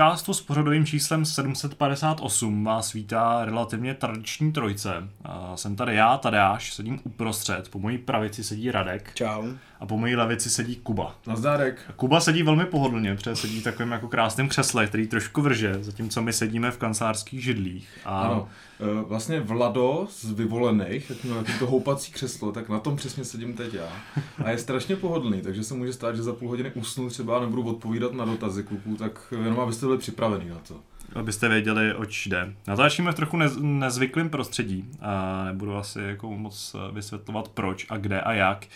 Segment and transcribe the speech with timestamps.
[0.00, 5.08] podcastu s pořadovým číslem 758 vás vítá relativně tradiční trojce.
[5.54, 9.10] Jsem tady já, Tadeáš, sedím uprostřed, po mojí pravici sedí Radek.
[9.14, 9.52] Čau.
[9.80, 11.14] A po mojí levici sedí Kuba.
[11.26, 11.92] Nazdárek.
[11.96, 16.22] Kuba sedí velmi pohodlně, protože sedí v takovém jako krásném křesle, který trošku vrže, zatímco
[16.22, 17.98] my sedíme v kancelářských židlích.
[18.04, 18.20] A...
[18.20, 18.48] Ano,
[18.80, 23.54] e, vlastně Vlado z vyvolených, jak měl to houpací křeslo, tak na tom přesně sedím
[23.54, 23.88] teď já.
[24.44, 27.62] A je strašně pohodlný, takže se může stát, že za půl hodiny usnu třeba nebudu
[27.62, 30.74] odpovídat na dotazy kluků, tak jenom abyste byli připraveni na to.
[31.14, 32.54] Abyste věděli, oč jde.
[32.66, 38.20] Natáčíme v trochu nez, nezvyklém prostředí a nebudu asi jako moc vysvětlovat proč a kde
[38.20, 38.66] a jak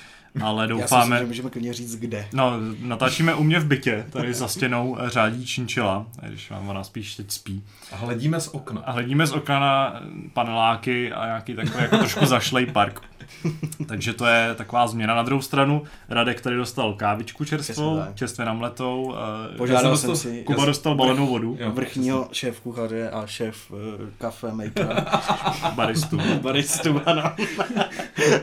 [0.42, 1.16] ale doufáme...
[1.16, 2.28] Já si že můžeme klidně říct kde.
[2.32, 7.14] No, natáčíme u mě v bytě, tady za stěnou řádí činčila, když vám ona spíš
[7.14, 7.64] teď spí.
[7.92, 8.80] A hledíme z okna.
[8.80, 10.00] A hledíme z okna na
[10.32, 13.00] paneláky a nějaký takový jako trošku zašlej park.
[13.86, 15.14] Takže to je taková změna.
[15.14, 19.14] Na druhou stranu Radek tady dostal kávičku čerstvou, čerstvě namletou.
[19.52, 20.42] Eh, Požádal jsem si.
[20.44, 21.56] Kuba dostal balenou vodu.
[21.60, 23.78] Jo, vrchního šéf kuchaře a šéf uh,
[24.18, 25.06] kafe maker.
[25.74, 26.18] Baristu.
[26.40, 27.22] Baristu, ano.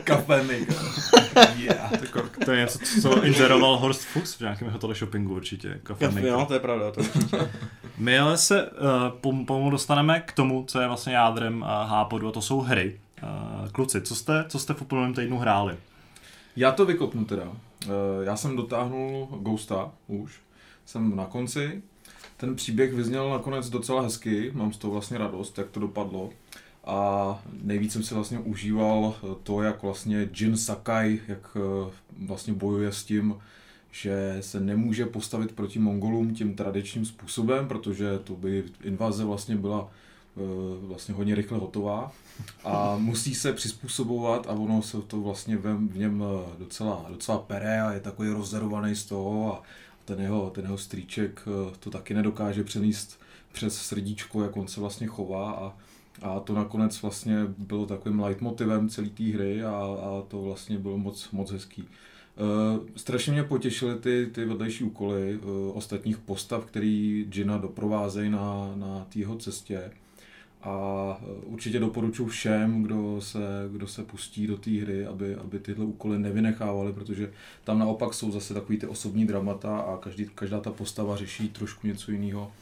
[0.04, 0.76] kafe maker.
[1.56, 1.90] Yeah.
[2.12, 5.80] To, to je něco, co inzeroval Horst Fuchs v nějakém teleshoppingu určitě.
[5.82, 7.50] Kafe, kafe jo, to je pravda, to určitě.
[7.98, 12.32] My ale se uh, pomalu dostaneme k tomu, co je vlastně jádrem uh, Hápodu a
[12.32, 13.00] to jsou hry.
[13.72, 15.76] Kluci, co jste, co jste v uplynulém týdnu hráli?
[16.56, 17.44] Já to vykopnu teda.
[17.44, 17.54] Uh,
[18.22, 20.40] já jsem dotáhnul Ghosta už.
[20.86, 21.82] Jsem na konci.
[22.36, 24.50] Ten příběh vyzněl nakonec docela hezky.
[24.54, 26.30] Mám z toho vlastně radost, jak to dopadlo.
[26.84, 31.56] A nejvíc jsem si vlastně užíval to, jak vlastně Jin Sakai, jak
[32.26, 33.34] vlastně bojuje s tím,
[33.90, 39.90] že se nemůže postavit proti Mongolům tím tradičním způsobem, protože to by invaze vlastně byla
[40.80, 42.12] vlastně hodně rychle hotová
[42.64, 47.82] a musí se přizpůsobovat a ono se to vlastně v něm eh, docela, docela pere
[47.82, 49.62] a je takový rozervaný z toho a
[50.04, 53.20] ten jeho, ten jeho strýček eh, to taky nedokáže přenést
[53.52, 55.76] přes srdíčko, jak on se vlastně chová a,
[56.22, 60.98] a to nakonec vlastně bylo takovým leitmotivem celé té hry a, a to vlastně bylo
[60.98, 61.82] moc, moc hezký.
[61.82, 68.72] Uh, strašně mě potěšily ty, ty vedlejší úkoly uh, ostatních postav, který Gina doprovázejí na,
[68.74, 69.90] na té cestě
[70.62, 75.84] a určitě doporučuji všem, kdo se, kdo se pustí do té hry, aby, aby tyhle
[75.84, 77.32] úkoly nevynechávali, protože
[77.64, 81.86] tam naopak jsou zase takový ty osobní dramata a každý, každá ta postava řeší trošku
[81.86, 82.52] něco jiného.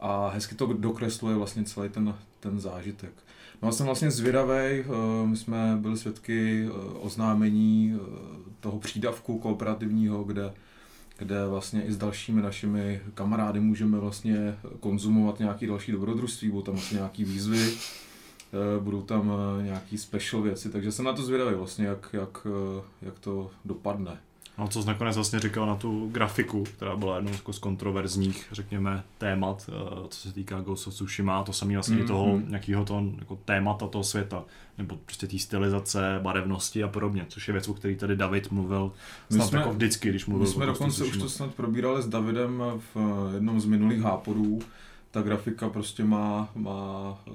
[0.00, 3.12] A hezky to dokresluje vlastně celý ten, ten zážitek.
[3.62, 4.84] No a jsem vlastně zvědavý, e,
[5.26, 8.00] my jsme byli svědky e, oznámení
[8.60, 10.52] toho přídavku kooperativního, kde
[11.18, 16.74] kde vlastně i s dalšími našimi kamarády můžeme vlastně konzumovat nějaké další dobrodružství, budou tam
[16.74, 21.54] vlastně nějaké výzvy, eh, budou tam eh, nějaké special věci, takže jsem na to zvědavý
[21.54, 24.18] vlastně, jak, jak, eh, jak to dopadne.
[24.58, 28.46] No, co jsi nakonec vlastně říkal na tu grafiku, která byla jednou jako z kontroverzních,
[28.52, 32.06] řekněme, témat, eh, co se týká Ghost of Tsushima, to samý vlastně mm-hmm.
[32.06, 32.44] toho mm.
[32.48, 34.44] nějakého toho jako témata toho světa,
[34.78, 38.92] nebo prostě té stylizace, barevnosti a podobně, což je věc, o který tady David mluvil
[39.30, 42.06] snad my jsme, jako vždycky, když mluvil My jsme dokonce už to snad probírali s
[42.06, 42.62] Davidem
[42.94, 44.60] v jednom z minulých háporů,
[45.10, 47.30] ta grafika prostě má, má eh,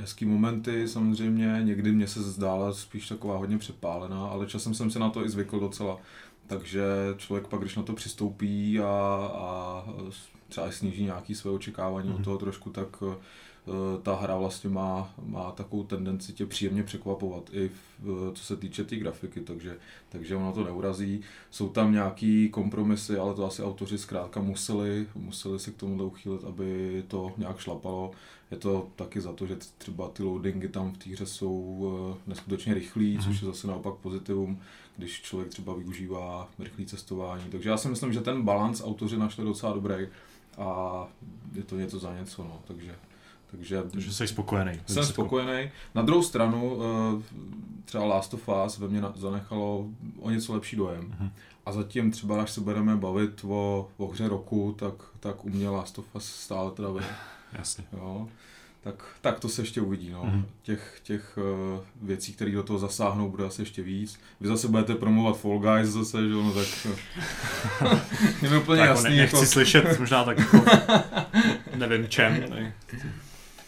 [0.00, 4.98] hezký momenty samozřejmě, někdy mě se zdála spíš taková hodně přepálená, ale časem jsem se
[4.98, 5.98] na to i zvykl docela.
[6.46, 6.84] Takže
[7.16, 8.86] člověk pak, když na to přistoupí a,
[9.34, 9.84] a
[10.48, 12.14] třeba sníží nějaké své očekávání mm.
[12.14, 12.24] od mhm.
[12.24, 13.14] toho trošku, tak uh,
[14.02, 17.70] ta hra vlastně má, má takovou tendenci tě příjemně překvapovat, i
[18.02, 19.76] v, co se týče té tý grafiky, takže,
[20.08, 21.20] takže ono to neurazí.
[21.50, 26.44] Jsou tam nějaký kompromisy, ale to asi autoři zkrátka museli, museli se k tomu uchýlit,
[26.44, 28.10] aby to nějak šlapalo.
[28.50, 32.20] Je to taky za to, že třeba ty loadingy tam v té hře jsou eh,
[32.26, 33.24] neskutečně rychlý, mm-hmm.
[33.24, 34.60] což je zase naopak pozitivum,
[34.96, 37.44] když člověk třeba využívá rychlé cestování.
[37.50, 40.06] Takže já si myslím, že ten balans autoři našli docela dobrý
[40.58, 41.06] a
[41.52, 42.94] je to něco za něco, no, takže
[43.50, 44.80] takže, takže jsi spokojený.
[44.86, 45.70] Jsem spokojený.
[45.94, 47.22] Na druhou stranu, eh,
[47.84, 49.86] třeba Last of Us ve mně zanechalo
[50.20, 51.14] o něco lepší dojem.
[51.20, 51.30] Uh-huh.
[51.66, 55.68] A zatím třeba, až se budeme bavit o, o hře roku, tak, tak u mě
[55.68, 56.88] Last of Us stále teda
[57.58, 57.84] Jasně.
[57.92, 58.28] Jo.
[58.82, 60.10] Tak, tak to se ještě uvidí.
[60.10, 60.24] No.
[60.24, 60.44] Mm-hmm.
[60.62, 64.18] Těch, těch uh, věcí, které do toho zasáhnou, bude asi ještě víc.
[64.40, 66.86] Vy zase budete promovat Fall Guys zase, že ono tak...
[68.42, 69.10] je mi úplně tak jasný.
[69.10, 69.46] Ne, nechci jako...
[69.46, 70.64] slyšet možná tak jako,
[71.76, 72.44] nevím čem.
[72.50, 72.74] Ne.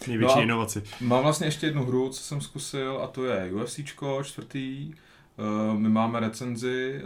[0.08, 0.82] Největší no inovaci.
[1.00, 4.94] Mám vlastně ještě jednu hru, co jsem zkusil, a to je UFCčko čtvrtý.
[5.38, 7.02] Eh, my máme recenzi eh,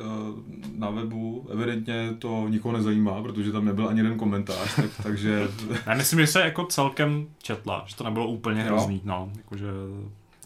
[0.77, 5.49] na webu, evidentně to nikoho nezajímá, protože tam nebyl ani jeden komentář, tak, takže...
[5.87, 9.67] Já myslím, že se jako celkem četla, že to nebylo úplně hrozný, no, jakože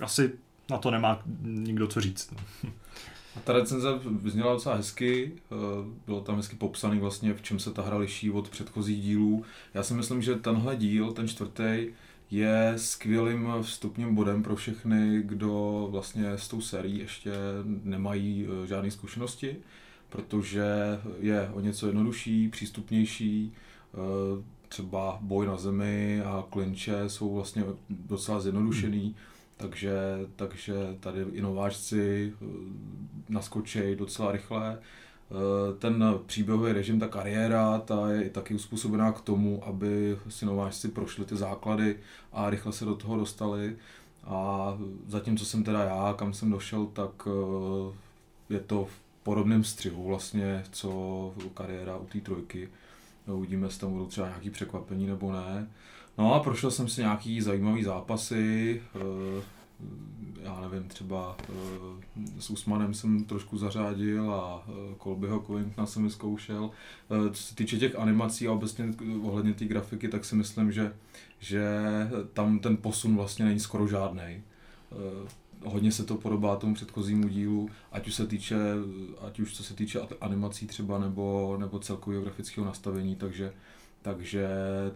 [0.03, 0.33] asi
[0.71, 2.33] na to nemá nikdo co říct.
[2.33, 2.71] No.
[3.37, 3.89] A ta recenze
[4.23, 5.55] vyzněla docela hezky, eh,
[6.07, 9.45] bylo tam hezky popsaný vlastně, v čem se ta hra liší od předchozích dílů.
[9.75, 11.87] Já si myslím, že tenhle díl, ten čtvrtý,
[12.31, 17.33] je skvělým vstupním bodem pro všechny, kdo vlastně s tou sérií ještě
[17.65, 19.57] nemají eh, žádné zkušenosti,
[20.09, 20.65] protože
[21.19, 23.53] je o něco jednodušší, přístupnější,
[23.95, 23.97] eh,
[24.69, 29.15] třeba boj na zemi a klinče jsou vlastně docela zjednodušený, hmm.
[29.57, 29.93] takže,
[30.37, 32.47] takže tady i nováčci eh,
[33.29, 34.79] naskočí docela rychle.
[35.31, 40.89] Eh, ten příběhový režim, ta kariéra, ta je taky uspůsobená k tomu, aby si nováčci
[40.89, 41.97] prošli ty základy
[42.33, 43.77] a rychle se do toho dostali.
[44.25, 47.95] A zatím, co jsem teda já, kam jsem došel, tak eh,
[48.51, 52.69] je to v podobném střihu vlastně, co kariéra u té trojky.
[53.27, 55.69] Uvidíme, jestli tam budou třeba nějaké překvapení nebo ne.
[56.19, 59.43] No a prošel jsem si nějaký zajímavý zápasy, eh,
[60.43, 61.53] já nevím, třeba eh,
[62.39, 64.67] s Usmanem jsem trošku zařádil a
[64.99, 66.71] Kolbyho Covingtona jsem vyzkoušel.
[67.11, 70.93] Eh, co se týče těch animací a obecně ohledně té grafiky, tak si myslím, že,
[71.39, 71.71] že
[72.33, 74.43] tam ten posun vlastně není skoro žádný
[75.65, 78.57] hodně se to podobá tomu předchozímu dílu, ať už se týče,
[79.21, 83.53] ať už co se týče animací třeba, nebo, nebo celkového grafického nastavení, takže,
[84.03, 84.49] takže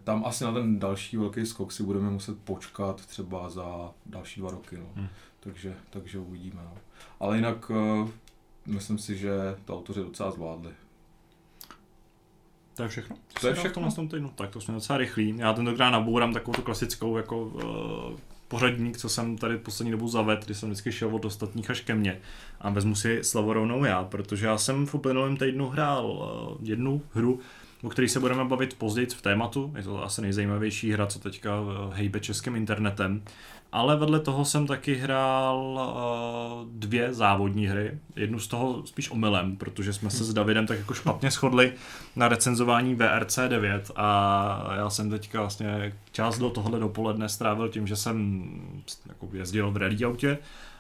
[0.05, 4.51] tam asi na ten další velký skok si budeme muset počkat třeba za další dva
[4.51, 4.79] roky.
[4.79, 4.87] No.
[4.95, 5.09] Hmm.
[5.41, 6.63] Takže, takže uvidíme.
[6.65, 6.75] No.
[7.21, 8.09] Ale jinak uh,
[8.67, 9.31] myslím si, že
[9.65, 10.71] to autoři docela zvládli.
[12.77, 13.17] To je všechno?
[13.41, 13.91] To je všechno.
[13.91, 14.33] V tom týdnu.
[14.35, 15.35] Tak to jsme docela rychlí.
[15.37, 18.19] Já tentokrát nabourám takovou tu klasickou jako uh,
[18.49, 21.95] pořadník, co jsem tady poslední dobu zavedl, kdy jsem vždycky šel od ostatních až ke
[21.95, 22.21] mně.
[22.61, 27.03] A vezmu si slovo rovnou já, protože já jsem v uplynulém týdnu hrál uh, jednu
[27.13, 27.41] hru,
[27.85, 29.73] o který se budeme bavit později v tématu.
[29.77, 33.23] Je to asi nejzajímavější hra, co teďka eh, hejbe českým internetem.
[33.73, 37.99] Ale vedle toho jsem taky hrál uh, dvě závodní hry.
[38.17, 41.73] Jednu z toho spíš omylem, protože jsme se s Davidem tak jako špatně shodli
[42.17, 47.87] na recenzování VRC 9 a já jsem teďka vlastně část do tohle dopoledne strávil tím,
[47.87, 48.45] že jsem
[49.09, 50.39] jako jezdil v rally autě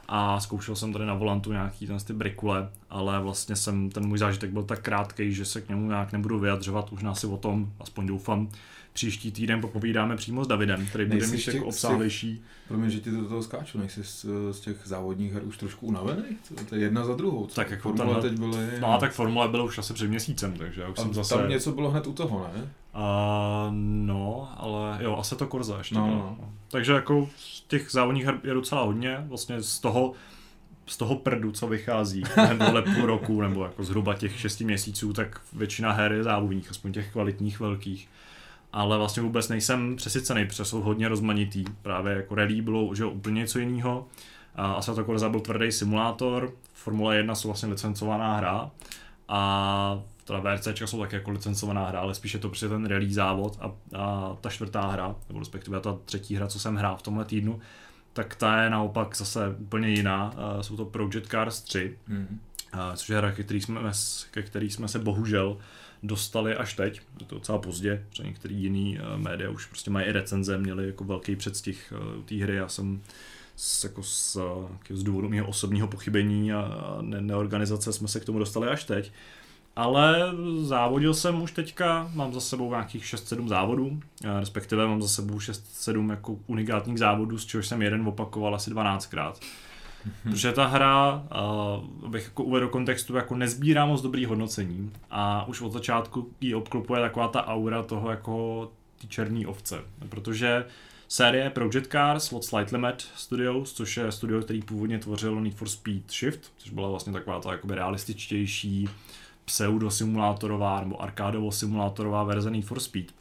[0.08, 4.18] a zkoušel jsem tady na volantu nějaký ten ty brikule, ale vlastně jsem, ten můj
[4.18, 7.36] zážitek byl tak krátký, že se k němu nějak nebudu vyjadřovat, už nás si o
[7.36, 8.48] tom, aspoň doufám,
[8.92, 12.42] příští týden popovídáme přímo s Davidem, který bude mít jako obsáhlejší.
[12.68, 16.22] Promiň, že ti do toho skáču, nejsi z, z těch závodních her už trošku unavený?
[16.68, 17.46] To je jedna za druhou.
[17.46, 17.54] Co?
[17.54, 18.80] Tak jako formule tenhle, teď byly...
[18.80, 21.34] No a tak formule bylo už asi před měsícem, takže já už a jsem zase...
[21.34, 22.68] tam něco bylo hned u toho, ne?
[22.96, 23.74] Uh,
[24.06, 25.94] no, ale jo, asi to Korza ještě.
[25.94, 26.36] No, bylo.
[26.40, 26.52] no.
[26.68, 30.12] Takže jako z těch závodních her je docela hodně, vlastně z toho
[30.86, 35.40] z toho prdu, co vychází, nebo půl roku, nebo jako zhruba těch šesti měsíců, tak
[35.52, 38.08] většina her je závodních, aspoň těch kvalitních velkých.
[38.72, 41.64] Ale vlastně vůbec nejsem přesycený, protože jsou hodně rozmanitý.
[41.82, 44.06] Právě jako rally bylo že úplně něco jiného.
[44.54, 48.70] A Assetto Corsa byl tvrdý simulátor, Formule 1 jsou vlastně licencovaná hra
[49.28, 53.58] a teda VRC jsou také jako licencovaná hra, ale spíše to prostě ten rally závod
[53.60, 57.24] a, a ta čtvrtá hra, nebo respektive ta třetí hra, co jsem hrál v tomhle
[57.24, 57.60] týdnu,
[58.12, 60.32] tak ta je naopak zase úplně jiná.
[60.54, 62.40] Uh, jsou to Project Cars 3, Mm.
[62.74, 63.80] uh, což je hra, ke který, jsme,
[64.30, 65.56] ke který jsme se bohužel
[66.02, 70.06] dostali až teď, je to docela pozdě, protože některý jiný uh, média už prostě mají
[70.06, 73.00] i recenze, měli jako velký předstih uh, té hry, já jsem
[73.56, 74.36] z, jako z,
[74.90, 78.84] z důvodu mého osobního pochybení a, a ne, neorganizace jsme se k tomu dostali až
[78.84, 79.12] teď.
[79.76, 84.00] Ale závodil jsem už teďka, mám za sebou nějakých 6-7 závodů,
[84.38, 89.34] respektive mám za sebou 6-7 jako unikátních závodů, z čehož jsem jeden opakoval asi 12krát.
[90.22, 95.60] Protože ta hra, uh, abych jako uvedl kontextu, jako nezbírá moc dobrý hodnocení a už
[95.60, 99.80] od začátku ji obklopuje taková ta aura toho jako ty černý ovce.
[100.08, 100.64] Protože
[101.08, 105.68] série Project Cars od Slight Limit Studios, což je studio, který původně tvořil Need for
[105.68, 108.88] Speed Shift, což byla vlastně taková ta jakoby realističtější
[109.44, 113.14] pseudo-simulátorová nebo arkádovo-simulátorová verze Need for Speed.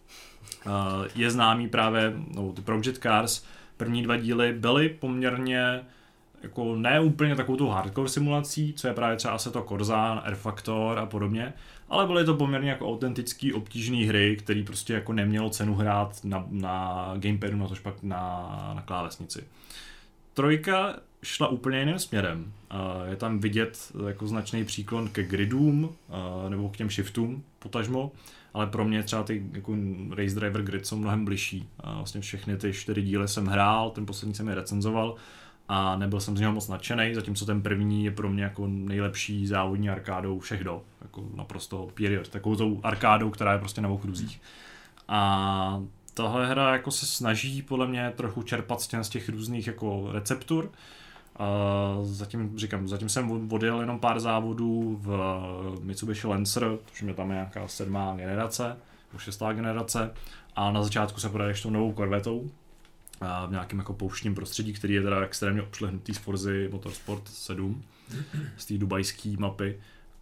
[0.65, 0.71] Uh,
[1.15, 3.45] je známý právě, no, ty Project Cars,
[3.77, 5.81] první dva díly byly poměrně
[6.43, 10.99] jako ne úplně takovou tu hardcore simulací, co je právě třeba Assetto Corsa, R Factor
[10.99, 11.53] a podobně,
[11.89, 16.45] ale byly to poměrně jako autentický, obtížné hry, který prostě jako nemělo cenu hrát na,
[16.49, 19.43] na gamepadu, na tož pak na, na klávesnici.
[20.33, 22.53] Trojka šla úplně jiným směrem.
[23.05, 25.95] Je tam vidět jako značný příklon ke gridům
[26.49, 28.11] nebo k těm shiftům potažmo,
[28.53, 29.75] ale pro mě třeba ty jako
[30.09, 31.67] Race Driver Grid jsou mnohem bližší.
[31.95, 35.15] Vlastně všechny ty čtyři díly jsem hrál, ten poslední jsem je recenzoval
[35.67, 39.47] a nebyl jsem z něho moc nadšený, zatímco ten první je pro mě jako nejlepší
[39.47, 44.41] závodní arkádou všech do, jako naprosto period, takovou tou arkádou, která je prostě na okruzích.
[45.07, 49.67] A tahle hra jako se snaží podle mě trochu čerpat z těch, z těch různých
[49.67, 50.71] jako receptur,
[52.03, 57.67] Zatím, říkám, zatím jsem odjel jenom pár závodů v Mitsubishi Lancer, což je tam nějaká
[57.67, 58.77] sedmá generace,
[59.15, 60.11] už šestá generace,
[60.55, 62.51] a na začátku se pojedeš tou novou korvetou,
[63.47, 67.83] v nějakém jako pouštním prostředí, který je teda extrémně obšlehnutý z Forzy Motorsport 7,
[68.57, 69.79] z té dubajské mapy.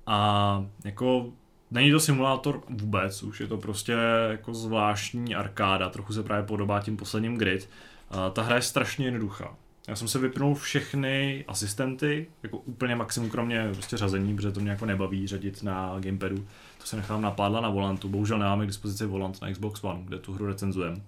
[0.08, 1.30] A jako
[1.72, 3.98] není to simulátor vůbec, už je to prostě
[4.30, 7.70] jako zvláštní arkáda, trochu se právě podobá tím posledním grid.
[8.10, 9.56] A ta hra je strašně jednoduchá.
[9.88, 14.72] Já jsem se vypnul všechny asistenty, jako úplně maximum kromě prostě řazení, protože to mě
[14.72, 16.46] jako nebaví řadit na gamepadu.
[16.78, 20.04] To se nechám na pádla na volantu, bohužel nemáme k dispozici volant na Xbox One,
[20.04, 21.04] kde tu hru recenzujem.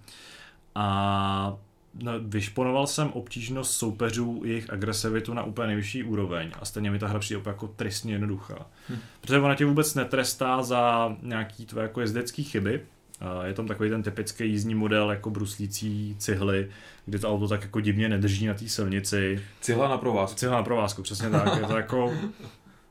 [0.76, 1.58] A
[1.94, 7.08] no, vyšponoval jsem obtížnost soupeřů, jejich agresivitu na úplně nejvyšší úroveň a stejně mi ta
[7.08, 8.66] hra přijde jako tristně jednoduchá.
[8.90, 8.98] Hm.
[9.22, 12.82] Protože ona tě vůbec netrestá za nějaký tvoje jako jezdecký chyby,
[13.44, 16.70] je tam takový ten typický jízdní model jako bruslící cihly,
[17.06, 19.42] kde to auto tak jako divně nedrží na té silnici.
[19.62, 20.38] Cihla na provázku.
[20.38, 21.58] Cihla na provázku, přesně tak.
[21.58, 22.14] Je to jako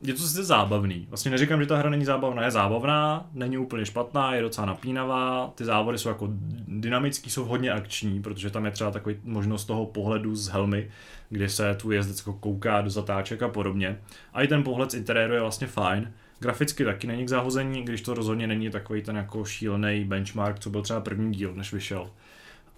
[0.03, 1.05] je to sice zábavný.
[1.09, 5.51] Vlastně neříkám, že ta hra není zábavná, je zábavná, není úplně špatná, je docela napínavá,
[5.55, 6.29] ty závody jsou jako
[6.67, 10.89] dynamický, jsou hodně akční, protože tam je třeba takový možnost toho pohledu z helmy,
[11.29, 13.99] kde se tu jezdec jako kouká do zatáček a podobně.
[14.33, 16.13] A i ten pohled z interiéru je vlastně fajn.
[16.43, 20.69] Graficky taky není k zahození, když to rozhodně není takový ten jako šílený benchmark, co
[20.69, 22.09] byl třeba první díl, než vyšel.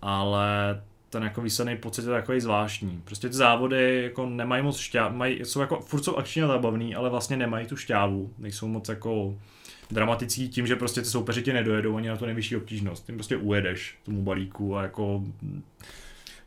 [0.01, 3.01] Ale ten jako výsledný pocit je takový zvláštní.
[3.05, 6.95] Prostě ty závody jako nemají moc šťáv, mají, jsou jako, furt jsou akční a zábavný,
[6.95, 9.35] ale vlastně nemají tu šťávu, nejsou moc jako
[9.91, 13.05] dramatický tím, že prostě ty soupeři tě nedojedou ani na to nejvyšší obtížnost.
[13.05, 15.23] Tím prostě ujedeš tomu balíku a jako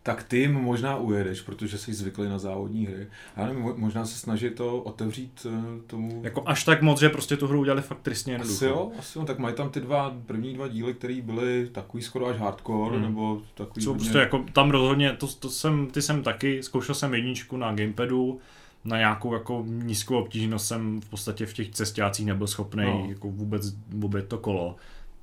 [0.02, 3.06] tak ty jim možná ujedeš, protože jsi zvyklý na závodní hry.
[3.36, 6.20] Já nevím, možná se snaží to otevřít eh, tomu...
[6.24, 8.56] Jako až tak moc, že prostě tu hru udělali fakt tristně jednoducho.
[8.56, 12.02] Asi jo, asi jo, tak mají tam ty dva, první dva díly, které byly takový
[12.02, 13.02] skoro až hardcore, hmm.
[13.02, 13.84] nebo takový...
[13.84, 14.04] Jsou hodně...
[14.04, 18.40] prostě jako, tam rozhodně, to, to jsem, ty jsem taky, zkoušel jsem jedničku na gamepadu,
[18.84, 23.06] na nějakou jako nízkou obtížnost jsem v podstatě v těch cestácích nebyl schopný no.
[23.08, 24.76] jako vůbec, vůbec to kolo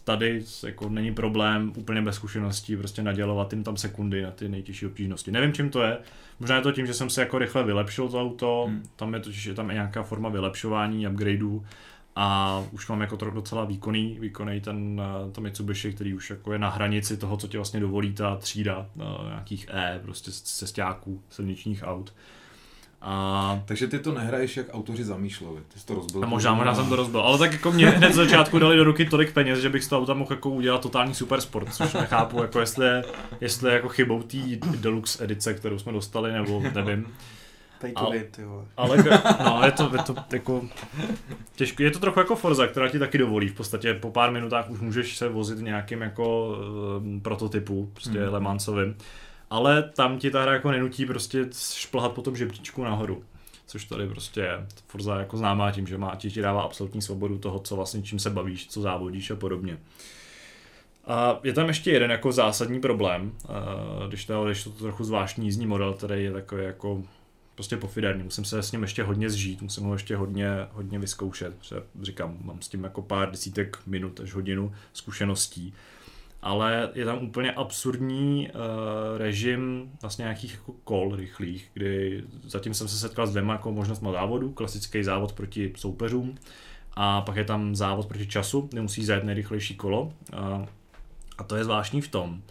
[0.06, 4.86] tady jako není problém úplně bez zkušeností prostě nadělovat jim tam sekundy na ty nejtěžší
[4.86, 5.32] obtížnosti.
[5.32, 5.98] Nevím, čím to je.
[6.40, 8.84] Možná je to tím, že jsem se jako rychle vylepšil to auto, hmm.
[8.96, 11.66] tam je totiž je tam i nějaká forma vylepšování, upgradeů
[12.16, 16.54] a už mám jako trochu docela výkonný, výkonný ten eh, to Mitsubishi, který už jako
[16.54, 21.24] je na hranici toho, co ti vlastně dovolí ta třída uh, nějakých E, prostě cestáků,
[21.30, 22.14] silničních aut.
[23.02, 23.62] A...
[23.66, 26.24] Takže ty to nehraješ, jak autoři zamýšleli, ty jsi to rozbil.
[26.24, 28.84] A možná, možná jsem to rozbil, ale tak jako mě hned z začátku dali do
[28.84, 31.94] ruky tolik peněz, že bych z toho auta mohl jako udělat totální super sport, což
[31.94, 33.04] nechápu, jako jestli je,
[33.42, 34.38] jestli je jako chybou té
[34.78, 37.08] deluxe edice, kterou jsme dostali, nebo nevím.
[37.96, 38.42] Ale, ty
[38.78, 38.98] ale
[39.46, 40.62] no, je to, je to jako
[41.56, 43.48] těžko, je to trochu jako Forza, která ti taky dovolí.
[43.48, 46.58] V podstatě po pár minutách už můžeš se vozit v nějakým jako
[46.98, 48.34] um, prototypu, prostě hmm.
[48.34, 48.96] Lemansovým
[49.50, 53.24] ale tam ti ta hra jako nenutí prostě šplhat po tom žebříčku nahoru.
[53.68, 54.68] Což tady prostě je.
[54.88, 58.20] Forza jako známá tím, že má, ti, ti dává absolutní svobodu toho, co vlastně čím
[58.20, 59.78] se bavíš, co závodíš a podobně.
[61.08, 63.32] A je tam ještě jeden jako zásadní problém,
[64.08, 67.04] když to, když to trochu zvláštní jízdní model, který je takový jako
[67.56, 68.24] prostě pofiderní.
[68.24, 72.38] Musím se s ním ještě hodně zžít, musím ho ještě hodně, hodně vyzkoušet, protože říkám,
[72.42, 75.74] mám s tím jako pár desítek minut až hodinu zkušeností
[76.42, 82.88] ale je tam úplně absurdní uh, režim vlastně nějakých jako kol rychlých, kdy zatím jsem
[82.88, 86.36] se setkal s dvěma jako možnostma závodu, klasický závod proti soupeřům
[86.94, 90.04] a pak je tam závod proti času, kde musí zajet nejrychlejší kolo.
[90.04, 90.66] Uh,
[91.38, 92.42] a to je zvláštní v tom,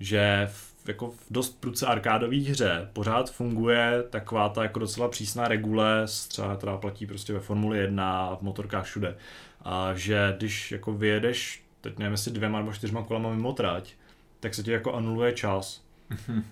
[0.00, 5.48] že v, jako v dost pruce arkádové hře pořád funguje taková ta jako docela přísná
[5.48, 9.16] regule, třeba která platí prostě ve Formuli 1 v motorkách všude,
[9.64, 13.92] a že když jako vyjedeš teď nevím, jestli dvěma nebo čtyřma kolama mimo trať,
[14.40, 15.82] tak se ti jako anuluje čas.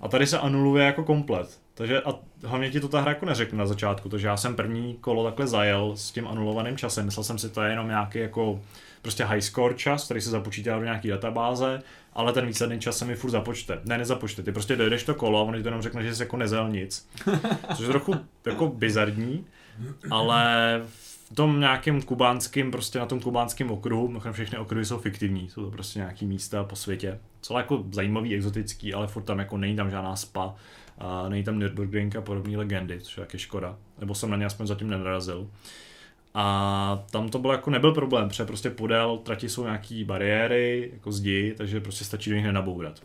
[0.00, 1.60] A tady se anuluje jako komplet.
[1.74, 4.96] Takže a hlavně ti to ta hra jako neřekne na začátku, takže já jsem první
[5.00, 7.04] kolo takhle zajel s tím anulovaným časem.
[7.04, 8.60] Myslel jsem si, to je jenom nějaký jako
[9.02, 11.82] prostě high score čas, který se započítá do nějaký databáze,
[12.12, 13.80] ale ten výsledný čas se mi furt započte.
[13.84, 16.22] Ne, nezapočte, ty prostě dojedeš to kolo a on ti to jenom řekne, že jsi
[16.22, 17.08] jako nezajel nic.
[17.76, 18.14] Což je trochu
[18.46, 19.46] jako bizarní,
[20.10, 20.82] ale
[21.30, 25.64] v tom nějakém kubánském, prostě na tom kubánském okruhu, mimochodem všechny okruhy jsou fiktivní, jsou
[25.64, 27.20] to prostě nějaký místa po světě.
[27.40, 30.54] Co jako zajímavý, exotický, ale furt tam jako není tam žádná spa,
[30.98, 33.76] a není tam Nürburgring a podobné legendy, což je škoda.
[33.98, 35.50] Nebo jsem na ně aspoň zatím nenarazil.
[36.34, 41.12] A tam to bylo jako nebyl problém, protože prostě podél trati jsou nějaký bariéry, jako
[41.12, 43.00] zdi, takže prostě stačí do nich nenabourat.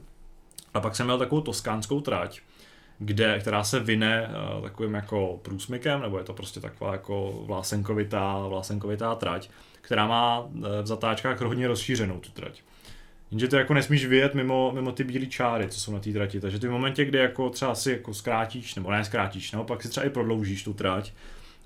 [0.73, 2.39] A pak jsem měl takovou toskánskou trať,
[3.05, 8.47] kde, která se vyne uh, takovým jako průsmykem, nebo je to prostě taková jako vlásenkovitá,
[8.47, 9.49] vlásenkovitá trať,
[9.81, 12.61] která má uh, v zatáčkách hodně rozšířenou tu trať.
[13.31, 16.39] Jenže ty jako nesmíš vyjet mimo, mimo ty bílé čáry, co jsou na té trati.
[16.39, 19.89] Takže ty v momentě, kdy jako třeba si jako zkrátíš, nebo ne zkrátíš, naopak si
[19.89, 21.11] třeba i prodloužíš tu trať,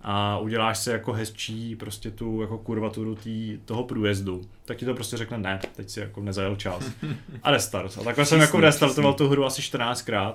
[0.01, 4.93] a uděláš si jako hezčí prostě tu jako kurvaturu tý, toho průjezdu, tak ti to
[4.93, 6.91] prostě řekne ne, teď si jako nezajel čas.
[7.43, 7.97] A restart.
[8.01, 10.33] A takhle jsem jako restartoval tu hru asi 14krát.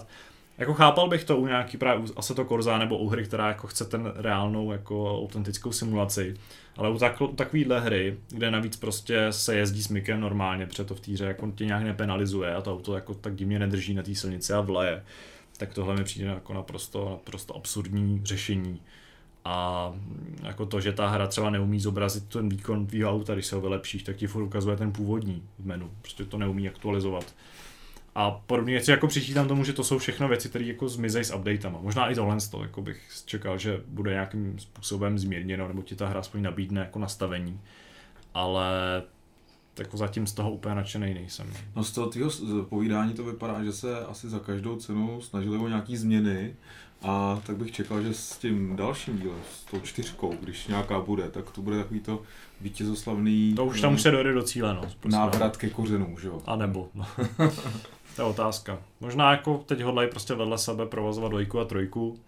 [0.59, 3.67] Jako chápal bych to u nějaký právě asi to Korza nebo u hry, která jako
[3.67, 6.35] chce ten reálnou jako autentickou simulaci.
[6.77, 10.85] Ale u, tak, u takovýhle hry, kde navíc prostě se jezdí s mikem normálně, protože
[10.85, 14.03] to v týře jako tě nějak nepenalizuje a to auto jako tak divně nedrží na
[14.03, 15.05] té silnici a vleje,
[15.57, 18.81] tak tohle mi přijde jako naprosto, naprosto absurdní řešení.
[19.45, 19.93] A
[20.43, 23.61] jako to, že ta hra třeba neumí zobrazit ten výkon tvýho auta, když se ho
[23.61, 25.91] vylepšíš, tak ti furt ukazuje ten původní v menu.
[26.03, 27.35] Prostě to neumí aktualizovat.
[28.15, 31.35] A podobně věci jako přičítám tomu, že to jsou všechno věci, které jako zmizejí s
[31.35, 31.79] updatama.
[31.83, 36.09] Možná i tohle to, jako bych čekal, že bude nějakým způsobem změněno, nebo ti ta
[36.09, 37.61] hra aspoň nabídne jako nastavení.
[38.35, 39.03] Ale
[39.79, 41.53] jako zatím z toho úplně nadšený nejsem.
[41.77, 42.31] No z toho tvého
[42.69, 46.55] povídání to vypadá, že se asi za každou cenu snažili o nějaký změny
[47.03, 51.31] a tak bych čekal, že s tím dalším dílem, s tou čtyřkou, když nějaká bude,
[51.31, 52.23] tak to bude takový to
[52.61, 53.55] vítězoslavný...
[53.55, 54.83] To už tam už se dojde do cíle, no.
[55.05, 56.43] Návrat ke kořenům, že jo?
[56.47, 57.07] A nebo, no.
[58.17, 58.79] to je otázka.
[59.01, 62.19] Možná jako teď hodlají prostě vedle sebe provozovat dvojku a trojku.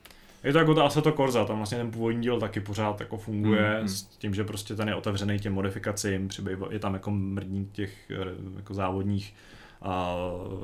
[0.44, 3.74] Je to jako to Assetto Corsa, tam vlastně ten původní díl taky pořád jako funguje
[3.74, 3.88] mm, mm.
[3.88, 6.28] s tím, že prostě ten je otevřený těm modifikacím,
[6.70, 8.16] je tam jako mrdník těch eh,
[8.56, 9.34] jako závodních
[9.82, 10.16] a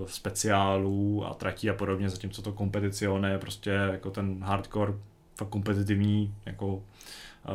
[0.06, 4.92] speciálů a tratí a podobně, zatímco to kompeticione je prostě jako ten hardcore,
[5.36, 6.82] fakt kompetitivní jako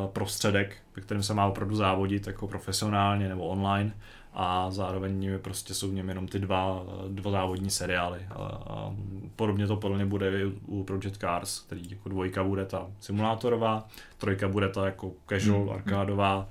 [0.08, 3.94] prostředek, ve kterém se má opravdu závodit jako profesionálně nebo online
[4.36, 8.20] a zároveň prostě jsou v něm jenom ty dva, dva závodní seriály.
[8.30, 8.36] A,
[8.70, 8.96] a
[9.36, 13.88] podobně to podle mě bude i u Project Cars, který jako dvojka bude ta simulátorová,
[14.18, 15.70] trojka bude ta jako casual, mm.
[15.70, 16.50] arkádová,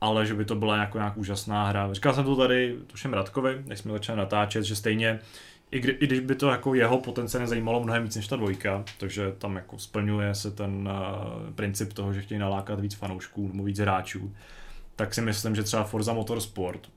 [0.00, 1.92] ale že by to byla jako nějak úžasná hra.
[1.92, 5.18] Říkal jsem to tady tuším Radkovi, než jsme začali natáčet, že stejně
[5.70, 8.84] i, kdy, i když by to jako jeho potenciálně zajímalo mnohem víc než ta dvojka,
[8.98, 13.64] takže tam jako splňuje se ten uh, princip toho, že chtějí nalákat víc fanoušků nebo
[13.64, 14.34] víc hráčů,
[14.96, 16.88] tak si myslím, že třeba Forza Motorsport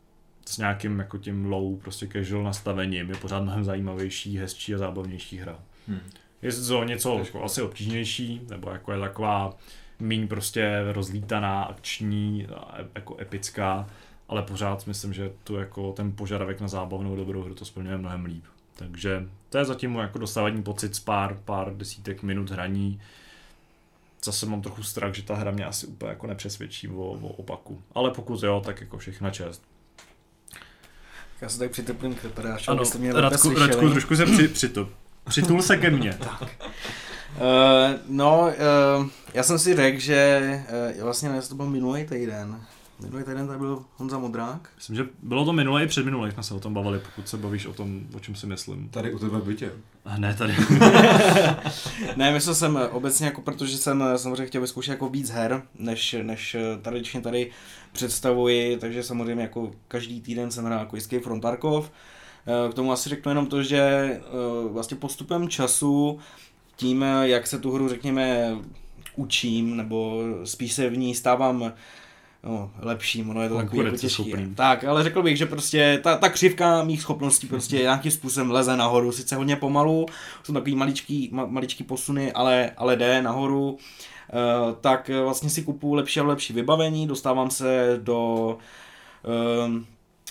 [0.46, 5.38] s nějakým jako tím low, prostě casual nastavením je pořád mnohem zajímavější, hezčí a zábavnější
[5.38, 5.60] hra.
[5.88, 6.00] Hmm.
[6.42, 9.58] Je to něco jako asi obtížnější, nebo jako je taková
[10.00, 12.48] míň prostě rozlítaná, akční,
[12.96, 13.90] jako epická,
[14.30, 18.26] ale pořád myslím, že tu jako ten požadavek na zábavnou dobrou hru to splňuje mnohem
[18.26, 18.44] líp.
[18.76, 23.02] Takže to je zatím můj jako dostávání pocit z pár, pár desítek minut hraní.
[24.24, 27.82] Zase mám trochu strach, že ta hra mě asi úplně jako nepřesvědčí o, o opaku.
[27.96, 29.64] Ale pokud jo, tak jako všechna čest.
[31.42, 34.90] Já se tady přiteplím k reparáčům, ano, abyste mě Radku, Radku, trošku se při, přitup.
[35.30, 36.18] Přitul se ke mně.
[36.20, 36.42] tak.
[36.42, 38.54] Uh, no,
[39.00, 40.40] uh, já jsem si řekl, že
[40.98, 42.62] uh, vlastně ne, to byl minulý týden,
[43.00, 44.70] Minulý týden tady byl Honza Modrák.
[44.76, 47.38] Myslím, že bylo to minulé i před minulý, jsme se o tom bavili, pokud se
[47.38, 48.90] bavíš o tom, o čem si myslím.
[48.90, 49.72] Tady u tebe bytě.
[50.06, 50.56] A ne, tady.
[52.16, 56.56] ne, myslel jsem obecně, jako protože jsem samozřejmě chtěl vyzkoušet jako víc her, než, než
[56.82, 57.52] tradičně tady
[57.92, 61.92] představuji, takže samozřejmě jako každý týden jsem hrál jako Escape from Tarkov.
[62.72, 64.22] K tomu asi řeknu jenom to, že
[64.72, 66.20] vlastně postupem času
[66.76, 68.58] tím, jak se tu hru, řekněme,
[69.16, 71.74] učím, nebo spíš se v ní stávám
[72.46, 74.34] no, lepším, ono je to takový jako těžký.
[74.56, 78.78] Tak, ale řekl bych, že prostě ta, ta křivka mých schopností prostě nějakým způsobem leze
[78.78, 80.06] nahoru, sice hodně pomalu,
[80.44, 83.78] jsou takový maličký, ma, maličký posuny, ale, ale jde nahoru, uh,
[84.82, 88.58] tak vlastně si kupuju lepší a lepší vybavení, dostávám se do
[89.68, 89.82] uh,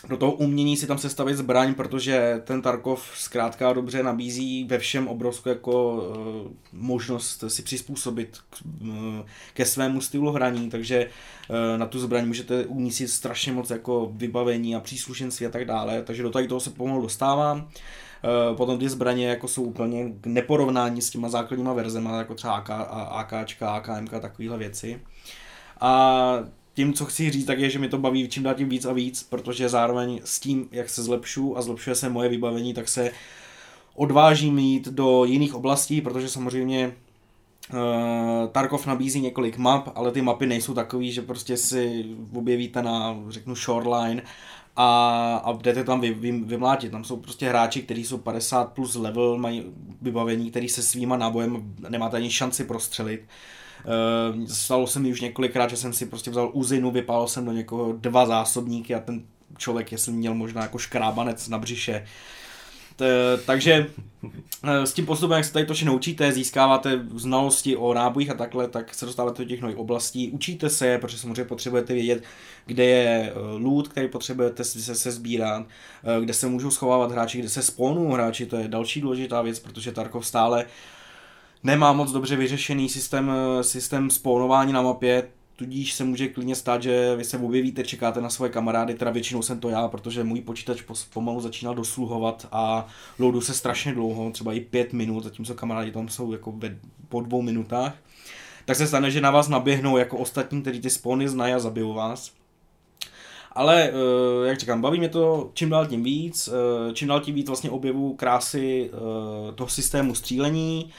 [0.09, 5.09] do toho umění si tam sestavit zbraň, protože ten Tarkov zkrátka dobře nabízí ve všem
[5.09, 8.89] obrovskou jako uh, možnost si přizpůsobit k, uh,
[9.55, 11.07] ke svému stylu hraní, takže
[11.51, 16.03] uh, na tu zbraň můžete umístit strašně moc jako vybavení a příslušenství a tak dále,
[16.03, 17.69] takže do tady toho se pomalu dostávám.
[18.57, 22.71] Potom ty zbraně jako jsou úplně k neporovnání s těma základníma verzema, jako třeba AK,
[22.91, 25.01] AKčka, AKMK, takovéhle věci.
[25.81, 26.39] A
[26.75, 28.93] tím, co chci říct, tak je, že mi to baví čím dál tím víc a
[28.93, 33.11] víc, protože zároveň s tím, jak se zlepšu a zlepšuje se moje vybavení, tak se
[33.95, 36.95] odvážím jít do jiných oblastí, protože samozřejmě
[37.73, 43.17] uh, Tarkov nabízí několik map, ale ty mapy nejsou takový, že prostě si objevíte na,
[43.29, 44.23] řeknu, shoreline
[44.77, 44.89] a,
[45.45, 46.93] a jdete tam vy, vy, vymlátit.
[46.93, 49.65] Tam jsou prostě hráči, kteří jsou 50 plus level, mají
[50.03, 53.21] vybavení, který se svýma nábojem nemáte ani šanci prostřelit.
[53.21, 53.27] Uh,
[53.85, 57.53] Uh, stalo se mi už několikrát, že jsem si prostě vzal uzinu, vypálil jsem do
[57.53, 59.23] někoho dva zásobníky a ten
[59.59, 62.07] člověk, jestli měl možná jako škrábanec na břiše.
[62.97, 63.87] T- takže
[64.65, 68.35] eh, s tím postupem, jak se tady to všechno učíte, získáváte znalosti o nábojích a
[68.35, 72.23] takhle, tak se dostáváte do těch nových oblastí, učíte se, protože samozřejmě potřebujete vědět,
[72.67, 77.39] kde je eh, loot, který potřebujete se, se sbírat, eh, kde se můžou schovávat hráči,
[77.39, 80.67] kde se spawnují hráči, to je další důležitá věc, protože Tarkov stále
[81.65, 87.17] nemá moc dobře vyřešený systém, systém spawnování na mapě, tudíž se může klidně stát, že
[87.17, 90.83] vy se objevíte, čekáte na svoje kamarády, teda většinou jsem to já, protože můj počítač
[91.13, 92.87] pomalu začínal dosluhovat a
[93.19, 96.77] loadu se strašně dlouho, třeba i pět minut, zatímco kamarádi tam jsou jako ve,
[97.09, 97.95] po dvou minutách.
[98.65, 101.95] Tak se stane, že na vás naběhnou jako ostatní, kteří ty spawny znají a zabijou
[101.95, 102.33] vás.
[103.53, 107.35] Ale, eh, jak říkám, baví mě to čím dál tím víc, eh, čím dál tím
[107.35, 110.91] víc vlastně objevu krásy eh, toho systému střílení,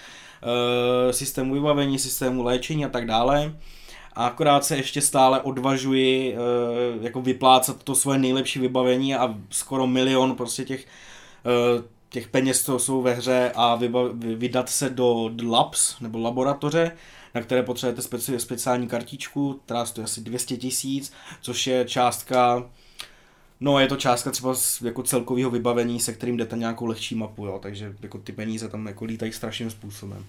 [1.11, 3.55] systému vybavení, systému léčení a tak dále.
[4.13, 9.87] A akorát se ještě stále odvažuji uh, jako vyplácat to svoje nejlepší vybavení a skoro
[9.87, 10.85] milion prostě těch,
[11.77, 13.79] uh, těch peněz, co jsou ve hře a
[14.13, 16.91] vydat se do labs nebo laboratoře,
[17.35, 22.69] na které potřebujete speci- speciální kartičku, která stojí asi 200 tisíc, což je částka
[23.59, 27.45] No, je to částka třeba z jako celkového vybavení, se kterým jdete nějakou lehčí mapu,
[27.45, 30.25] jo, takže jako ty peníze tam jako lítají strašným způsobem.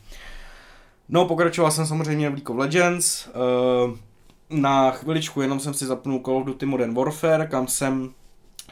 [1.08, 3.26] No, pokračoval jsem samozřejmě v League of Legends.
[3.26, 3.96] Uh,
[4.50, 8.10] na chviličku jenom jsem si zapnul Call of Duty Modern Warfare, kam jsem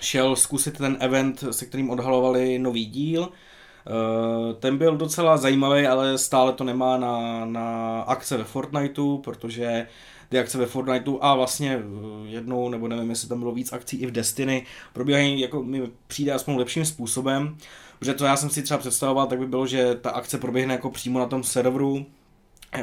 [0.00, 3.20] šel zkusit ten event, se kterým odhalovali nový díl.
[3.20, 9.86] Uh, ten byl docela zajímavý, ale stále to nemá na, na akce ve Fortniteu, protože
[10.34, 11.82] ty akce ve Fortniteu a vlastně
[12.24, 16.32] jednou, nebo nevím, jestli tam bylo víc akcí i v Destiny, probíhají, jako mi přijde
[16.32, 17.56] aspoň lepším způsobem,
[17.98, 20.90] protože to já jsem si třeba představoval, tak by bylo, že ta akce proběhne jako
[20.90, 22.06] přímo na tom serveru,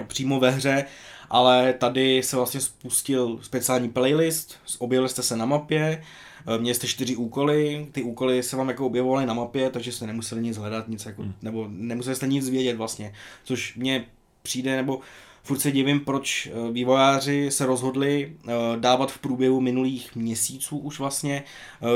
[0.08, 0.86] přímo ve hře,
[1.30, 6.04] ale tady se vlastně spustil speciální playlist, objevili jste se na mapě,
[6.48, 10.08] eh, měli jste čtyři úkoly, ty úkoly se vám jako objevovaly na mapě, takže jste
[10.08, 11.34] nemuseli nic hledat, nic jako, hmm.
[11.42, 14.06] nebo nemuseli jste nic vědět vlastně, což mě
[14.44, 15.00] přijde, nebo
[15.44, 21.00] furt se divím, proč eh, vývojáři se rozhodli eh, dávat v průběhu minulých měsíců už
[21.00, 21.44] vlastně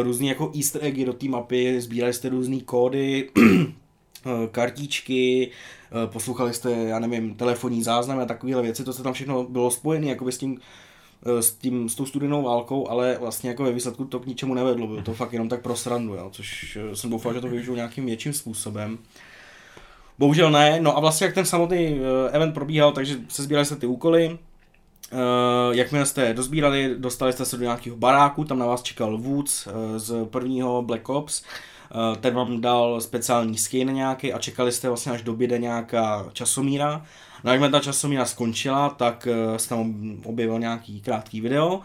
[0.01, 3.29] různý jako easter eggy do té mapy, sbírali jste různé kódy,
[4.51, 5.51] kartičky,
[5.91, 9.71] Eh, poslouchali jste, já nevím, telefonní záznamy a takovéhle věci, to se tam všechno bylo
[9.71, 10.59] spojené jakoby s tím,
[11.25, 14.53] eh, s, tím, s tou studenou válkou, ale vlastně jako ve výsledku to k ničemu
[14.53, 17.47] nevedlo, bylo to fakt jenom tak pro srandu, jo, což eh, jsem doufal, že to
[17.47, 18.97] využiju nějakým větším způsobem.
[20.19, 21.99] Bohužel ne, no a vlastně jak ten samotný
[22.31, 24.37] event probíhal, takže se sbírali se ty úkoly,
[25.11, 29.67] Uh, jakmile jste dozbírali, dostali jste se do nějakého baráku, tam na vás čekal Woods
[29.67, 31.43] uh, z prvního Black Ops,
[31.91, 37.05] Eh, ten vám dal speciální skin nějaký a čekali jste vlastně až dobyde nějaká časomíra.
[37.43, 39.93] No jakmile ta časomíra skončila, tak eh, se tam
[40.25, 41.81] objevil nějaký krátký video.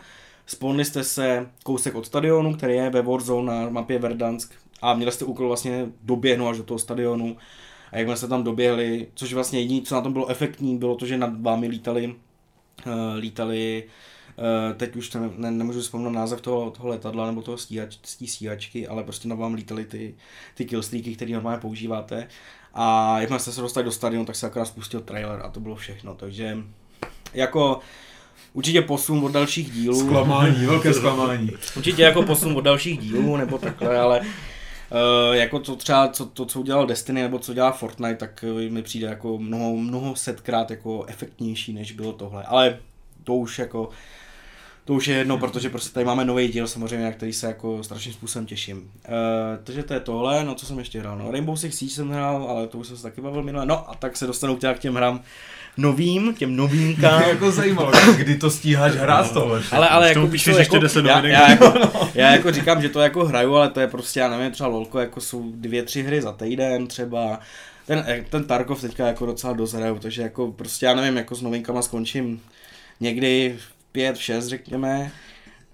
[0.46, 5.12] Spolnili jste se kousek od stadionu, který je ve Warzone na mapě Verdansk a měli
[5.12, 7.36] jste úkol vlastně doběhnout až do toho stadionu.
[7.92, 11.06] A jakmile jste tam doběhli, což vlastně jediné, co na tom bylo efektní, bylo to,
[11.06, 12.14] že nad vámi lítali,
[12.86, 13.84] uh, lítali
[14.38, 18.88] Uh, teď už ne, ne, nemůžu vzpomenout název toho, toho letadla nebo toho stíhač, stíhačky,
[18.88, 20.14] ale prostě na vám lítaly ty,
[20.54, 22.28] ty killstreaky, které normálně používáte.
[22.74, 25.76] A jakmile jste se dostali do stadionu, tak se akorát spustil trailer a to bylo
[25.76, 26.14] všechno.
[26.14, 26.58] Takže
[27.34, 27.80] jako
[28.52, 30.00] určitě posun od dalších dílů.
[30.00, 31.50] Zklamání, velké zklamání.
[31.76, 34.20] Určitě jako posun od dalších dílů nebo takhle, ale
[34.90, 38.82] Uh, jako to třeba, co, to, co udělal Destiny nebo co dělá Fortnite, tak mi
[38.82, 42.44] přijde jako mnoho, mnoho setkrát jako efektnější, než bylo tohle.
[42.44, 42.78] Ale
[43.24, 43.90] to už jako
[44.84, 47.84] to už je jedno, protože prostě tady máme nový díl samozřejmě, na který se jako
[47.84, 48.78] strašným způsobem těším.
[48.78, 48.84] Uh,
[49.64, 52.46] takže to je tohle, no co jsem ještě hrál, no Rainbow Six Siege jsem hrál,
[52.50, 54.94] ale to už jsem se taky bavil minule, no a tak se dostanu k těm
[54.94, 55.22] hrám
[55.80, 57.22] novým, těm novínkám.
[57.28, 59.40] jako zajímalo, kdy to stíháš hrát no.
[59.40, 59.62] tohle.
[59.72, 61.74] Ale, ale jako, píšeš ještě jako, 10 já, já, jako,
[62.14, 64.98] já, jako, říkám, že to jako hraju, ale to je prostě, já nevím, třeba LOLko,
[64.98, 67.40] jako jsou dvě, tři hry za týden třeba.
[67.86, 71.82] Ten, ten Tarkov teďka jako docela dozhraju, takže jako prostě já nevím, jako s novinkama
[71.82, 72.40] skončím
[73.00, 73.56] někdy
[73.92, 75.10] pět, šest, řekněme.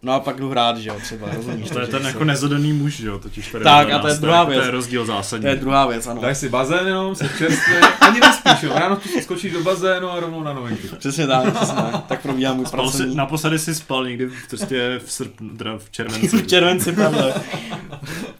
[0.07, 1.71] No a pak jdu hrát, že jo, třeba, rozumíš.
[1.71, 4.45] To je ten jako nezodaný muž, že jo, totiž tady Tak a to je druhá
[4.45, 4.61] věc.
[4.61, 5.43] To je rozdíl zásadní.
[5.43, 6.21] To je druhá věc, ano.
[6.21, 10.21] Daj si bazén jenom, se čerstvě, ani nespíš, jo, ráno tu skočíš do bazénu a
[10.21, 10.89] rovnou na novinky.
[10.99, 12.07] Přesně tak, přesně tak.
[12.07, 13.13] Tak probíhá můj spal pracovní.
[13.13, 16.29] Si, naposledy si spal někdy prostě v srpnu, teda v červenci.
[16.43, 17.25] v červenci, pravda.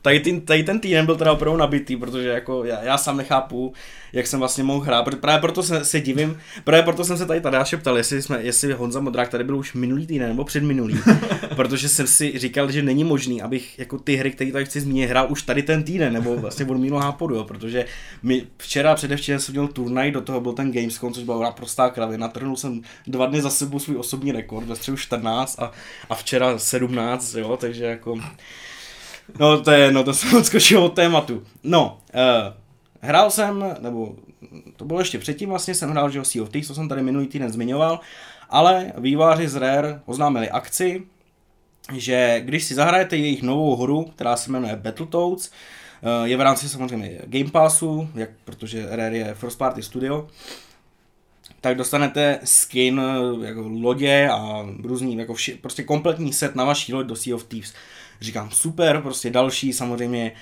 [0.03, 3.73] tady, ten, tady ten týden byl teda opravdu nabitý, protože jako já, já sám nechápu,
[4.17, 5.15] jak jsem vlastně mohl hrát.
[5.21, 8.73] Právě proto se, se divím, právě proto jsem se tady tady ptal, jestli, jsme, jestli
[8.73, 10.99] Honza Modrák tady byl už minulý týden nebo předminulý,
[11.57, 15.07] protože jsem si říkal, že není možný, abych jako ty hry, které tady chci zmínit,
[15.07, 17.85] hrál už tady ten týden, nebo vlastně od minulého hápodu, jo, protože
[18.23, 22.29] mi včera předevčera jsem měl turnaj, do toho byl ten Gamescom, což byla prostá kravina,
[22.29, 25.73] trhnul jsem dva dny za sebou svůj osobní rekord, ve středu 14 a,
[26.11, 28.19] a včera 17, jo, takže jako
[29.39, 31.43] No to je, no to jsem odskočil od tématu.
[31.65, 32.66] No, uh,
[33.01, 34.17] hrál jsem, nebo
[34.77, 37.27] to bylo ještě předtím vlastně, jsem hrál, že Sea of Thieves, to jsem tady minulý
[37.27, 38.01] týden zmiňoval,
[38.51, 41.03] ale výváři z Rare oznámili akci,
[41.95, 45.51] že když si zahrajete jejich novou hru, která se jmenuje Battletoads,
[46.03, 50.29] eh, je v rámci samozřejmě Game Passu, jak, protože Rare je first party studio,
[51.61, 56.95] tak dostanete skin, eh, jako lodě a různý, jako vši, prostě kompletní set na vaší
[56.95, 57.75] loď do Sea of Thieves.
[58.21, 60.33] Říkám super, prostě další samozřejmě,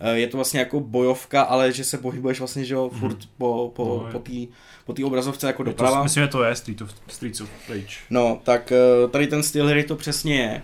[0.00, 2.98] Uh, je to vlastně jako bojovka, ale že se pohybuješ vlastně, že jo, mm-hmm.
[2.98, 4.46] furt po, po, no, po té
[4.86, 5.96] po tý obrazovce jako doprava.
[5.96, 7.96] To, myslím, že to je Street of, Streets of Rage.
[8.10, 8.72] No, tak
[9.04, 10.62] uh, tady ten styl hry to přesně je.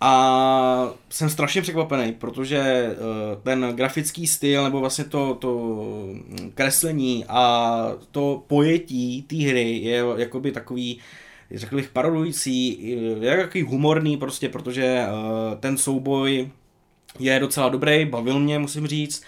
[0.00, 5.84] A jsem strašně překvapený, protože uh, ten grafický styl, nebo vlastně to, to
[6.54, 10.98] kreslení a to pojetí té hry je jakoby takový,
[11.50, 16.50] řekl bych, parodující, je takový humorný prostě, protože uh, ten souboj
[17.18, 19.22] je docela dobrý, bavil mě, musím říct.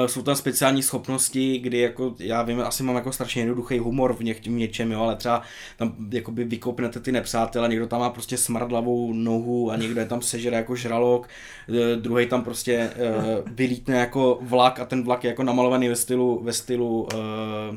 [0.00, 4.14] Uh, jsou tam speciální schopnosti, kdy jako, já vím, asi mám jako strašně jednoduchý humor
[4.14, 5.42] v něk, něčem, jo, ale třeba
[5.76, 10.22] tam jakoby vykopnete ty nepřátele, někdo tam má prostě smradlavou nohu a někdo je tam
[10.22, 11.28] sežere jako žralok,
[11.68, 15.96] uh, druhý tam prostě uh, vylítne jako vlak a ten vlak je jako namalovaný ve
[15.96, 17.76] stylu, ve stylu uh,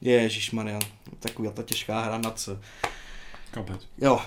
[0.00, 0.78] Ježišmarja,
[1.20, 2.58] taková ta těžká hra na co.
[3.54, 3.80] Cuphead.
[3.98, 4.20] Jo,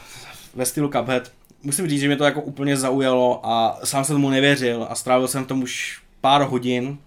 [0.55, 1.31] ve stylu Cuphead
[1.63, 5.27] musím říct, že mě to jako úplně zaujalo a sám jsem tomu nevěřil a strávil
[5.27, 6.97] jsem tam už pár hodin.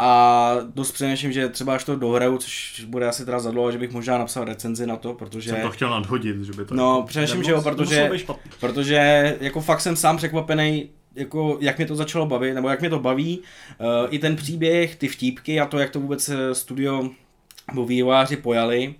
[0.00, 3.78] A dost přemýšlím, že třeba až to dohraju, což bude asi teda za dlouho, že
[3.78, 5.50] bych možná napsal recenzi na to, protože...
[5.50, 6.74] Jsem to chtěl nadhodit, že by to...
[6.74, 8.10] No, jako přemýšlím, že jo, protože,
[8.60, 12.90] protože jako fakt jsem sám překvapený, jako jak mě to začalo bavit, nebo jak mě
[12.90, 17.10] to baví, uh, i ten příběh, ty vtípky a to, jak to vůbec eh, studio
[17.70, 18.94] nebo vývojáři pojali,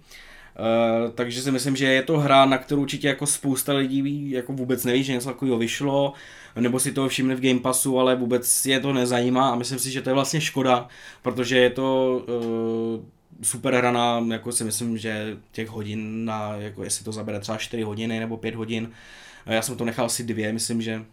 [0.59, 4.53] Uh, takže si myslím, že je to hra, na kterou určitě jako spousta lidí jako
[4.53, 6.13] vůbec neví, že něco takového vyšlo,
[6.61, 9.91] nebo si to všimli v Game Passu, ale vůbec je to nezajímá a myslím si,
[9.91, 10.89] že to je vlastně škoda,
[11.23, 13.05] protože je to uh,
[13.43, 17.59] super hra na, jako si myslím, že těch hodin na, jako jestli to zabere třeba
[17.59, 18.91] 4 hodiny nebo 5 hodin,
[19.47, 21.05] já jsem to nechal asi dvě, myslím, že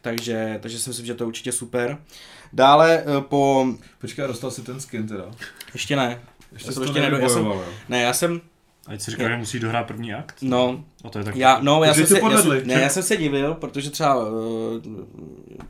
[0.00, 1.98] takže, takže si myslím, že to je určitě super.
[2.52, 3.66] Dále po...
[4.00, 5.24] Počkej, dostal si ten skin teda?
[5.72, 6.20] Ještě ne.
[6.52, 7.16] Ještě já jsem ještě nedo...
[7.16, 7.52] já jsem,
[7.88, 8.40] ne, já jsem,
[8.86, 10.36] a si říká, že musí dohrát první akt?
[10.42, 10.84] No.
[11.04, 11.36] A to je tak...
[11.36, 14.28] Já, no, já jsem, se, já, jsem, ne, já jsem se divil, protože třeba uh,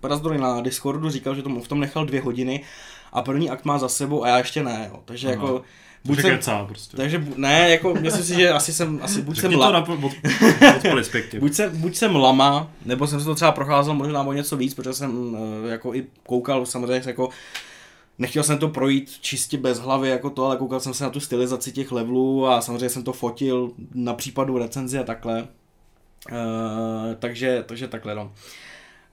[0.01, 2.65] Prazdrory na Discordu říkal, že tomu v tom nechal dvě hodiny
[3.13, 5.01] a první akt má za sebou a já ještě ne, jo.
[5.05, 5.35] takže Aha.
[5.35, 5.63] jako...
[6.05, 6.97] Buď jsem, kecá, prostě.
[6.97, 9.79] Takže ne, jako myslím si, že asi jsem, asi buď jsem la...
[9.79, 10.13] od, od
[11.41, 14.75] buď, jsem, buď jsem lama, nebo jsem se to třeba procházel možná o něco víc,
[14.75, 15.39] protože jsem uh,
[15.71, 17.29] jako i koukal samozřejmě jako
[18.23, 21.21] Nechtěl jsem to projít čistě bez hlavy jako to, ale koukal jsem se na tu
[21.21, 25.43] stylizaci těch levelů a samozřejmě jsem to fotil na případu recenzi a takhle.
[25.43, 28.33] Uh, takže, takže takhle no.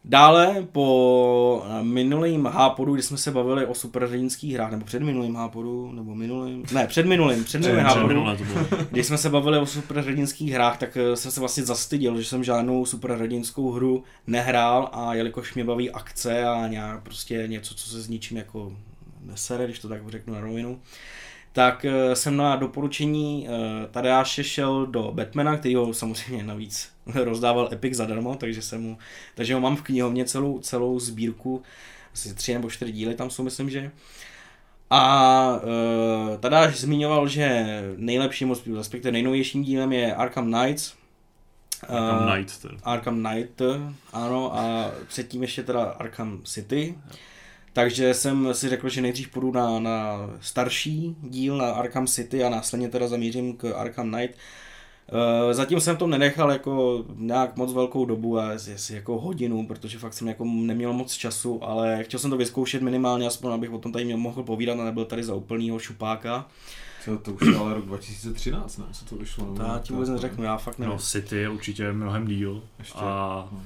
[0.06, 5.92] Dále po minulým hápodu, kdy jsme se bavili o superhrdinských hrách, nebo před minulým hápodu,
[5.92, 8.26] nebo minulým, ne, před minulým, před minulým hápodu,
[8.92, 12.44] když jsme se bavili o superhrdinských hrách, tak eh, jsem se vlastně zastyděl, že jsem
[12.44, 18.02] žádnou superhrdinskou hru nehrál a jelikož mě baví akce a nějak prostě něco, co se
[18.02, 18.72] s ničím jako
[19.26, 20.80] nesere, když to tak řeknu na rovinu,
[21.54, 27.70] tak eh, jsem na doporučení eh, Tadeáše šel do Batmana, který ho samozřejmě navíc rozdával
[27.72, 28.98] Epic zadarmo, takže, jsem mu,
[29.36, 31.62] takže ho mám v knihovně celou, celou sbírku,
[32.14, 33.92] asi tři nebo čtyři díly tam jsou, myslím, že.
[34.92, 40.94] A uh, Tadáš zmiňoval, že nejlepším, respektive nejnovějším dílem je Arkham Knights,
[41.88, 42.62] Arkham uh, Knight.
[42.62, 42.78] Ten.
[42.84, 43.62] Arkham Knight,
[44.14, 46.96] ano, a předtím ještě teda Arkham City.
[47.74, 52.50] Takže jsem si řekl, že nejdřív půjdu na, na starší díl, na Arkham City a
[52.50, 54.36] následně teda zamířím k Arkham Knight.
[55.12, 60.00] Uh, zatím jsem to nenechal jako nějak moc velkou dobu, a jestli jako hodinu, protože
[60.00, 63.78] fakt jsem jako neměl moc času, ale chtěl jsem to vyzkoušet minimálně, aspoň abych o
[63.78, 66.48] tom tady mohl povídat a nebyl tady za úplnýho šupáka.
[67.06, 68.86] Co, to už je ale rok 2013, ne?
[68.92, 69.56] Co to vyšlo?
[69.56, 70.94] To já ti vůbec neřeknu, já fakt nevím.
[70.94, 72.64] No, City je určitě mnohem díl.
[72.80, 73.00] Ještě.
[73.00, 73.62] A no.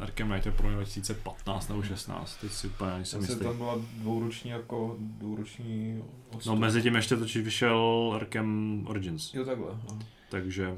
[0.00, 3.44] Arkham Knight je pro mě 2015 nebo 16, teď si úplně nejsem jistý.
[3.44, 6.02] tam byla dvouroční jako dvouroční
[6.46, 9.34] No mezi tím ještě točí vyšel Arkham Origins.
[9.34, 9.68] Jo takhle.
[9.88, 9.98] No.
[10.30, 10.76] Takže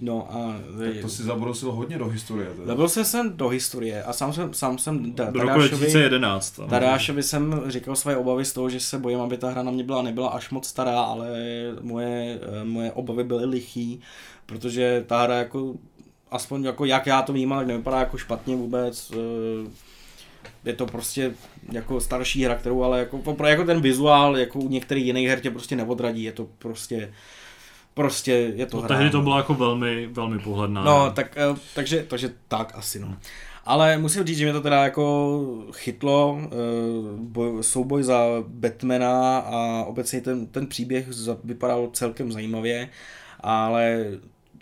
[0.00, 0.60] No a...
[0.78, 2.48] Tak to si zabrousil hodně do historie.
[2.64, 6.60] Zabrousil jsem do historie a sám jsem, sám jsem da, do roku 2011.
[6.68, 9.84] Tadášovi jsem říkal své obavy z toho, že se bojím, aby ta hra na mě
[9.84, 11.28] byla nebyla až moc stará, ale
[11.80, 14.00] moje, moje obavy byly lichý,
[14.46, 15.74] protože ta hra jako
[16.34, 19.12] aspoň jako jak já to vnímám, tak nevypadá jako špatně vůbec.
[19.14, 19.70] Eh,
[20.64, 21.34] je to prostě
[21.72, 25.50] jako starší hra, kterou ale jako, jako ten vizuál, jako u některých jiných her tě
[25.50, 27.12] prostě neodradí, je to prostě
[27.94, 28.96] prostě je to no, hra.
[28.96, 30.84] tehdy to bylo jako velmi, velmi pohledná.
[30.84, 33.16] No, tak, eh, takže, takže tak asi no.
[33.64, 35.40] Ale musím říct, že mě to teda jako
[35.72, 36.48] chytlo, eh,
[37.16, 41.06] boj, souboj za Batmana a obecně ten, ten příběh
[41.44, 42.88] vypadal celkem zajímavě,
[43.40, 44.06] ale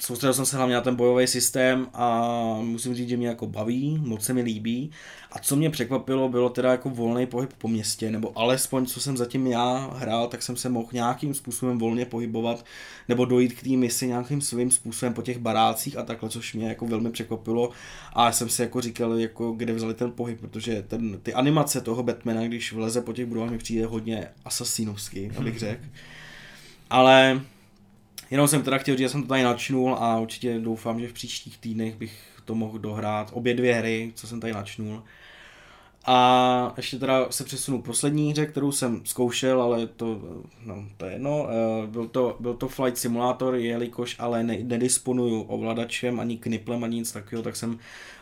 [0.00, 2.30] soustředil jsem se hlavně na ten bojový systém a
[2.62, 4.90] musím říct, že mě jako baví, moc se mi líbí.
[5.32, 9.16] A co mě překvapilo, bylo teda jako volný pohyb po městě, nebo alespoň co jsem
[9.16, 12.64] zatím já hrál, tak jsem se mohl nějakým způsobem volně pohybovat,
[13.08, 16.68] nebo dojít k té misi nějakým svým způsobem po těch barácích a takhle, což mě
[16.68, 17.70] jako velmi překvapilo.
[18.12, 22.02] A jsem si jako říkal, jako kde vzali ten pohyb, protože ten, ty animace toho
[22.02, 25.84] Batmana, když vleze po těch budovách, mi přijde hodně asasínovský, abych řekl.
[26.90, 27.40] Ale
[28.30, 31.12] Jenom jsem teda chtěl říct, že jsem to tady načnul a určitě doufám, že v
[31.12, 33.30] příštích týdnech bych to mohl dohrát.
[33.32, 35.02] Obě dvě hry, co jsem tady načnul.
[36.06, 40.20] A ještě teda se přesunu k poslední hře, kterou jsem zkoušel, ale to,
[40.64, 41.48] no, to je jedno.
[41.50, 46.96] Eh, byl to, byl to Flight Simulator, jelikož ale ne, nedisponuju ovladačem, ani kniplem, ani
[46.96, 47.78] nic takového, tak jsem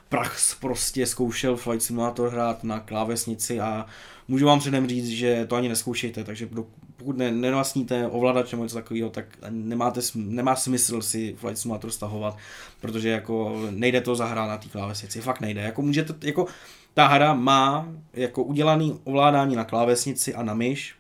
[0.09, 3.87] prach prostě zkoušel Flight Simulator hrát na klávesnici a
[4.29, 6.49] můžu vám předem říct, že to ani neskoušejte, takže
[6.97, 12.37] pokud ne, nevlastníte ovladač nebo něco takového, tak nemáte, nemá smysl si Flight Simulator stahovat,
[12.81, 15.61] protože jako nejde to zahrát na té klávesnici, fakt nejde.
[15.61, 16.47] Jako můžete, jako
[16.95, 20.95] ta hra má jako udělaný ovládání na klávesnici a na myš,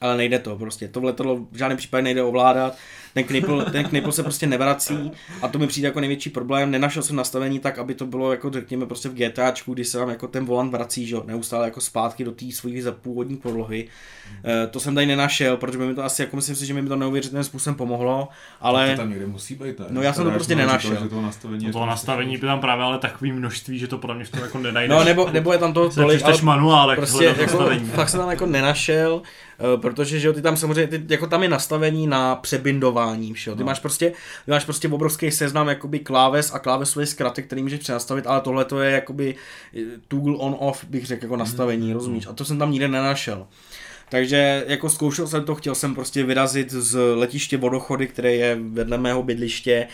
[0.00, 0.88] ale nejde to prostě.
[0.88, 1.00] To
[1.50, 2.76] v žádném případě nejde ovládat,
[3.14, 5.10] ten knipl, ten knipl se prostě nevrací
[5.42, 6.70] a to mi přijde jako největší problém.
[6.70, 10.08] Nenašel jsem nastavení tak, aby to bylo jako řekněme prostě v GTAčku, kdy se vám
[10.08, 13.88] jako ten volant vrací, že neustále jako zpátky do té svojí původní podlohy.
[14.44, 16.88] E, to jsem tady nenašel, protože by mi to asi, jako myslím si, že mi
[16.88, 18.28] to neuvěřitelným způsobem pomohlo,
[18.60, 18.90] ale...
[18.90, 19.86] To tam někde musí být, ne?
[19.90, 21.08] No já jsem to prostě nenašel.
[21.08, 24.24] Toho nastavení, no toho nastavení by tam právě ale takový množství, že to podle mě
[24.24, 24.96] v tom jako nenajdeš.
[24.96, 27.84] No nebo, nebo je tam to tolik, ale manuálek, prostě jako, nastavení.
[27.86, 29.22] fakt se tam jako nenašel,
[29.58, 33.03] eh, protože že jo, ty tam samozřejmě, ty, jako tam je nastavení na přebindování,
[33.34, 33.66] že jo, ty no.
[33.66, 34.10] máš prostě,
[34.44, 38.64] ty máš prostě obrovský seznam jakoby kláves a klávesové zkraty, který můžeš přenastavit, ale tohle
[38.64, 39.34] to je jakoby
[39.76, 41.94] eh, toggle on off, bych řekl, jako nastavení, mm.
[41.94, 43.46] rozumíš, a to jsem tam nikde nenašel.
[44.14, 48.98] Takže jako zkoušel jsem to, chtěl jsem prostě vyrazit z letiště Vodochody, které je vedle
[48.98, 49.88] mého bydliště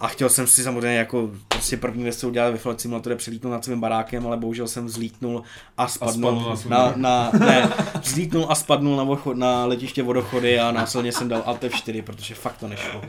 [0.00, 3.50] a chtěl jsem si samozřejmě jako prostě první věc, co udělat ve Flight Simulator, přelítnout
[3.50, 5.42] nad svým barákem, ale bohužel jsem zlítnul
[5.78, 7.72] a spadnul, a spadnul na, na, na, ne,
[8.04, 12.34] zlítnul a spadnul na, vochod, na letiště Vodochody a následně jsem dal Alt F4, protože
[12.34, 13.02] fakt to nešlo.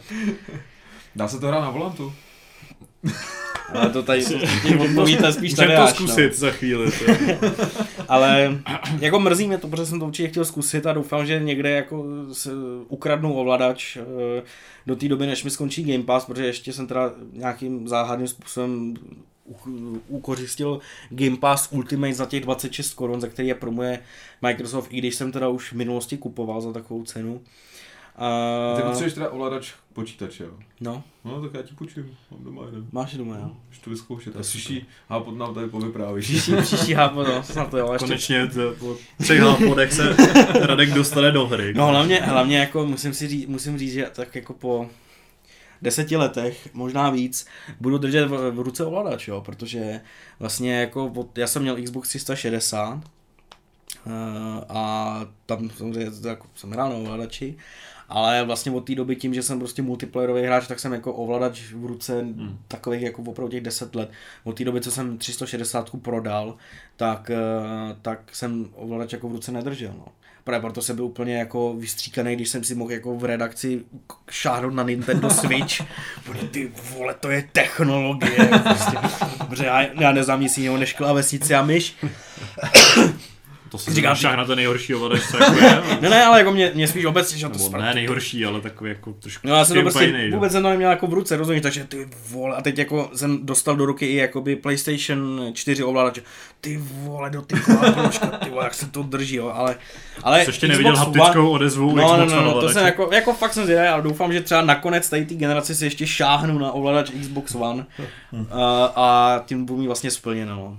[1.15, 2.13] Dá se to hrát na volantu?
[3.73, 4.25] Ale to tady
[4.79, 6.37] odpovíte spíš tady to zkusit no.
[6.37, 6.91] za chvíli.
[8.07, 8.61] Ale
[8.99, 12.05] jako mrzí mě to, protože jsem to určitě chtěl zkusit a doufám, že někde jako
[12.87, 14.43] ukradnu ovladač eh,
[14.87, 18.93] do té doby, než mi skončí Game Pass, protože ještě jsem teda nějakým záhadným způsobem
[20.07, 23.99] ukořistil Game Pass Ultimate za těch 26 korun, za který je promuje
[24.41, 27.41] Microsoft, i když jsem teda už v minulosti kupoval za takovou cenu.
[28.15, 28.73] A...
[28.75, 30.51] Ty potřebuješ teda ovladač počítače, jo?
[30.81, 31.03] No.
[31.25, 32.87] No, tak já ti půjčím, mám doma jeden.
[32.91, 33.51] Máš doma, jo?
[33.69, 34.35] Už to vyzkoušet.
[34.35, 36.25] A příští hápot nám tady povyprávíš.
[36.25, 37.93] Příští, příští hápot, no, snad to jo.
[37.93, 38.05] Ještě...
[38.05, 40.15] Konečně to, po třech hápotech se
[40.53, 41.73] Radek dostane do hry.
[41.73, 44.89] No hlavně, hlavně jako musím si říct, musím říct, že tak jako po
[45.81, 47.47] deseti letech, možná víc,
[47.79, 50.01] budu držet v, v ruce ovladač, jo, protože
[50.39, 53.01] vlastně jako, já jsem měl Xbox 360
[54.69, 57.57] a tam samozřejmě jako jsem hrál na ovladači,
[58.13, 61.61] ale vlastně od té doby tím, že jsem prostě multiplayerový hráč, tak jsem jako ovladač
[61.73, 62.57] v ruce hmm.
[62.67, 64.11] takových jako opravdu těch 10 let.
[64.43, 66.55] Od té doby, co jsem 360 prodal,
[66.97, 69.93] tak, eh, tak jsem ovladač jako v ruce nedržel.
[69.97, 70.05] No.
[70.43, 73.81] Právě proto jsem byl úplně jako vystříkaný, když jsem si mohl jako v redakci
[74.29, 75.81] šáhnout na Nintendo Switch.
[76.25, 78.49] Protože ty vole, to je technologie.
[78.63, 78.97] Prostě.
[79.49, 81.95] Protože já, já neznám nic jiného než klávesnici a myš.
[83.73, 85.81] To se říkám, že na to nejhorší ovladač, co jako je.
[86.01, 88.89] ne, ne, ale jako mě, mě spíš obecně, že to Nebo ne nejhorší, ale takový
[88.89, 91.37] jako trošku No já jsem to prostě jiný, vůbec jsem to neměl jako v ruce,
[91.37, 95.83] rozumíš, takže ty vole, a teď jako jsem dostal do ruky i jakoby PlayStation 4
[95.83, 96.19] ovladač,
[96.61, 97.55] ty vole, do ty
[97.93, 99.75] ploška, ty vole, jak se to drží, jo, ale...
[100.23, 103.53] ale Jsi ještě neviděl haptickou odezvu no, no, no, no, to jsem jako, jako fakt
[103.53, 107.11] jsem zvědavý, ale doufám, že třeba nakonec tady ty generace si ještě šáhnu na ovladač
[107.21, 107.85] Xbox One.
[108.51, 110.77] A, a tím budu mít vlastně splněno, no.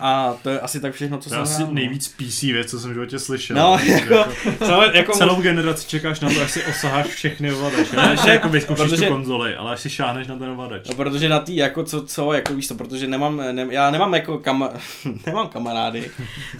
[0.00, 1.74] A to je asi tak všechno, co to jsem asi hrál, no.
[1.74, 3.56] nejvíc PC věc, co jsem v životě slyšel.
[3.56, 7.96] No, jako, jako, jako celou generaci čekáš na to, až si osaháš všechny ovladače.
[7.96, 10.88] Ne, že jako vyzkoušíš protože, tu konzoli, ale až si šáhneš na ten ovladač.
[10.88, 14.14] No, protože na tý, jako co, co, jako víš to, protože nemám, ne, já nemám
[14.14, 14.70] jako kama,
[15.26, 16.10] nemám kamarády,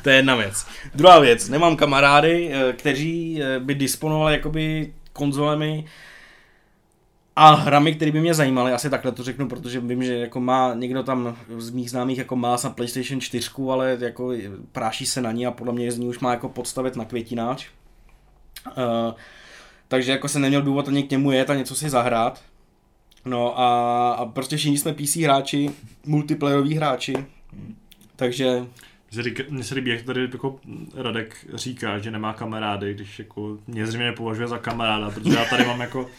[0.02, 0.66] to je jedna věc.
[0.94, 5.84] Druhá věc, nemám kamarády, eh, kteří eh, by disponovali jakoby konzolemi,
[7.36, 10.74] a hrami, které by mě zajímaly, asi takhle to řeknu, protože vím, že jako má
[10.74, 14.32] někdo tam z mých známých jako má na PlayStation 4, ale jako
[14.72, 17.68] práší se na ní a podle mě z ní už má jako podstavit na květináč.
[18.66, 19.14] Uh,
[19.88, 22.42] takže jako se neměl důvod ani k němu jet a něco si zahrát.
[23.24, 25.70] No a, a prostě všichni jsme PC hráči,
[26.06, 27.26] multiplayeroví hráči,
[28.16, 28.66] takže
[29.48, 30.60] mně se líbí, jak tady jako
[30.94, 35.64] Radek říká, že nemá kamarády, když jako mě zřejmě nepovažuje za kamaráda, protože já tady
[35.64, 36.10] mám jako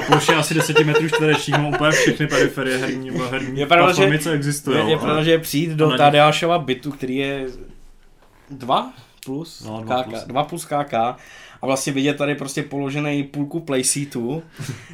[0.00, 4.22] na ploše asi 10 metrů čtverečních úplně všechny periferie herní, herní je pravda, platformy, že,
[4.22, 4.78] co existují.
[4.78, 7.46] Je, je pravda, že přijít do Tadeášova bytu, který je
[8.50, 8.92] 2
[9.24, 10.24] plus, no, 2 KK, plus.
[10.24, 10.94] 2 plus KK,
[11.66, 14.42] a vlastně vidět tady prostě položený půlku playseatu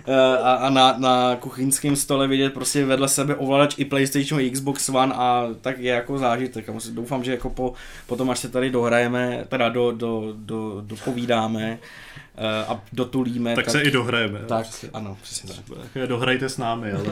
[0.07, 4.51] eh, a, a na, na kuchyňském stole vidět prostě vedle sebe ovladač i PlayStation i
[4.51, 6.69] Xbox One a tak je jako zážitek.
[6.69, 7.73] A doufám, že jako po,
[8.07, 11.79] potom, až se tady dohrajeme, teda do, do, do, dopovídáme,
[12.37, 13.55] eh, a dotulíme.
[13.55, 14.39] Tak, tak se i dohrajeme.
[14.39, 14.89] Tak, přesně.
[14.93, 15.79] ano, přesně tak.
[15.95, 16.09] tak.
[16.09, 17.05] Dohrajte s námi, ale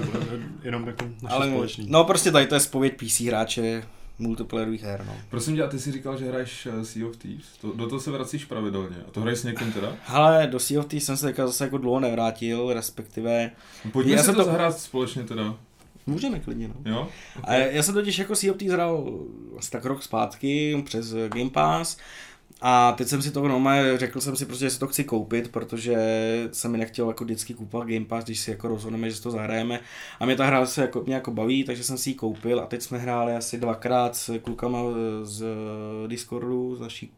[0.62, 1.86] jenom jako naše ale, společný.
[1.88, 3.82] No prostě tady to je spověď PC hráče,
[4.20, 5.04] multiplayerových her.
[5.06, 5.16] No.
[5.30, 7.46] Prosím tě, a ty si říkal, že hraješ eh, Sea of Thieves.
[7.60, 8.96] To, do toho se vracíš pravidelně.
[9.08, 9.96] A to hraješ s někým teda?
[10.06, 13.50] Ale do Sea of Thieves jsem se teďka zase jako dlouho nevrátil, respektive...
[13.84, 15.56] No, pojďme já si to zahrát společně teda.
[16.06, 16.74] Můžeme klidně, no.
[16.84, 17.08] Jo?
[17.38, 17.62] Okay.
[17.62, 19.20] A já jsem totiž jako Sea of Thieves hrál
[19.58, 21.96] asi tak rok zpátky přes Game Pass
[22.62, 25.48] a teď jsem si to normálně, řekl jsem si prostě, že si to chci koupit,
[25.48, 25.96] protože
[26.52, 29.30] jsem mi nechtěl jako vždycky kupovat Game Pass, když si jako rozhodneme, že si to
[29.30, 29.80] zahrajeme.
[30.20, 32.66] A mě ta hra se jako, mě jako baví, takže jsem si ji koupil a
[32.66, 34.78] teď jsme hráli asi dvakrát s klukama
[35.22, 35.44] z
[36.06, 37.12] Discordu, z naší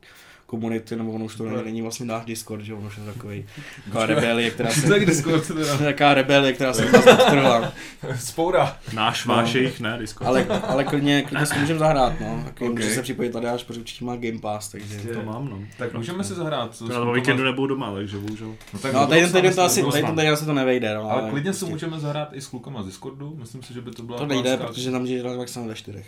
[0.52, 3.44] komunity, nebo ono už to není, není vlastně náš Discord, že ono už je takový
[3.84, 4.88] taková rebelie, která se...
[4.88, 5.78] Tak Discord teda.
[5.78, 7.72] Taková rebelie, která se nás podtrhla.
[8.18, 8.76] Spoura.
[8.94, 9.34] Náš, no.
[9.34, 10.28] váš, jejich, ne, Discord.
[10.28, 12.42] Ale, ale klidně, klidně si můžeme zahrát, no.
[12.44, 12.68] Tak okay.
[12.68, 14.98] může se připojit tady až, protože určitě má Game Pass, takže...
[14.98, 15.58] To mám, no.
[15.78, 16.78] Tak můžeme si zahrát.
[16.78, 18.54] To na víkendu nebudu doma, takže bohužel.
[18.72, 21.10] No, tak no tady ten to asi, tady ten se to nevejde, no.
[21.10, 24.02] Ale klidně si můžeme zahrát i s klukama z Discordu, myslím si, že by to
[24.02, 26.06] byla To nejde, protože nám žije maximálně ve čtyřech.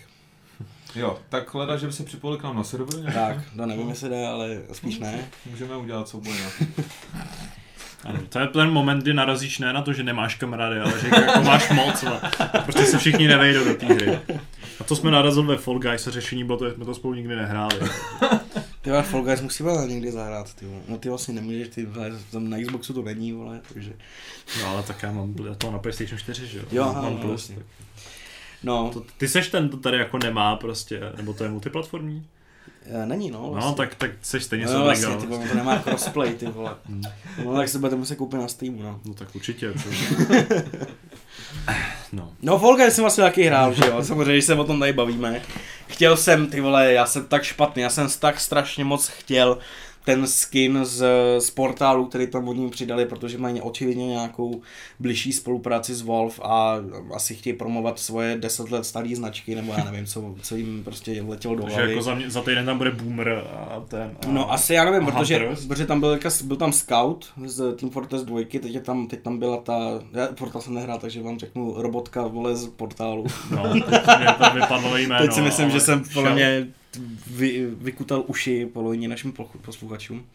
[0.97, 3.13] Jo, tak hleda, že by se připojili k nám na server.
[3.15, 5.29] Tak, no nevím, jestli jde, ale spíš ne.
[5.51, 6.33] Můžeme udělat souboj,
[8.05, 11.09] Ano, to je ten moment, kdy narazíš ne na to, že nemáš kamarády, ale že
[11.09, 12.05] jako máš moc.
[12.05, 12.21] Ale
[12.63, 14.19] prostě se všichni nevejdou do té hry.
[14.81, 17.15] A to jsme narazili ve Fall Guys a řešení bylo to, že jsme to spolu
[17.15, 17.81] nikdy nehráli.
[18.83, 21.89] Ty Fall Guys musíme někdy zahrát, ty No ty vlastně nemůžeš, ty
[22.33, 23.93] tam na Xboxu to není, vole, takže...
[24.61, 26.65] No ale tak já mám to na PlayStation 4, že jo?
[26.73, 27.57] Jo, mám no, plus, vlastně.
[28.65, 28.91] No.
[28.93, 32.27] To, ty seš ten, to tady jako nemá prostě, nebo to je multiplatformní?
[32.87, 33.43] E, není, no.
[33.43, 33.71] no vlastně.
[33.71, 36.75] No, tak, tak seš stejně no, vlastně, ty vole, to nemá crossplay, ty vole.
[36.87, 37.03] Hmm.
[37.45, 39.01] no, tak se budete muset koupit na Steamu, no.
[39.05, 39.73] No, tak určitě.
[39.73, 39.79] To...
[42.13, 42.33] no.
[42.43, 44.93] No, Fall Guys jsem vlastně taky hrál, že jo, samozřejmě, když se o tom tady
[44.93, 45.43] bavíme.
[45.87, 49.59] Chtěl jsem, ty vole, já jsem tak špatný, já jsem tak strašně moc chtěl
[50.05, 51.07] ten skin z,
[51.39, 54.61] z portálu, který tam od ním přidali, protože mají očividně nějakou
[54.99, 56.77] bližší spolupráci s Valve a
[57.15, 61.25] asi chtějí promovat svoje 10 let staré značky, nebo já nevím, co, co jim prostě
[61.29, 61.77] letělo do hlavy.
[61.77, 64.17] Takže jako za, mě, za týden tam bude Boomer a ten...
[64.27, 68.23] A, no asi já nevím, protože, protože tam byl, byl tam Scout z Team Fortress
[68.23, 71.75] 2, teď, je tam, teď tam byla ta, já portál jsem nehrál, takže vám řeknu
[71.77, 73.27] robotka vole z portálu.
[73.51, 75.23] No, teď mi to vypadlo jméno.
[75.23, 76.67] Teď si myslím, že jsem podle mě
[77.27, 79.33] vy, vykutal uši polovině našim
[79.63, 80.27] posluchačům.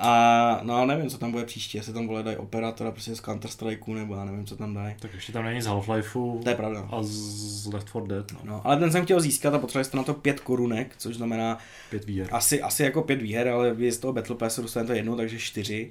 [0.00, 3.50] A no nevím, co tam bude příště, jestli tam bude dají operátora prostě z Counter
[3.50, 4.94] Strikeu, nebo já nevím, co tam dají.
[4.98, 6.88] Tak ještě tam není z Half-Lifeu To je pravda.
[6.92, 8.38] a z Left 4 Dead, no.
[8.44, 11.58] No, ale ten jsem chtěl získat a potřebovali jste na to pět korunek, což znamená
[11.90, 12.28] Pět výher.
[12.32, 15.38] asi, asi jako pět výher, ale vy z toho Battle Passu dostanete to jednou, takže
[15.38, 15.90] čtyři.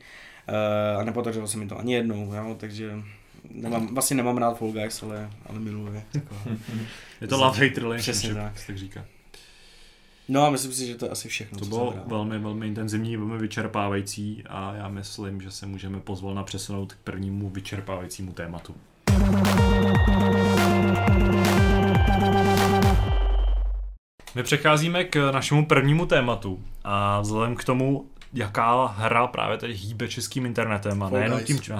[0.93, 2.91] Uh, a nepodařilo se mi to ani jednou, jo, takže
[3.51, 5.93] nemám, vlastně nemám rád Fall Guys, ale, ale miluji.
[5.93, 6.03] je.
[7.21, 8.53] Je to love hate relationship, tak.
[8.67, 9.05] tak říká.
[10.29, 11.59] No a myslím si, že to je asi všechno.
[11.59, 16.93] To bylo velmi, velmi intenzivní, velmi vyčerpávající a já myslím, že se můžeme pozvolna přesunout
[16.93, 18.75] k prvnímu vyčerpávajícímu tématu.
[24.35, 30.07] My přecházíme k našemu prvnímu tématu a vzhledem k tomu, jaká hra právě teď hýbe
[30.07, 31.61] českým internetem a nejenom tím...
[31.61, 31.73] č-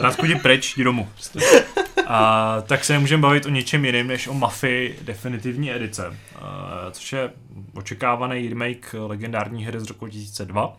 [0.00, 1.08] Radku, jdi pryč, jdi domů.
[2.06, 7.12] A, tak se nemůžeme bavit o něčem jiném než o Mafii definitivní edice, a, což
[7.12, 7.30] je
[7.74, 10.76] očekávaný remake legendární hry z roku 2002.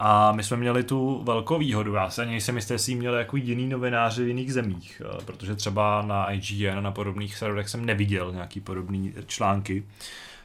[0.00, 3.66] A my jsme měli tu velkou výhodu, já se nejsem jistý, jestli měli jako jiný
[3.66, 8.32] novináři v jiných zemích, a, protože třeba na IGN a na podobných serverech jsem neviděl
[8.32, 9.84] nějaký podobný články.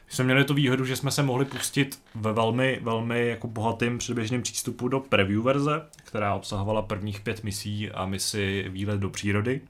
[0.06, 3.98] My jsme měli tu výhodu, že jsme se mohli pustit ve velmi, velmi jako bohatým
[3.98, 9.60] předběžným přístupu do preview verze, která obsahovala prvních pět misí a misi Výlet do přírody.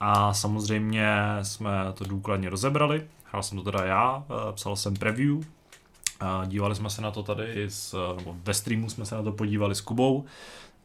[0.00, 1.08] A samozřejmě
[1.42, 3.06] jsme to důkladně rozebrali.
[3.24, 5.44] Hrál jsem to teda já, eh, psal jsem preview,
[6.46, 9.74] dívali jsme se na to tady, s, nebo ve streamu jsme se na to podívali
[9.74, 10.24] s Kubou.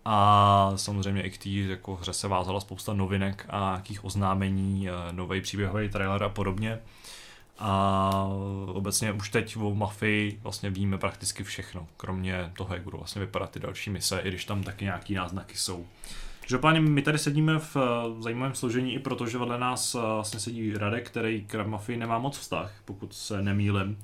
[0.05, 5.41] A samozřejmě i k té jako hře se vázala spousta novinek a nějakých oznámení, nový
[5.41, 6.79] příběhový trailer a podobně.
[7.59, 8.11] A
[8.67, 13.51] obecně už teď o Mafii vlastně víme prakticky všechno, kromě toho, jak budou vlastně vypadat
[13.51, 15.85] ty další mise, i když tam taky nějaký náznaky jsou.
[16.49, 20.39] Každopádně my tady sedíme v eh, zajímavém složení i proto, že vedle nás eh, vlastně
[20.39, 23.97] sedí Radek, který k Mafii nemá moc vztah, pokud se nemýlim.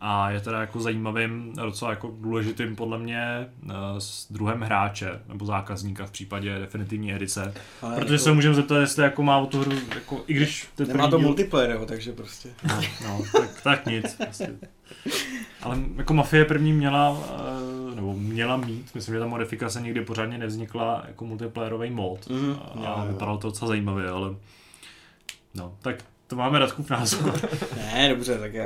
[0.00, 5.46] A je teda jako zajímavým, docela jako důležitým podle mě eh, s druhem hráče nebo
[5.46, 7.54] zákazníka v případě definitivní edice.
[7.82, 10.68] Ale Protože jako, se můžeme zeptat, jestli jako má o tu hru, jako, i když
[10.76, 12.48] to Nemá to díl- multiplayer, jo, takže prostě.
[12.68, 14.14] No, no tak, tak nic.
[14.14, 14.58] Prostě.
[15.62, 17.18] Ale jako Mafie první měla,
[17.92, 22.28] eh, nebo měla mít, myslím, že ta modifikace nikdy pořádně nevznikla jako multiplayerový mod.
[22.30, 23.12] Mhm, A jo, jo.
[23.12, 24.34] vypadalo to docela zajímavě, ale
[25.54, 27.40] no, tak to máme Radkův názor.
[27.76, 28.64] Ne, dobře, tak já,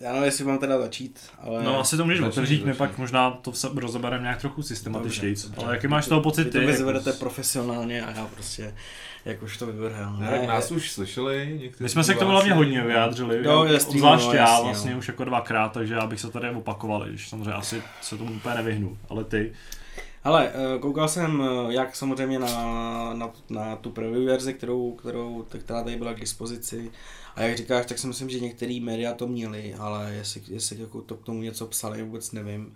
[0.00, 1.64] já nevím, jestli mám teda začít, ale...
[1.64, 5.34] No asi to můžeš otevřít, my pak možná to rozebereme nějak trochu systematičtěji.
[5.56, 6.52] Ale jaký máš toho pocit Vy ty?
[6.52, 8.74] to jako vyzvedete z- profesionálně a já prostě,
[9.28, 10.16] jak už to vyvrhel.
[10.18, 13.64] Ne, tak nás už slyšeli někteří My jsme se k tomu hlavně hodně vyjádřili, Jo,
[13.64, 14.98] já- jasný, obzvlášť no, já jasný, vlastně no.
[14.98, 18.54] už jako dvakrát, takže já bych se tady opakoval, když samozřejmě asi se tomu úplně
[18.54, 19.52] nevyhnu, ale ty.
[20.24, 25.46] Hele, eh, koukal jsem eh, jak samozřejmě na, na, na tu preview verzi, kterou, kterou,
[25.58, 26.90] která tady byla k dispozici.
[27.36, 31.02] A jak říkáš, tak si myslím, že některý média to měli, ale jestli, jestli jako
[31.02, 32.74] to k tomu něco psali, vůbec nevím.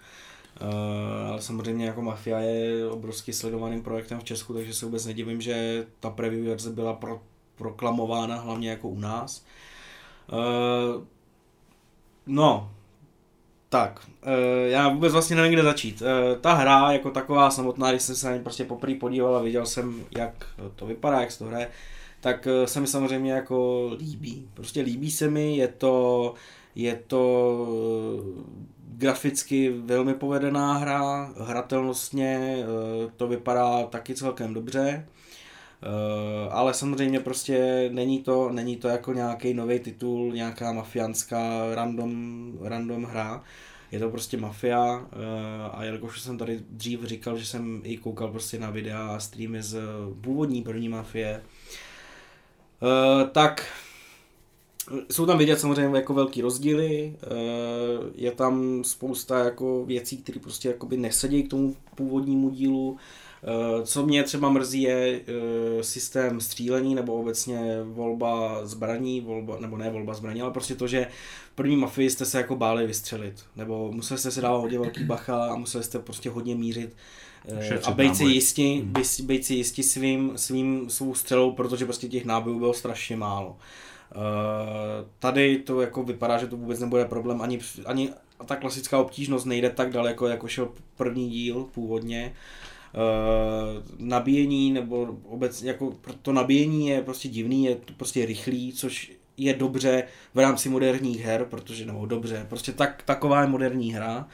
[0.63, 5.41] Uh, ale samozřejmě jako Mafia je obrovsky sledovaným projektem v Česku, takže se vůbec nedivím,
[5.41, 7.21] že ta preview verze byla pro,
[7.57, 9.45] proklamována hlavně jako u nás.
[10.33, 11.05] Uh,
[12.27, 12.71] no,
[13.73, 16.03] tak, eh, já vůbec vlastně nevím, kde začít.
[16.03, 19.43] Eh, Ta hra jako taková samotná, když jsem se na ní prostě poprvé podíval a
[19.43, 20.47] viděl jsem, jak
[20.77, 21.69] to vypadá, jak se to hraje,
[22.21, 24.49] tak eh, se mi samozřejmě jako líbí.
[24.55, 26.35] Prostě líbí se mi, je to,
[26.75, 27.67] je to
[28.29, 28.72] eh,
[29.03, 35.07] graficky velmi povedená hra, hratelnostně eh, to vypadá taky celkem dobře.
[35.83, 42.53] Eh, ale samozřejmě prostě není to, není to jako nějaký nový titul, nějaká mafiánská random,
[42.63, 43.43] random hra.
[43.93, 48.29] Je to prostě mafia eh, a jelikož jsem tady dřív říkal, že jsem i koukal
[48.29, 49.81] prostě na videa a streamy z
[50.21, 51.43] původní první mafie,
[52.83, 53.67] eh, tak
[55.11, 57.27] jsou tam vidět samozřejmě jako velký rozdíly, eh,
[58.15, 62.97] je tam spousta jako věcí, které prostě jakoby nesedí k tomu původnímu dílu.
[63.45, 69.77] Eh, Co mě třeba mrzí je eh, systém střílení nebo obecně volba zbraní, volba, nebo
[69.77, 71.07] ne volba zbraní, ale prostě to, že
[71.53, 75.05] v první mafii jste se jako báli vystřelit, nebo museli jste se dávat hodně velký
[75.05, 76.97] bacha a museli jste prostě hodně mířit
[77.61, 82.09] Šetřit a být si jisti, být, být si jisti svým, svým, svou střelou, protože prostě
[82.09, 83.57] těch nábojů bylo strašně málo.
[84.15, 88.11] Eh, tady to jako vypadá, že to vůbec nebude problém, ani, ani
[88.47, 92.35] ta klasická obtížnost nejde tak daleko, jako šel první díl původně.
[92.95, 95.93] Uh, nabíjení nebo obecně jako
[96.23, 100.05] to nabíjení je prostě divný, je to prostě rychlý, což je dobře
[100.35, 104.29] v rámci moderních her, protože nebo dobře, prostě tak, taková je moderní hra.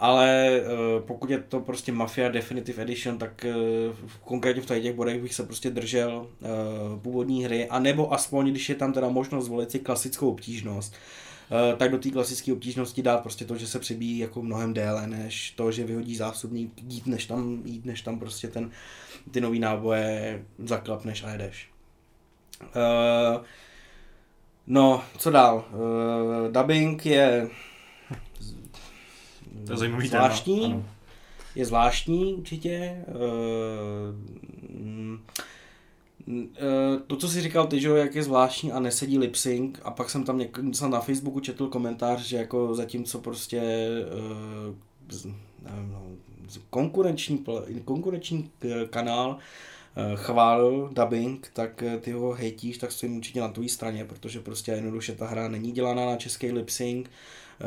[0.00, 5.22] Ale uh, pokud je to prostě Mafia Definitive Edition, tak uh, konkrétně v těch bodech
[5.22, 9.44] bych se prostě držel uh, původní hry, a nebo aspoň, když je tam teda možnost
[9.44, 10.94] zvolit si klasickou obtížnost,
[11.50, 15.06] eh, tak do té klasické obtížnosti dát prostě to, že se přebíjí jako mnohem déle,
[15.06, 18.70] než to, že vyhodí zásobník, jít než tam, jít než tam prostě ten,
[19.30, 21.70] ty nový náboje zaklapneš a jedeš.
[24.66, 25.64] No, co dál?
[26.50, 27.48] Dubbing je
[29.66, 30.74] To je zajímavý zvláštní, téma.
[30.74, 30.84] Ano.
[31.54, 33.04] je zvláštní určitě.
[33.08, 33.16] Uh,
[34.80, 35.18] mm,
[36.56, 39.90] eh, to, co jsi říkal ty, že jak je zvláštní a nesedí lip sync a
[39.90, 43.88] pak jsem tam něk- jsem na Facebooku četl komentář, že jako zatímco prostě
[44.68, 44.74] uh,
[45.08, 45.24] z-
[45.62, 46.02] nevím, no,
[46.70, 47.44] konkurenční,
[47.84, 48.50] konkurenční
[48.90, 49.36] kanál
[49.96, 54.40] eh, chválil dubbing, tak eh, ty ho hejtíš, tak stojím určitě na tvojí straně, protože
[54.40, 57.10] prostě jednoduše ta hra není dělaná na český lip sync, eh,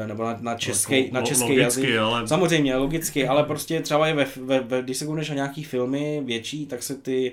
[0.07, 1.97] nebo na, na český, Jako na český logicky, jazyk.
[1.97, 5.63] ale Samozřejmě, logicky, ale prostě třeba je ve, ve, ve když se koukneš na nějaký
[5.63, 7.31] filmy větší, tak se ty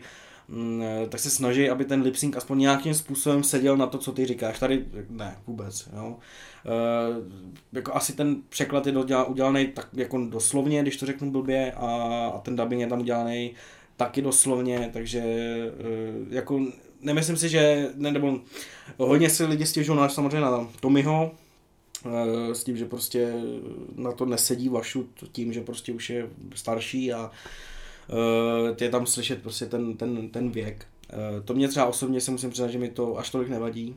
[0.48, 4.12] mm, tak se snaží, aby ten lip sync aspoň nějakým způsobem seděl na to, co
[4.12, 4.58] ty říkáš.
[4.58, 5.88] Tady ne, vůbec.
[5.96, 6.16] Jo.
[6.64, 7.32] Uh,
[7.72, 11.86] jako asi ten překlad je doděla- udělaný tak jako doslovně, když to řeknu blbě, a,
[12.34, 13.54] a ten dubbing je tam udělaný
[13.96, 15.22] taky doslovně, takže
[15.80, 16.60] uh, jako
[17.00, 18.40] nemyslím si, že, ne, nebo
[18.98, 21.45] hodně si lidi stěžují na, samozřejmě na Tommyho, eh,
[22.52, 23.34] s tím, že prostě
[23.96, 27.30] na to nesedí Vašut tím, že prostě už je starší a
[28.08, 30.86] uh, je tam slyšet prostě ten, ten, ten věk.
[31.12, 33.96] Uh, to mě třeba osobně se musím přiznat, že mi to až tolik nevadí.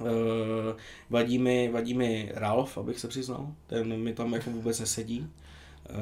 [0.00, 0.08] Uh,
[1.10, 5.20] vadí, mi, vadí mi Ralph, abych se přiznal, ten mi tam jako vůbec nesedí.
[5.90, 5.96] Uh,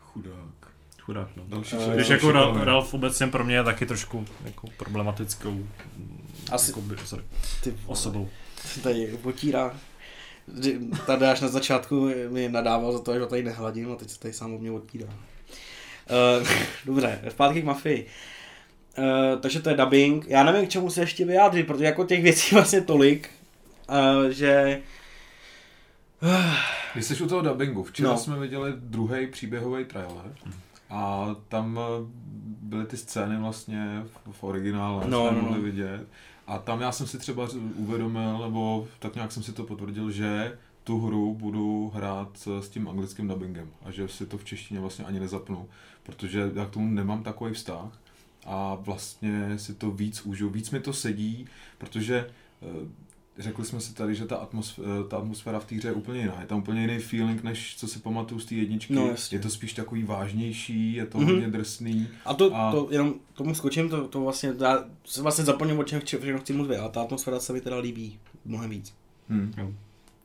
[0.00, 0.72] Chudák.
[1.00, 1.44] chudák, no.
[1.48, 2.64] Další Eh, člověk, Když další jako Ra- člověk.
[2.66, 5.66] Ralf obecně pro mě je taky trošku jako problematickou
[6.52, 7.24] Asi- jakoby, sorry,
[7.64, 7.82] ty vole.
[7.86, 8.28] osobou.
[8.82, 9.76] Tady potírá.
[11.06, 14.18] Tady až na začátku mi nadával za to, že ho tady nehladím a teď se
[14.20, 15.08] tady sám o mě odtírá.
[15.08, 16.48] Uh,
[16.86, 18.06] dobře, zpátky k mafii.
[18.98, 20.24] Uh, takže to je dubbing.
[20.28, 23.30] Já nevím, k čemu se ještě vyjádřit, protože jako těch věcí vlastně tolik,
[23.90, 24.80] uh, že...
[26.94, 28.18] Když jsi u toho dubbingu, včera No.
[28.18, 30.34] jsme viděli druhý příběhový trailer
[30.90, 32.06] a tam eh,
[32.62, 35.64] byly ty scény vlastně v, v originále, No, jsme no, mohli no.
[35.64, 36.06] vidět.
[36.48, 40.58] A tam já jsem si třeba uvědomil, nebo tak nějak jsem si to potvrdil, že
[40.84, 44.80] tu hru budu hrát s s tím anglickým dubbingem a že si to v češtině
[44.80, 45.68] vlastně ani nezapnu,
[46.02, 48.00] protože já k tomu nemám takový vztah
[48.46, 51.46] a vlastně si to víc užiju, víc mi to sedí,
[51.78, 52.30] protože
[52.62, 52.88] eh,
[53.38, 56.40] řekli jsme si tady, že ta atmosféra, ta atmosféra v té hře je úplně jiná.
[56.40, 58.94] Je tam úplně jiný feeling, než co si pamatuju z té jedničky.
[58.94, 59.38] No, jasně.
[59.38, 61.26] je to spíš takový vážnější, je to Mhm.
[61.26, 61.32] mm-hmm.
[61.32, 62.08] hodně drsný.
[62.24, 65.84] A to, A- to jenom tomu skočím, to, to vlastně, já se vlastně zapomněl, o
[65.84, 68.94] čem chci, všechno chci mluvit, a ta atmosféra se mi teda líbí mnohem víc.
[69.28, 69.54] Hmm.
[69.58, 69.72] Jo.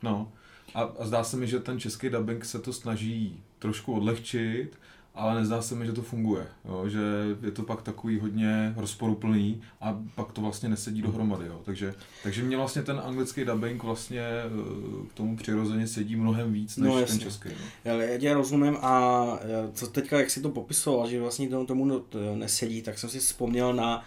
[0.04, 0.32] No.
[0.76, 4.78] A, a zdá se mi, že ten český dubbing se to snaží trošku odlehčit,
[5.16, 6.48] ale nezdá se mi, že to funguje.
[6.66, 6.90] Jo?
[6.90, 7.00] Že
[7.42, 11.46] je to pak takový hodně rozporuplný a pak to vlastně nesedí dohromady.
[11.46, 11.62] Jo?
[11.66, 11.94] Takže,
[12.24, 16.90] takže mě vlastně ten anglický dubbing vlastně eh, k tomu přirozeně sedí mnohem víc než
[16.90, 17.50] No, ten český.
[17.50, 17.66] No.
[17.86, 21.66] Já, já tě rozumím a eh, co teďka, jak si to popisoval, že vlastně tomu,
[21.66, 24.04] tomu to nesedí, tak jsem si vzpomněl na uh,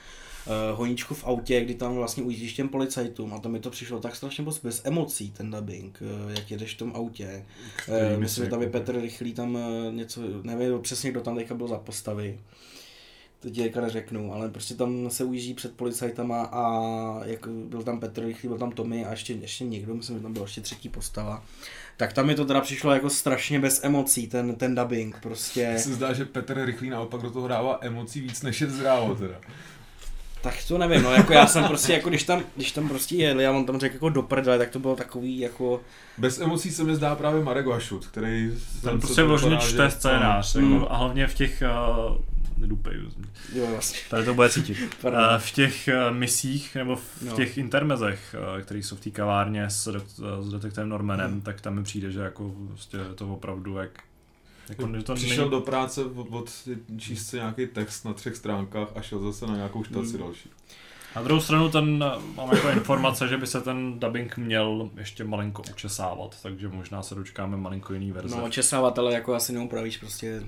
[0.75, 4.17] honíčku v autě, kdy tam vlastně ujíždíš těm policajtům a to mi to přišlo tak
[4.17, 7.45] strašně moc bez emocí, ten dubbing, uh, jak jedeš v tom autě.
[7.89, 11.37] Uh, myslím, že tam je jako- Petr Rychlý, tam uh, něco, nevím přesně, kdo tam
[11.37, 12.39] teďka byl za postavy.
[13.41, 16.65] To ti teďka neřeknu, ale prostě tam se ujíždí před policajtama a
[17.25, 20.33] jak byl tam Petr Rychlý, byl tam Tommy a ještě, ještě někdo, myslím, že tam
[20.33, 21.45] byla ještě třetí postava.
[21.97, 25.69] Tak tam mi to teda přišlo jako strašně bez emocí, ten, ten dubbing, prostě.
[25.71, 29.15] Mně se zdá, že Petr Rychlý naopak do toho dává emocí víc než je zdrávo
[29.15, 29.41] teda.
[30.47, 33.47] Tak to nevím, no jako já jsem prostě, jako když tam, když tam prostě jeli
[33.47, 35.81] a on tam řekl jako do prdele, tak to bylo takový jako,
[36.19, 38.53] Bez emocí se mi zdá právě Marek Vašut, který...
[38.83, 40.73] Ten prostě vložně čte že- scénář, Mm.
[40.75, 41.63] jako, a hlavně v těch
[42.09, 42.17] uh,
[42.59, 42.95] nedupej,
[43.55, 43.99] jo vlastně.
[44.11, 44.77] tady to bude cítit.
[45.05, 47.33] Uh, v těch uh, misích nebo v No.
[47.37, 51.41] těch intermezech, uh, které jsou v té kavárně s, dok- s detektivem Normanem, Hmm.
[51.41, 53.91] tak tam mi přijde, že jako prostě je to opravdu jak
[54.69, 56.51] jako, to Přišel není, do práce od, od
[56.99, 60.19] číst si nějaký text na třech stránkách a šel zase na nějakou štaci Mm.
[60.19, 60.51] další.
[61.17, 62.05] Na druhou stranu ten,
[62.35, 67.15] mám jako informace, že by se ten dubbing měl ještě malinko učesávat, takže možná se
[67.15, 68.37] dočkáme malinko jiný verze.
[68.37, 70.43] No česávatele jako asi neupravíš prostě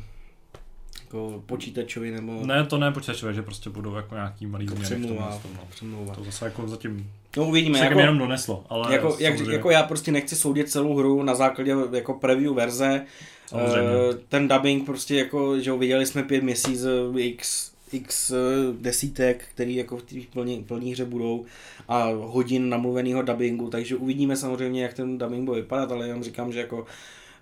[1.08, 5.40] jako počítačovi nebo Ne, to ne počítačové, že prostě budou jako nějaký malý jako přemluva,
[5.54, 5.60] no.
[5.70, 6.14] přemluva.
[6.14, 9.70] To zase jako zatím No uvidíme, se jako, jenom doneslo, ale jako, jak, samozřejmě- jako
[9.70, 13.04] já prostě nechci soudit celou hru na základě jako preview verze.
[13.46, 13.90] Samozřejmě.
[14.12, 18.34] Eh, ten dubbing prostě jako, že ho viděli jsme pět měsíců, x, x eh,
[18.80, 21.44] desítek, který jako v té plní, plní hře budou
[21.88, 26.52] a hodin namluveného dubbingu, takže uvidíme samozřejmě, jak ten dubbing bude vypadat, ale jenom říkám,
[26.52, 26.86] že jako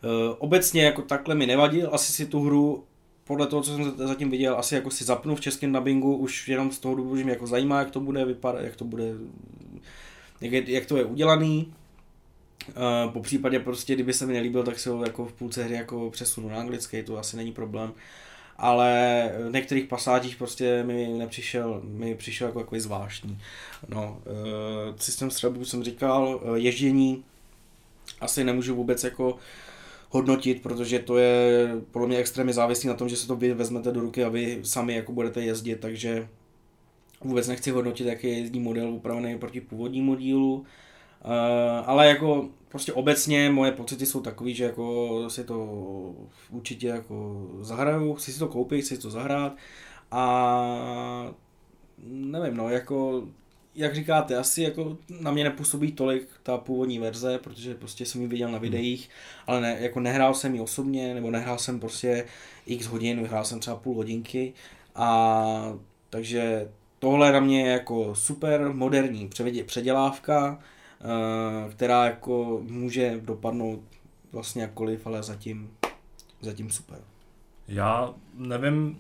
[0.05, 2.85] eh, obecně jako takhle mi nevadil, asi si tu hru
[3.27, 6.73] podle toho, co jsem zatím viděl, asi jako si zapnu v českém dubbingu, už jenom
[6.73, 9.05] z toho důvodu, že mě jako zajímá, jak to bude vypadat, jak to bude,
[10.41, 11.75] jak, je, jak to je udělaný,
[12.69, 15.75] Uh, po případě prostě, kdyby se mi nelíbil, tak se ho jako v půlce hry
[15.75, 17.93] jako přesunu na anglický, to asi není problém.
[18.57, 23.39] Ale v některých pasážích prostě mi nepřišel, mi přišel jako takový zvláštní.
[23.89, 27.25] No, uh, systém střelby jsem říkal, uh, ježdění
[28.21, 29.39] asi nemůžu vůbec jako
[30.11, 33.93] hodnotit, protože to je podle mě extrémně závislý na tom, že se to vy vezmete
[33.93, 36.29] do ruky a vy sami jako budete jezdit, takže
[37.21, 40.55] vůbec nechci hodnotit, jaký je jezdní model upravený proti původnímu dílu.
[40.55, 41.33] Uh,
[41.87, 46.15] ale jako prostě obecně moje pocity jsou takový, že jako si to
[46.51, 49.57] určitě jako zahraju, chci si to koupit, chci si to zahrát
[50.11, 51.33] a
[52.09, 53.29] nevím, no, jako
[53.77, 58.27] jak říkáte, asi jako na mě nepůsobí tolik ta původní verze, protože prostě jsem ji
[58.27, 59.11] viděl na videích,
[59.47, 62.25] ale ne, jako nehrál jsem ji osobně, nebo nehrál jsem prostě
[62.67, 64.53] x hodin, vyhrál jsem třeba půl hodinky
[64.95, 65.79] a
[66.11, 66.69] takže
[66.99, 69.31] tohle na mě je jako super moderní
[69.67, 70.59] předělávka,
[71.01, 73.81] eh, která jako může dopadnout
[74.33, 75.71] vlastně jakkoliv, ale zatím,
[76.41, 76.99] zatím super.
[77.69, 78.97] Já nevím,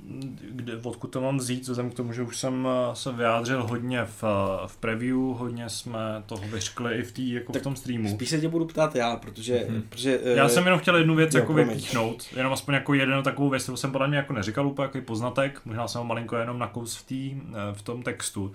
[0.51, 4.05] kde, odkud to mám vzít, vzhledem k tomu, že už jsem eh, se vyjádřil hodně
[4.05, 7.77] v, eh, v preview, hodně jsme toho vyřkli i v, tý, jako tak v tom
[7.77, 8.09] streamu.
[8.09, 9.67] Spíš se tě budu ptát já, protože...
[9.69, 9.83] Mm-hmm.
[9.89, 13.51] protože já jsem jenom chtěl jednu věc jo, jako vypíchnout, jenom aspoň jako jeden takovou
[13.51, 16.59] věc, kterou jsem podle mě jako neříkal úplně jako poznatek, možná jsem ho malinko jenom
[16.59, 17.35] nakous v, tý,
[17.73, 18.53] v tom textu,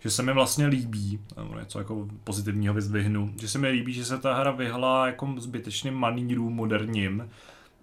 [0.00, 4.04] že se mi vlastně líbí, nebo něco jako pozitivního vyzdvihnu, že se mi líbí, že
[4.04, 7.30] se ta hra vyhla jako zbytečným manýrům moderním,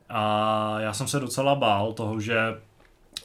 [0.09, 2.37] a já jsem se docela bál toho, že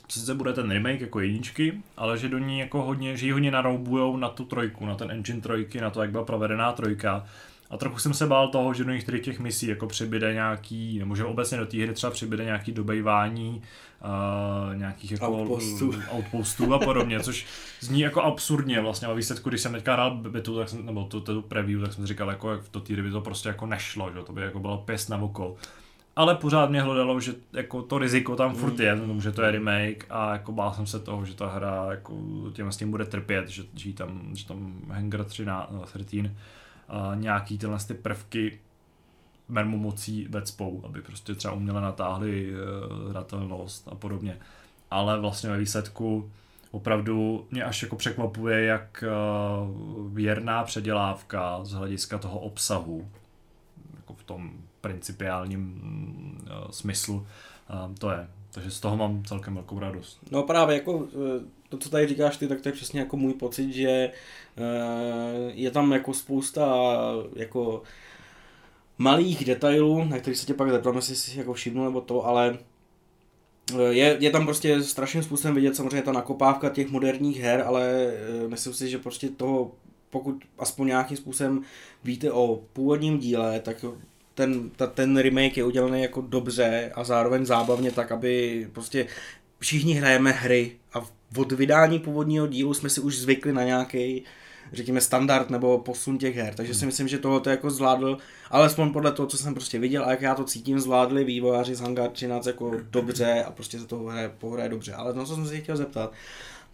[0.08, 3.50] sice bude ten remake jako jedničky, ale že do ní jako hodně, že ji hodně
[3.50, 7.26] naroubujou na tu trojku, na ten engine trojky, na to, jak byla provedená trojka.
[7.70, 11.16] A trochu jsem se bál toho, že do některých těch misí jako přibyde nějaký, nebo
[11.16, 13.62] že obecně do té hry třeba přibyde nějaký dobejvání
[14.04, 15.94] uh, nějakých jako outpostů.
[16.16, 17.46] outpostů a podobně, což
[17.80, 19.08] zní jako absurdně vlastně.
[19.08, 22.04] A výsledku, když jsem teďka hrál betu, tak jsem, nebo tu, tu preview, tak jsem
[22.04, 24.58] si říkal, jako, jak to té by to prostě jako nešlo, že to by jako
[24.58, 25.56] bylo pěst na oko
[26.16, 29.20] ale pořád mě hledalo, že jako to riziko tam furt je, mm.
[29.20, 32.14] že to je remake a jako bál jsem se toho, že ta hra jako
[32.52, 35.72] těm s tím bude trpět, že, že tam, že tam Hanger 13,
[36.04, 36.32] 13
[36.88, 38.58] a nějaký tyhle ty prvky
[39.48, 44.38] mermu mocí vecpou, aby prostě třeba uměle natáhli uh, hratelnost a podobně.
[44.90, 46.30] Ale vlastně ve výsledku
[46.70, 53.08] opravdu mě až jako překvapuje, jak uh, věrná předělávka z hlediska toho obsahu,
[53.96, 54.52] jako v tom
[54.84, 55.80] principiálním
[56.42, 58.28] uh, smyslu uh, to je.
[58.50, 60.18] Takže z toho mám celkem velkou radost.
[60.30, 63.34] No právě jako eh, to, co tady říkáš ty, tak to je přesně jako můj
[63.34, 64.10] pocit, že
[65.52, 66.76] je tam jako spousta
[67.36, 67.82] jako
[68.98, 72.58] malých detailů, na kterých se tě pak zeptám, jestli jsi jako všimnul nebo to, ale
[73.90, 78.12] je, je tam prostě strašným způsobem vidět samozřejmě ta nakopávka těch moderních her, ale
[78.48, 79.72] myslím si, že prostě toho,
[80.10, 81.62] pokud aspoň nějakým způsobem
[82.04, 83.84] víte o původním díle, tak
[84.34, 89.06] ten, ta, ten remake je udělaný jako dobře a zároveň zábavně tak, aby prostě
[89.58, 91.06] všichni hrajeme hry a
[91.36, 94.24] od vydání původního dílu jsme si už zvykli na nějaký
[94.72, 96.86] řekněme standard nebo posun těch her, takže si hmm.
[96.86, 98.18] myslím, že tohle to jako zvládl,
[98.50, 101.80] alespoň podle toho, co jsem prostě viděl a jak já to cítím, zvládli vývojáři z
[101.80, 105.46] Hangar 13 jako dobře a prostě se to hraje, pohraje dobře, ale to, co jsem
[105.46, 106.12] se chtěl zeptat,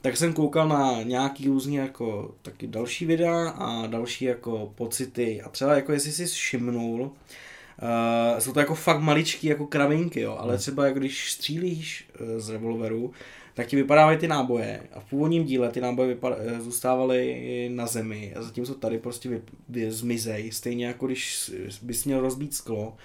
[0.00, 5.42] tak jsem koukal na nějaký různý jako taky další videa a další jako pocity.
[5.42, 7.12] A třeba jako jestli jsi všimnul,
[7.82, 10.58] Uh, jsou to jako fakt maličký jako kravinky, jo, ale hmm.
[10.58, 13.12] třeba jako když střílíš uh, z revolveru,
[13.54, 17.86] tak ti vypadávají ty náboje a v původním díle ty náboje vypad- eh, zůstávaly na
[17.86, 21.50] zemi a zatímco tady prostě vy, vy zmizej, stejně jako když
[21.82, 22.96] bys měl rozbít sklo,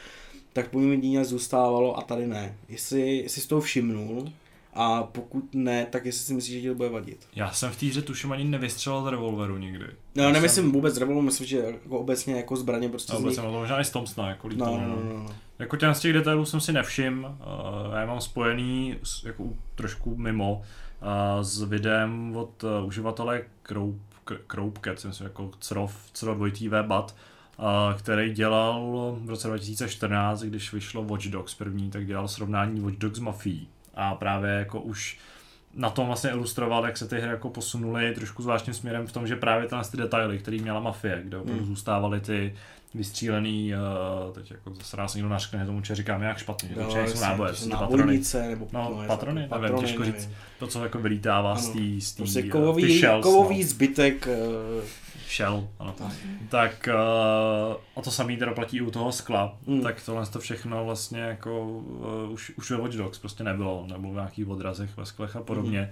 [0.53, 2.57] tak v původním díle zůstávalo a tady ne.
[2.69, 4.32] Jestli, jsi toho všimnul,
[4.76, 7.28] a pokud ne, tak jestli si myslíš, že ti to bude vadit.
[7.36, 9.86] Já jsem v té hře tuším ani nevystřelil z revolveru nikdy.
[10.15, 10.71] No, Já nemyslím jsem...
[10.71, 13.51] vůbec z revolveru, myslím, že jako obecně jako zbraně prostě no, obecně, nich...
[13.51, 15.36] to možná i z Thompsona, jako no, no, no, no.
[15.59, 18.95] Jako těch z těch detailů jsem si nevšim, uh, já je mám spojený
[19.26, 19.43] jako
[19.76, 24.01] trošku mimo uh, s videem od uh, uživatele Kroup,
[24.47, 27.15] Kroupket, myslím, jako Crov, Crov 2 bat,
[27.97, 33.17] který dělal v roce 2014, když vyšlo Watch Dogs první, tak dělal srovnání Watch Dogs
[33.17, 35.18] s Mafií a právě jako už
[35.76, 39.28] na tom vlastně ilustroval, jak se ty hry jako posunuly trošku zvláštním směrem v tom,
[39.28, 41.68] že právě ty ty detaily, které měla mafie, kde opravdu mm.
[41.68, 42.54] zůstávaly ty
[42.93, 47.08] vystřílený, uh, teď jako zase nás někdo nařkne tomu, že říkám jak špatně, že to
[47.08, 48.22] jsou náboje, jsou to patrony.
[48.50, 50.16] Nebo, no, no patrony, patrony, nevím, těžko nevím.
[50.16, 50.30] říct,
[50.60, 51.62] to, co jako vylítává ano.
[51.62, 53.68] z té, z prostě eh, kovový, shells, kovový no.
[53.68, 54.84] zbytek uh,
[55.30, 55.95] Shell, ano.
[55.97, 56.13] Tak,
[56.49, 59.82] tak uh, a to samý teda platí i u toho skla, mm.
[59.82, 64.11] tak tohle to všechno vlastně jako uh, už, už ve Watch Dogs prostě nebylo, nebylo
[64.11, 65.82] v nějakých odrazech ve sklech a podobně.
[65.82, 65.88] Mm.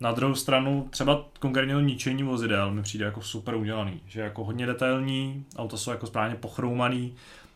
[0.00, 4.44] Na druhou stranu třeba konkrétně to ničení vozidel mi přijde jako super udělaný, že jako
[4.44, 7.14] hodně detailní, auta jsou jako správně pochroumaný,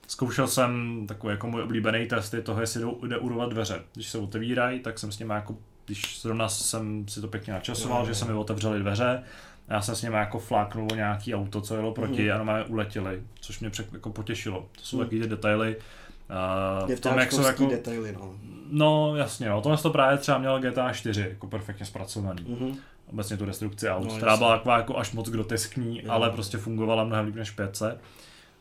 [0.08, 3.82] Zkoušel jsem takový jako můj oblíbený test je toho, jestli jde urovat dveře.
[3.94, 5.56] Když se otevírají, tak jsem s nimi jako,
[5.86, 8.14] když zrovna jsem si to pěkně načasoval, Jo, že jo.
[8.14, 9.22] se mi otevřely dveře,
[9.68, 12.32] a já jsem s nimi jako fláknul nějaký auto, co jelo proti Mhm.
[12.34, 14.60] a normálně uletěli, což mě přek, jako potěšilo.
[14.72, 15.06] To jsou Mhm.
[15.06, 15.76] taky ty detaily.
[16.82, 17.66] Uh, Je v tom, jak jsou jako...
[17.66, 18.34] detaily, no.
[18.70, 22.44] no jasně, no, tohle to právě třeba měl GTA 4, jako perfektně zpracovaný.
[22.48, 22.76] Mhm.
[23.12, 26.10] Obecně tu destrukci aut, No, která byla taková jako až moc groteskní, Jo.
[26.12, 27.98] ale prostě fungovala mnohem líp než pětce.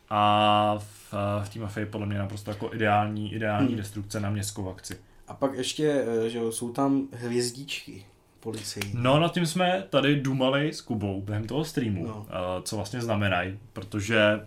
[0.10, 3.78] A v, v té mafii podle mě naprosto jako ideální, ideální Hmm.
[3.78, 4.98] destrukce na městskou akci.
[5.28, 8.06] A pak ještě, eh, že jsou tam hvězdičky
[8.50, 8.84] policii.
[8.94, 12.26] No nad tím jsme tady dumali s Kubou během toho streamu, No.
[12.30, 12.62] no.
[12.62, 14.40] co vlastně znamenají, protože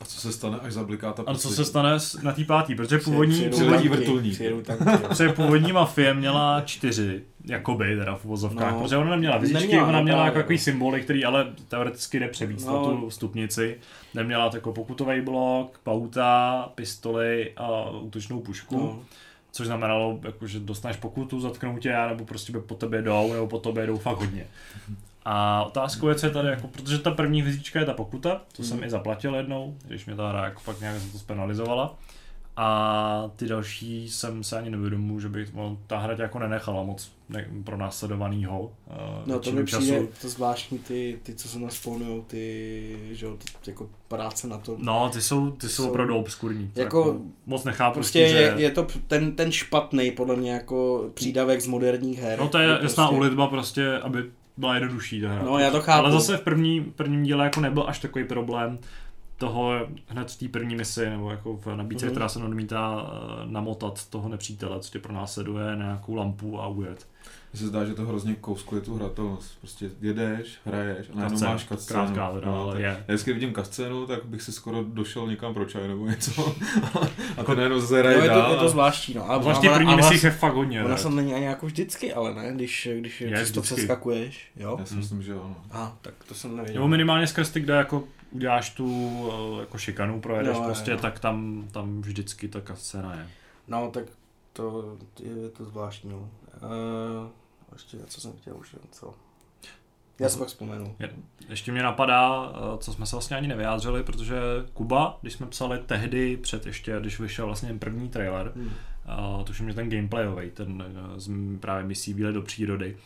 [0.00, 2.74] A co se stane, až zabliká ta a co se stane s- na té pátý,
[2.74, 4.40] protože původní, původní, vrtulník.
[5.08, 8.80] Protože původní mafie měla čtyři, jakoby teda v uvozovkách, No.
[8.80, 10.62] protože ona neměla vizičky, Neměla, ona měla jako takový no.
[10.62, 12.72] symboly, který ale teoreticky jde přebít No.
[12.72, 13.76] na tu stupnici.
[14.14, 18.76] Neměla jako pokutový blok, pauta, pistoli a útočnou pušku.
[18.76, 19.00] No.
[19.58, 23.58] Což znamenalo, jako, že dostaneš pokutu, zatknou tě, nebo prostě po tebe jdou, nebo po
[23.58, 24.46] tobě jdou fakt hodně.
[25.24, 28.62] A otázkou je, co je tady, jako, protože ta první hvězdička je ta pokuta, to
[28.62, 28.86] jsem Mhm.
[28.86, 31.94] i zaplatil jednou, když mě ta hra jako fakt nějak za to spenalizovala.
[32.60, 36.82] A ty další jsem se ani nevědomil, že by no, ta hra tě jako nenechala
[36.82, 38.60] moc ne, pro následovanýho.
[38.60, 38.96] Uh,
[39.26, 43.70] No to mi přijde to zvláštní, ty, ty co se naspawnují, ty, že jo, ty,
[43.70, 44.76] jako práce na to.
[44.78, 46.70] No, ty jsou, ty jsou Jsou- opravdu obskurní.
[46.74, 48.62] To Jako- moc nechápu, Prostě tím, je, že...
[48.62, 52.38] je to ten, ten špatný podle mě jako přídavek z moderních her.
[52.38, 54.24] No to je kdy jasná prostě, ulitba prostě, aby
[54.56, 55.42] byla jednodušší ta hra.
[55.42, 56.04] No, já to chápu.
[56.06, 58.78] Ale zase v první, prvním díle jako nebyl až takový problém
[59.38, 62.12] toho hned v té první misi, nebo jako v nabídce, Mhm.
[62.14, 67.06] která se odmítá eh, namotat toho nepřítele, co tě pronásleduje na nějakou lampu a ujet.
[67.52, 69.58] Mně se zdá, že to hrozně kouskuje tu hratelnost.
[69.60, 72.00] Prostě jedeš, hraješ a najednou máš cutscénu.
[72.04, 72.86] Krátká teda, ale tak je.
[72.86, 76.54] Já vždycky vidím cutscénu, tak bych si skoro došel někam pro čaj nebo něco.
[77.36, 78.50] a to najednou zase No, hraje je, to, dál.
[78.52, 79.30] je to zvláštní, no.
[79.30, 80.84] A, Zvláště první misích vlast- je fakt hodně.
[80.84, 84.76] Ona se není ani jako vždycky, ale ne, když, když Je, to přeskakuješ, jo?
[84.78, 85.56] Já si myslím, že ano.
[85.72, 86.74] A tak to jsem nevěděl.
[86.82, 88.88] Nebo minimálně skrz ty, kde jako uděláš tu
[89.56, 90.96] eh, jako šikanu, projedeš Jo, jo, prostě, jo.
[90.96, 93.30] tak tam, tam vždycky ta scéna je.
[93.68, 94.04] No, tak
[94.52, 96.18] to je to zvláštní, no.
[96.18, 97.28] Uh,
[97.72, 99.14] ještě něco jsem chtěl už, co?
[100.20, 100.96] Já si pak vzpomenu.
[101.48, 104.36] Ještě mě napadá, eh, co jsme se vlastně ani nevyjádřili, protože
[104.72, 108.70] Kuba, když jsme psali tehdy před ještě, když vyšel vlastně první trailer, Hmm.
[109.36, 110.84] uh, tuším, že ten gameplayový, ten
[111.28, 112.96] uh, právě misí výlet do přírody,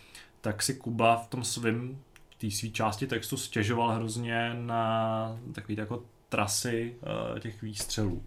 [0.41, 1.99] tak si Kuba v tom svém,
[2.43, 6.95] té své části textu stěžoval hrozně na takový jako trasy
[7.33, 8.23] uh, těch výstřelů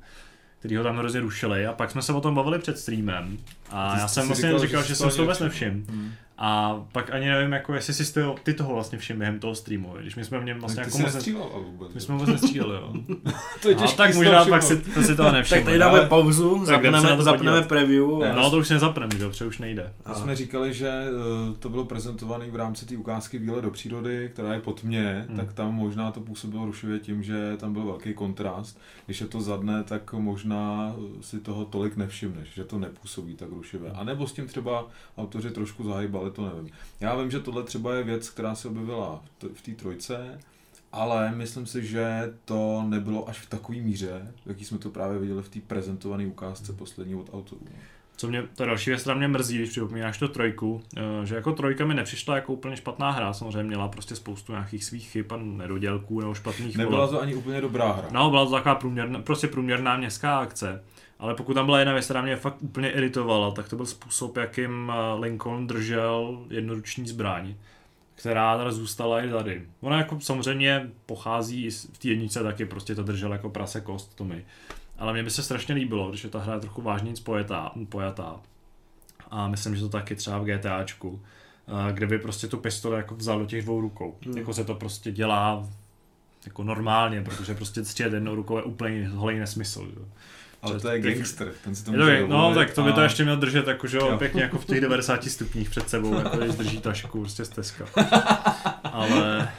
[0.66, 3.38] který ho tam hrozně rušili a pak jsme se o tom bavili před streamem
[3.72, 5.84] a Ty já jsem vlastně říkal, říkal, že že jsem si to vůbec nevšiml.
[5.89, 6.13] Hmm.
[6.38, 9.93] A pak ani nevím, jako jestli si ty, ty toho vlastně všiml během toho streamu,
[9.99, 11.13] když my jsme v něm vlastně jako moc...
[11.13, 11.93] nestřílel vůbec.
[11.93, 12.93] My jsme vůbec nestříleli, jo.
[13.61, 15.57] to je No, těžký tak možná to pak si, to si toho nevšiml.
[15.59, 18.23] Tak tady dáme ale- pauzu, zapneme, to zapneme preview.
[18.23, 19.93] a- No to už nezapneme, že jo, protože už nejde.
[20.09, 24.29] My jsme říkali, že eh, to bylo prezentované v rámci té ukázky Výlet do přírody,
[24.33, 25.38] která je pod mě, Hmm.
[25.38, 28.79] tak tam možná to působilo rušivě tím, že tam byl velký kontrast.
[29.05, 33.49] Když je to za dne, tak možná si toho tolik nevšimneš, že to nepůsobí tak
[33.49, 33.91] rušivě.
[33.91, 36.69] A nebo s tím třeba autoři trošku zahybali, to nevím.
[36.99, 39.23] Já vím, že tohle třeba je věc, která se objevila
[39.53, 40.39] v té trojce,
[40.91, 45.43] ale myslím si, že to nebylo až v takové míře, jaký jsme to právě viděli
[45.43, 47.61] v té prezentované ukázce poslední od autorů.
[48.17, 51.36] Co mě, to je další věc, která mě mrzí, když připomínáš to trojku, eh, že
[51.36, 55.26] jako trojka mi nepřišla jako úplně špatná hra, samozřejmě měla prostě spoustu nějakých svých chyb
[55.34, 57.11] a nedodělků nebo špatných Nebyla voleb.
[57.11, 58.07] to ani úplně dobrá hra.
[58.11, 60.84] No, byla to taková průměrná, prostě průměrná městská akce.
[61.20, 64.38] Ale pokud tam byla jedna věc, která mě fakt úplně iritovala, tak to byl způsob,
[64.38, 67.55] jakým eh, Lincoln držel jednoruční zbraň,
[68.16, 69.66] která teda zůstala i tady.
[69.82, 74.45] Ona jako samozřejmě pochází v té jednice taky, prostě to držel jako prase kost Tommy.
[74.97, 78.39] Ale mně by se strašně líbilo, když je ta hra trochu vážněji pojatá, pojatá.
[79.32, 81.22] A myslím, že to taky třeba v GTAčku,
[81.68, 84.18] eh, kde by prostě tu pistoli jako vzal do těch dvou rukou.
[84.26, 84.38] Hmm.
[84.38, 85.70] Jako se to prostě dělá
[86.45, 89.86] jako normálně, protože prostě střílet jednou rukou je úplně holý nesmysl.
[89.86, 90.05] Že?
[90.66, 93.03] Ale to je gangster, ten si to může to, no, tak to by to a-
[93.03, 96.38] ještě měl držet jako, že jo, pěkně jako v těch 90 stupních před sebou, jako
[96.38, 97.86] když drží tašku, prostě steska.
[98.84, 99.49] Ale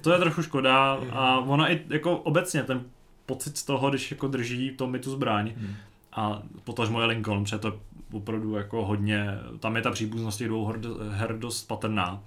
[0.00, 2.82] to je trochu škoda a ona i jako obecně ten
[3.26, 5.74] pocit z toho, když jako drží to mi tu zbraň Hmm.
[6.12, 7.74] a potažmo je Lincoln, protože to je
[8.12, 9.26] opravdu jako hodně,
[9.60, 10.72] tam je ta příbuznost těch dvou
[11.10, 12.22] her, dost patrná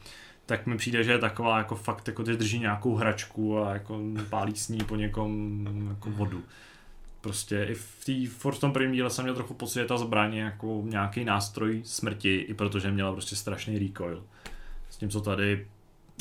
[0.46, 4.00] tak mi přijde, že je taková jako fakt, jako že drží nějakou hračku a jako
[4.30, 6.42] pálí s ní po někom jako vodu.
[7.24, 10.36] Prostě i v, tý, v tom prvním díle jsem měl trochu pocit, že ta zbraň
[10.36, 14.24] jako nějaký nástroj smrti, i protože měla prostě strašný recoil.
[14.90, 15.68] S tím, co tady,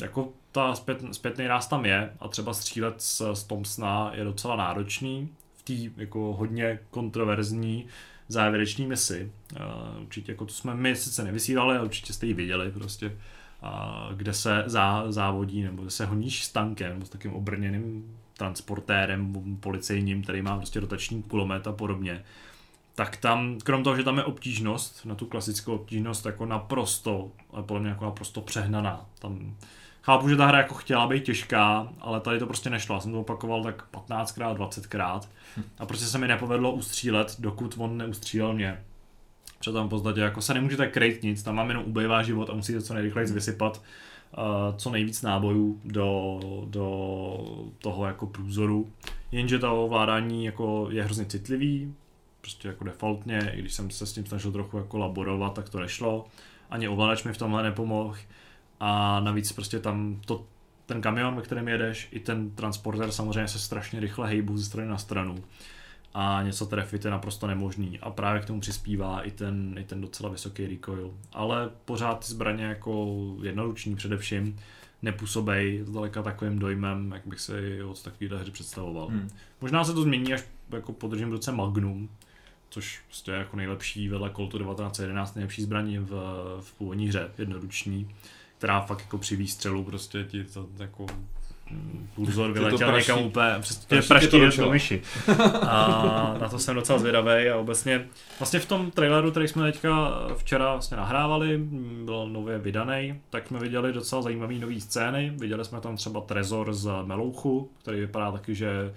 [0.01, 4.55] jako ta zpět, zpětný ráz tam je a třeba střílet z, z Thompsona je docela
[4.55, 7.87] náročný v té jako hodně kontroverzní
[8.27, 9.31] závěrečné misi.
[9.51, 14.17] Uh, určitě jako to jsme my sice nevysílali, ale určitě jste ji viděli prostě, uh,
[14.17, 20.23] kde se zá, závodí nebo kde se honíš s tankem s takým obrněným transportérem policejním,
[20.23, 22.23] který má prostě rotační kulomet a podobně
[22.95, 27.63] tak tam, krom toho, že tam je obtížnost, na tu klasickou obtížnost jako naprosto, ale
[27.63, 29.05] podle mě jako naprosto přehnaná.
[29.19, 29.55] Tam
[30.01, 32.95] chápu, že ta hra jako chtěla být těžká, ale tady to prostě nešlo.
[32.95, 35.21] Já jsem to opakoval tak 15krát, 20krát
[35.79, 38.83] a prostě se mi nepovedlo ustřílet, dokud on neustřílel mě.
[39.57, 42.53] Protože tam v podstatě jako se nemůžete kryt nic, tam mám jenom ubývá život a
[42.53, 43.81] musíte co nejrychleji vysypat
[44.77, 47.37] co nejvíc nábojů do, do
[47.77, 48.91] toho jako průzoru.
[49.31, 51.93] Jenže to ovládání jako je hrozně citlivý,
[52.41, 55.79] prostě jako defaultně, i když jsem se s tím snažil trochu jako laborovat, tak to
[55.79, 56.25] nešlo.
[56.69, 58.15] Ani ovladač mi v tomhle nepomohl.
[58.79, 60.45] A navíc prostě tam to,
[60.85, 64.89] ten kamion, ve kterém jedeš, i ten transporter samozřejmě se strašně rychle hejbou ze strany
[64.89, 65.35] na stranu.
[66.13, 67.99] A něco trefit je naprosto nemožný.
[67.99, 71.13] A právě k tomu přispívá i ten, i ten docela vysoký recoil.
[71.33, 74.59] Ale pořád ty zbraně jako jednoruční především
[75.01, 79.07] nepůsobej zdaleka takovým dojmem, jak bych si od takovéhle hry představoval.
[79.07, 79.29] Hmm.
[79.61, 82.09] Možná se to změní, až jako podržím v roce Magnum,
[82.69, 86.09] což prostě je jako nejlepší vedle Coltu 1911 nejlepší zbraní v,
[86.61, 88.15] v původní hře, jednoruční,
[88.57, 91.05] která fakt jako při výstřelu prostě ti to jako
[92.15, 95.01] kurzor vyletěl někam úplně, přesně praští do myši.
[95.67, 98.05] A na to jsem docela zvědavý a obecně
[98.39, 101.57] vlastně v tom traileru, který jsme teďka včera vlastně nahrávali,
[102.05, 105.33] byl nově vydaný, tak jsme viděli docela zajímavé nové scény.
[105.37, 108.93] Viděli jsme tam třeba Trezor z Melouchu, který vypadá taky, že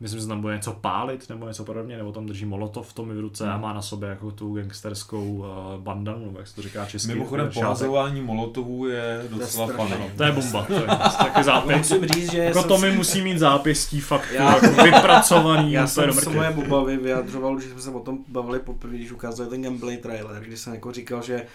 [0.00, 3.08] myslím, že tam bude něco pálit nebo něco podobně, nebo tam drží molotov v tom
[3.08, 3.52] v ruce hmm.
[3.52, 5.46] a má na sobě jako tu gangsterskou uh,
[5.82, 7.08] bandanu, nebo jak se to říká česky.
[7.08, 9.66] Mimochodem pohazování molotovů je docela.
[9.66, 10.10] No.
[10.16, 10.86] To je bomba, to je
[11.18, 11.76] taky zápis.
[11.76, 15.72] Musím říct, že jako to mi musí mít zápěstí fakt já, jako vypracovaný.
[15.72, 19.50] Já jsem se moje obavy vyjadřoval, že jsme se o tom bavili poprvé, když ukázali
[19.50, 21.46] ten gameplay trailer, když jsem jako říkal, že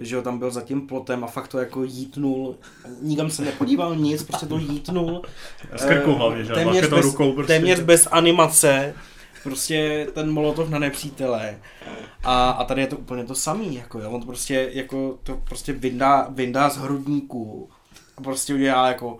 [0.00, 2.56] že ho tam byl za tím plotem a fakt to jako jítnul,
[3.02, 5.22] nikam se nepodíval nic, prostě to jítnul.
[5.76, 6.52] S krkou hlavně, že?
[6.52, 7.52] Téměř, bez, rukou prostě.
[7.52, 8.94] téměř bez animace,
[9.42, 11.58] prostě ten molotov na nepřítele.
[12.24, 15.40] A, a tady je to úplně to samý, jako jo, on to prostě, jako, to
[15.44, 17.68] prostě vyndá, vyndá z hrudníku
[18.16, 19.18] a prostě udělá jako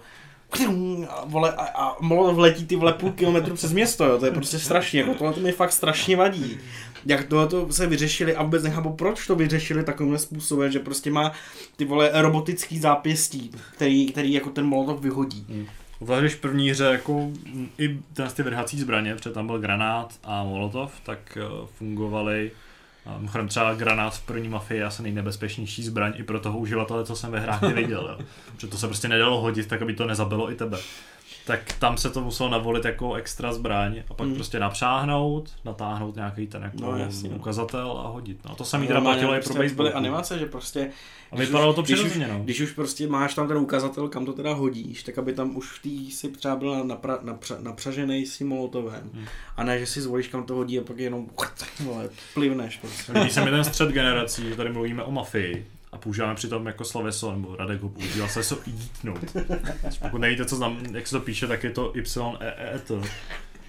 [1.08, 4.32] a, vole, a, a molotov letí ty vole půl kilometru přes město, jo, to je
[4.32, 6.58] prostě strašně, jako tohle to mi fakt strašně vadí
[7.06, 11.32] jak tohle se vyřešili a vůbec nechápu, proč to vyřešili takovým způsobem, že prostě má
[11.76, 15.46] ty vole robotický zápěstí, který, který jako ten molotov vyhodí.
[15.48, 15.66] Hmm.
[16.00, 17.30] Zvlášť v první hře jako
[17.78, 17.98] i
[18.34, 22.50] ty vrhací zbraně, protože tam byl granát a molotov, tak uh, fungovaly
[23.16, 27.16] Mimochodem třeba granát v první mafii je asi nejnebezpečnější zbraň i pro toho uživatele, co
[27.16, 28.16] jsem ve hrách neviděl.
[28.18, 28.26] Jo.
[28.52, 30.78] Protože to se prostě nedalo hodit tak, aby to nezabilo i tebe
[31.46, 34.34] tak tam se to muselo navolit jako extra zbraň a pak mm.
[34.34, 38.44] prostě napřáhnout, natáhnout nějaký ten jako no, jasně, ukazatel a hodit.
[38.44, 39.90] No a to samý teda platilo i pro baseball.
[39.94, 40.90] animace, že prostě...
[41.32, 42.40] A vypadalo to přirozeně, no.
[42.44, 45.78] Když už prostě máš tam ten ukazatel, kam to teda hodíš, tak aby tam už
[45.78, 49.10] v té si třeba byl napra, napra, napřažený s tím molotovem.
[49.14, 49.24] Hmm.
[49.56, 51.26] A ne, že si zvolíš, kam to hodí a pak jenom
[51.84, 53.12] vole, plivneš prostě.
[53.12, 56.84] Líbí se mi ten střed generací, že tady mluvíme o mafii a používáme přitom jako
[56.84, 59.36] sloveso, nebo Radek ho používá sloveso jítnout.
[60.02, 62.04] Pokud nevíte, co znam, jak se to píše, tak je to y
[62.40, 63.02] e e to.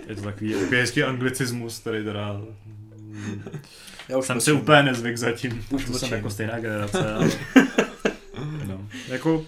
[0.07, 2.41] Je to takový hezký anglicismus, který teda...
[4.09, 7.13] Já už jsem si úplně nezvyk zatím, už to jsem jako stejná generace.
[7.13, 7.29] Ale...
[8.67, 9.45] No, jako,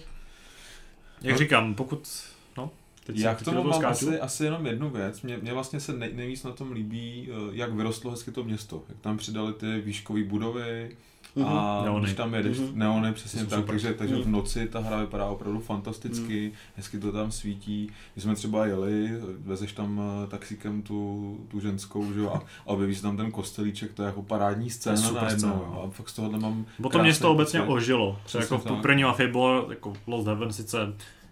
[1.22, 2.08] jak říkám, pokud
[2.56, 2.70] no,
[3.06, 5.22] Teď Já k tomu mám asi, asi jenom jednu věc.
[5.22, 8.84] Mně, mě vlastně se nej, nejvíc na tom líbí, eh, jak vyrostlo hezky to město.
[8.88, 10.96] Jak tam přidali ty výškové budovy,
[11.36, 11.58] Mm-hmm.
[11.58, 12.04] A neony.
[12.04, 12.74] když tam jedeš, mm-hmm.
[12.74, 16.52] neony přesně tak, takže, takže v noci ta hra vypadá opravdu fantasticky, mm.
[16.76, 17.90] hezky to tam svítí.
[18.16, 19.10] My jsme třeba jeli,
[19.44, 23.30] vezeš tam eh, taxíkem tu, tu ženskou, že jo, a, a objeví se tam ten
[23.30, 25.82] kostelíček, to je jako parádní scéna najednou.
[25.84, 27.72] A fakt z tohohle mám Bo to město obecně pocit.
[27.72, 28.18] ožilo.
[28.24, 30.78] Třeba jako v první mafii bylo jako Lost Heaven sice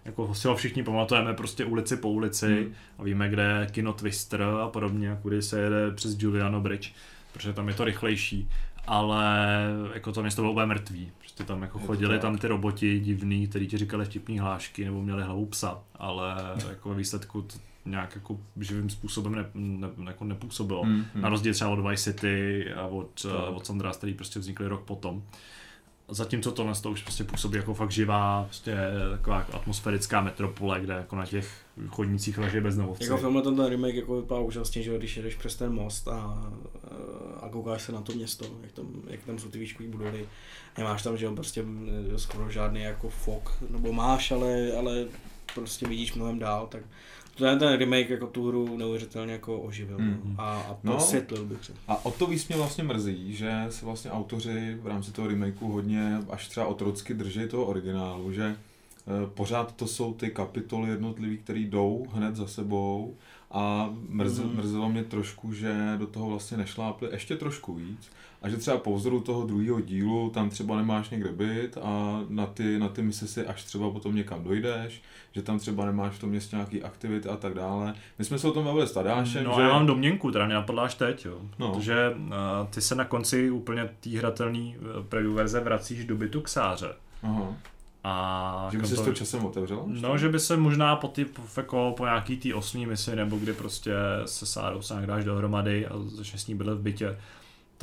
[0.05, 2.73] jako si ho všichni pamatujeme prostě ulici po ulici mm.
[2.97, 6.91] a víme, kde je kino Twister a podobně, kudy se jede přes Giuliano Bridge,
[7.33, 8.49] protože tam je to rychlejší
[8.87, 9.59] ale
[9.93, 11.11] jako to město bylo úplně mrtvý.
[11.17, 15.23] Prostě tam jako chodili tam ty roboti divný, kteří ti říkali vtipný hlášky nebo měli
[15.23, 16.35] hlavu psa, ale
[16.69, 20.83] jako ve výsledku to nějak jako živým způsobem ne, ne, jako nepůsobilo.
[20.83, 21.21] Mm, mm.
[21.21, 24.83] Na rozdíl třeba od Vice City a od, uh, od Sandra, který prostě vznikly rok
[24.83, 25.23] potom.
[26.09, 28.77] Zatímco tohle to už prostě působí jako fakt živá, prostě
[29.11, 33.03] taková atmosférická metropole, kde jako na těch chodnících leží bezdomovci.
[33.03, 36.51] Jako filmhle ten remake jako vypadá úžasně, že když jedeš přes ten most a,
[37.41, 40.29] a koukáš se na to město, jak tam, jak tam jsou ty výškové budovy.
[40.77, 41.65] Nemáš tam, že on prostě
[42.15, 45.05] skoro žádný jako fok, nebo máš, ale, ale
[45.55, 46.81] prostě vidíš mnohem dál, tak
[47.37, 50.35] ten, ten remake jako tu hru neuvěřitelně jako oživil mm.
[50.37, 50.93] a, a No.
[50.93, 51.79] posvětlil bych řekl.
[51.87, 55.67] A o to víc mě vlastně mrzí, že se vlastně autoři v rámci toho remakeu
[55.71, 61.37] hodně až třeba otrocky drží toho originálu, že eh, pořád to jsou ty kapitoly jednotlivý,
[61.37, 63.15] které jdou hned za sebou
[63.51, 64.55] a mrz, Mhm.
[64.55, 68.09] mrzelo mě trošku, že do toho vlastně nešlápli ještě trošku víc
[68.43, 72.45] a že třeba po vzoru toho druhého dílu tam třeba nemáš někde byt a na
[72.45, 76.19] ty, na ty mise si až třeba potom někam dojdeš, že tam třeba nemáš v
[76.19, 77.93] tom městě nějaký aktivity a tak dále.
[78.19, 79.61] My jsme se o tom bavili s Tadášem, No že...
[79.61, 81.37] a já mám domněnku, teda mě napadla až teď, jo.
[81.59, 81.73] No.
[81.73, 82.33] Protože uh,
[82.69, 86.89] ty se na konci úplně té hratelné uh, preview verze vracíš do bytu ksáře.
[87.23, 87.55] Aha.
[88.03, 89.85] A Že by se to časem otevřelo?
[89.87, 93.37] No, že by se možná po, ty, po, jako po nějaký tý osmý misi, nebo
[93.37, 93.93] kdy prostě
[94.25, 97.17] se Sárou se nějak dáš dohromady a začne s ní bydlet v bytě,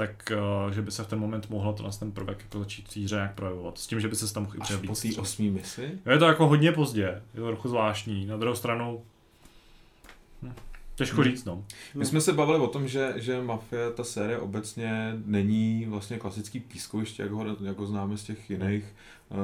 [0.01, 0.32] tak
[0.66, 3.14] uh, že by se v ten moment mohlo to ten prvek jako začít v hře
[3.16, 3.78] nějak projevovat.
[3.78, 4.86] S tím, že by se tam mohl i Až převlít.
[4.88, 5.98] po té osmý misi?
[6.11, 8.26] Je to jako hodně pozdě, je to trochu zvláštní.
[8.26, 9.03] Na druhou stranu,
[10.42, 10.53] hm,
[10.94, 11.24] těžko Hmm.
[11.30, 11.64] říct, no.
[11.94, 16.61] My jsme se bavili o tom, že, že Mafie, ta série obecně není vlastně klasický
[16.61, 18.84] pískoviště, jak ho, jak ho známe z těch jiných,
[19.28, 19.38] uh,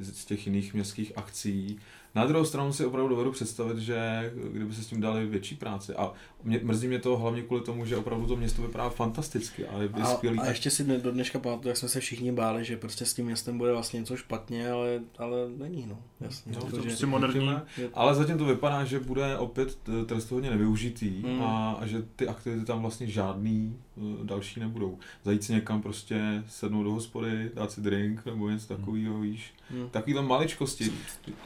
[0.00, 1.78] z těch jiných městských akcí.
[2.14, 5.94] Na druhou stranu si opravdu dovedu představit, že kdyby se s tím dali větší práci.
[5.94, 6.12] A
[6.42, 9.88] mě, mrzí mě to hlavně kvůli tomu, že opravdu to město vypadá fantasticky a je,
[9.92, 10.38] A, skvělý.
[10.38, 13.26] a ještě si do dneška pamatuju, jak jsme se všichni báli, že prostě s tím
[13.26, 15.98] městem bude vlastně něco špatně, ale, ale není, no.
[16.20, 16.52] Jasně.
[16.52, 17.46] No, jako, to že- prostě moderní.
[17.78, 21.42] je- Ale zatím to vypadá, že bude opět t- trestuhodně nevyužitý Mm.
[21.42, 23.76] a, a že ty aktivity tam vlastně žádný
[24.22, 24.98] další nebudou.
[25.24, 29.54] Zajít si někam prostě sednout do hospody, dát si drink nebo něco takového, víš.
[29.70, 29.88] Hm.
[29.90, 30.92] Takovýhle maličkosti.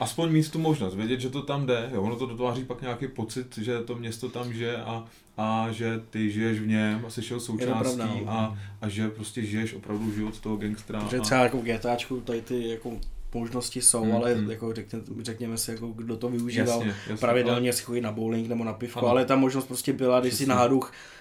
[0.00, 1.90] Aspoň mít tu možnost, vědět, že to tam jde.
[1.92, 5.04] Jo, ono to dotváří pak nějaký pocit, že to město tam žije a,
[5.36, 8.30] a že ty žiješ v něm a jsi jeho součástí pravda, no.
[8.32, 11.00] a, a že prostě žiješ opravdu život toho gangstra.
[11.00, 12.98] Protože a, třeba jako GTAčku tady ty jako
[13.34, 14.50] možnosti jsou, Mm, ale mm.
[14.50, 18.48] jako řekněme, řekněme si, jako kdo to využíval, jasně, jasně, pravidelně si chodí na bowling
[18.48, 19.08] nebo na pivko, Ano.
[19.08, 20.54] ale ta možnost prostě byla, když si Přesně.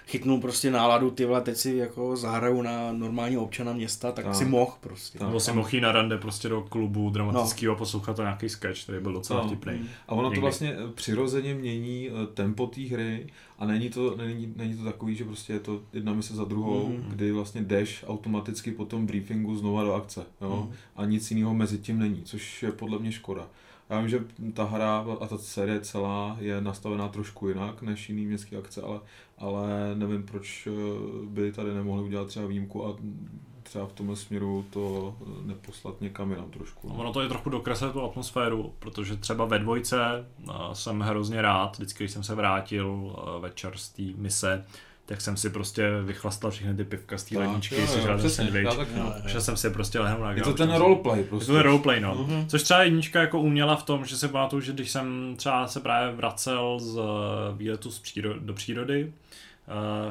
[0.07, 4.35] Chytnul prostě náladu, ty vole, teď si jako zahraju na normálního občana města, tak Tak.
[4.35, 5.19] si mohl prostě.
[5.19, 8.83] Nebo si mohl jít na rande prostě do klubu dramatického a poslouchat to nějaký sketch,
[8.83, 9.47] který byl docela No.
[9.47, 9.89] vtipný.
[10.07, 10.41] A ono to Někdy.
[10.41, 13.27] vlastně eh, přirozeně mění eh, tempo té hry
[13.59, 16.87] a není to, není, není to takový, že prostě je to jedna mise za druhou,
[16.89, 17.03] Mhm.
[17.09, 20.25] kdy vlastně jdeš automaticky po tom briefingu znova do akce.
[20.41, 20.63] Jo?
[20.67, 20.75] Mhm.
[20.95, 23.47] A nic jiného mezi tím není, což je podle mě škoda.
[23.89, 24.19] Já vím, že
[24.53, 28.99] ta hra a ta série celá je nastavená trošku jinak než jiný městské akce, ale,
[29.37, 30.71] ale nevím, proč eh,
[31.25, 32.95] by tady nemohli udělat třeba výjimku a
[33.63, 36.87] třeba v tomhle směru to eh, neposlat někam jinam trošku.
[36.89, 36.99] No, No.
[36.99, 41.77] ono to je trochu dokresluje tu atmosféru, protože třeba ve dvojce a, jsem hrozně rád,
[41.77, 44.65] vždycky, když jsem se vrátil večer z té mise,
[45.07, 48.67] tak jsem si prostě vychlastal všechny ty pivka z té ledničky, jo, sežral ten sandwich.
[48.67, 49.13] taky, no.
[49.27, 51.47] Šel jsem si prostě lehnout na Je to ten si- roleplay Je prostě.
[51.47, 52.15] to ten roleplay, no.
[52.15, 52.47] Mhm.
[52.47, 55.79] Což třeba jednička jako uměla v tom, že se pamatuju, že když jsem třeba se
[55.79, 57.01] právě vracel z eh,
[57.57, 59.11] výletu z příro- do přírody,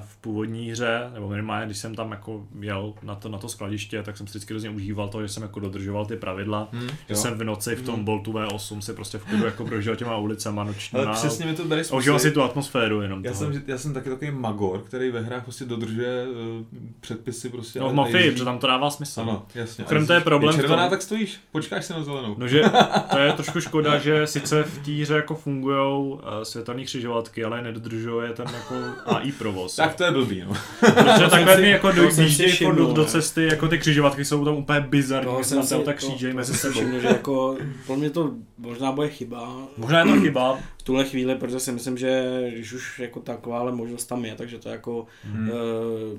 [0.01, 4.03] v původní hře, nebo minimálně když jsem tam jako jel na to, na to skladiště,
[4.03, 7.15] tak jsem si vždycky hrozně užíval to, že jsem jako dodržoval ty pravidla, Hmm, že
[7.17, 10.65] jsem v noci v tom Boltu V8 si prostě v klidu jako prožil těma ulicama
[10.65, 11.05] nočníma.
[11.05, 13.53] Ale přesně mi to bere užíval si tu atmosféru jenom já toho.
[13.53, 16.65] jsem, já jsem taky takový magor, který ve hrách prostě dodržuje uh,
[17.01, 17.81] předpisy prostě.
[17.81, 19.21] No v mafii, protože tam to dává smysl.
[19.21, 19.83] Ano, jasně.
[19.83, 22.35] Mimochodem A to je problém v červená, tom- tak stojíš, počkáš si na zelenou.
[22.39, 22.63] No, že
[23.11, 25.77] to je trošku škoda, že sice v té hře jako fungují
[26.13, 28.75] uh, světelné křižovatky, ale nedodržuje ten jako
[29.07, 29.77] AI provoz.
[29.77, 30.53] tak to je blbý, no.
[30.81, 35.45] Protože takhle mi jako dojíždějí furt do, cesty, jako ty křižovatky jsou tam úplně bizarní,
[35.45, 36.81] se jsem tam tak to- křížejí mezi sebou.
[37.01, 41.35] že jako, pro mě to možná bude chyba Možná je to chyba, v tuhle chvíli,
[41.35, 45.51] protože si myslím, že když už jako takováhle možnost tam je, takže to jako hmm.
[45.51, 45.57] uh,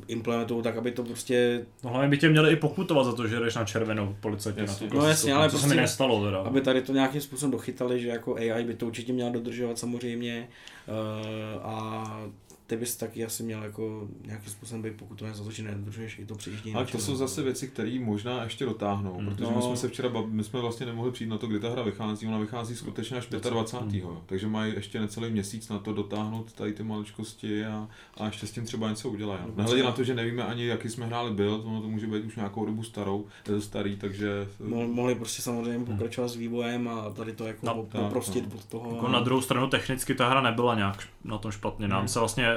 [0.08, 3.40] implementují tak, aby to prostě, no hlavně by tě měli i pokutovat za to, že
[3.40, 5.00] jdeš na červenou policajtě na tu Jasně.
[5.00, 6.38] No jasně, ale co se prostě- mi nestalo teda.
[6.38, 10.48] aby tady to nějakým způsobem dochytali, že jako AI by to určitě měla dodržovat samozřejmě
[10.88, 12.22] uh, a
[12.68, 16.26] ty bys taky asi měl jako nějakým způsobem být pokutovaný za to, že nedodržuješ i
[16.26, 16.76] to přejíždění.
[16.76, 17.18] Ale to jsou červenou.
[17.18, 19.26] zase věci, které možná ještě dotáhnou, Hmm.
[19.26, 19.52] protože No.
[19.56, 21.82] my jsme se včera, bav- my jsme vlastně nemohli přijít na to, kdy ta hra
[21.82, 24.04] vychází, ona vychází skutečně až 25.
[24.04, 24.18] Hmm.
[24.26, 27.88] Takže mají ještě necelý měsíc na to dotáhnout tady ty maličkosti a,
[28.18, 29.40] a ještě s tím třeba něco udělají.
[29.44, 29.48] no.
[29.48, 32.26] No, Nehledě na to, že nevíme ani, jaký jsme hráli byl, ono to může být
[32.26, 33.26] už nějakou dobu starou,
[33.58, 37.74] eh, starý, takže Mo- mohli prostě samozřejmě pokračovat s vývojem a tady to jako No,
[37.94, 38.56] no, poprostit no.
[38.56, 38.92] od toho.
[38.96, 41.88] Jako na druhou stranu technicky ta hra nebyla nějak na tom špatně.
[41.88, 42.08] Nám Hmm.
[42.08, 42.57] se vlastně mm,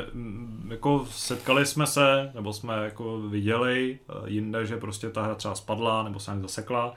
[0.68, 5.54] jako setkali jsme se, nebo jsme jako viděli eh, jinde, že prostě ta hra třeba
[5.54, 6.94] spadla, nebo se nějak zasekla.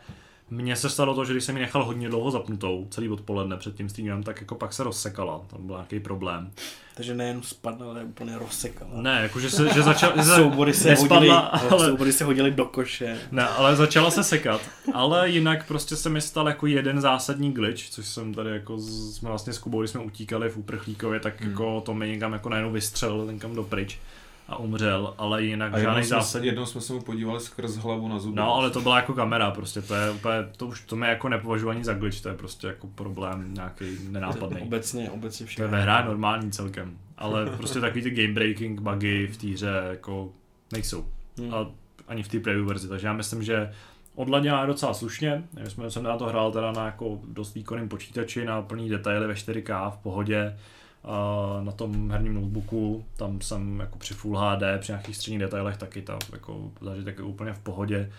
[0.49, 3.75] Mně se stalo to, že když jsem ji nechal hodně dlouho zapnutou, celý odpoledne před
[3.75, 6.51] tím streamem, tak jako pak se rozsekala, tam byl nějaký problém.
[6.95, 8.91] Takže nejen spadla, ale úplně rozsekala.
[9.01, 12.65] Ne, jakože se, že začal, že soubory se, nespadla, hodili, ale, soubory se hodili do
[12.65, 13.17] koše.
[13.31, 14.61] ne, ale začala se sekat.
[14.93, 19.15] Ale jinak prostě se mi stal jako jeden zásadní glitch, což jsem tady jako, z-
[19.15, 21.49] jsme vlastně s Kubou, když jsme utíkali v Uprchlíkově, tak Hmm.
[21.51, 23.99] jako to mi někam jako najednou vystřelil někam do pryč
[24.47, 27.75] a umřel, ale jinak A jednou žádný jsme, zásadní jednou jsme se mu podívali skrz
[27.75, 28.35] hlavu na zuby.
[28.35, 31.29] No, ale to byla jako kamera, prostě to je úplně, to už to mi jako
[31.29, 34.61] nepovažuji ani za glitch, to je prostě jako problém nějaký nenápadný.
[34.67, 35.65] Obecně, obecně To všechno.
[35.65, 39.83] je ve hře normální celkem, ale prostě takový ty game breaking bugy v té hře
[39.89, 40.31] jako
[40.71, 41.05] nejsou.
[41.37, 41.53] Hmm.
[41.53, 41.67] A
[42.07, 43.71] ani v té preview verzi, takže já myslím, že
[44.15, 45.43] odladěná je docela slušně.
[45.57, 49.27] Já jsem, jsem na to hrál teda na jako dost výkonným počítači, na plný detaily
[49.27, 50.57] ve 4K v pohodě.
[51.03, 55.77] A na tom herním notebooku, tam jsem jako při Full HD, při nějakých středních detailech
[55.77, 58.11] taky tam jako zážitek je úplně v pohodě.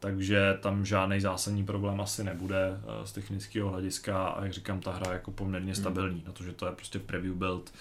[0.00, 4.92] Takže tam žádný zásadní problém asi nebude eh, z technického hlediska a jak říkám, ta
[4.92, 7.72] hra je jako poměrně stabilní, na to, že to je prostě preview build.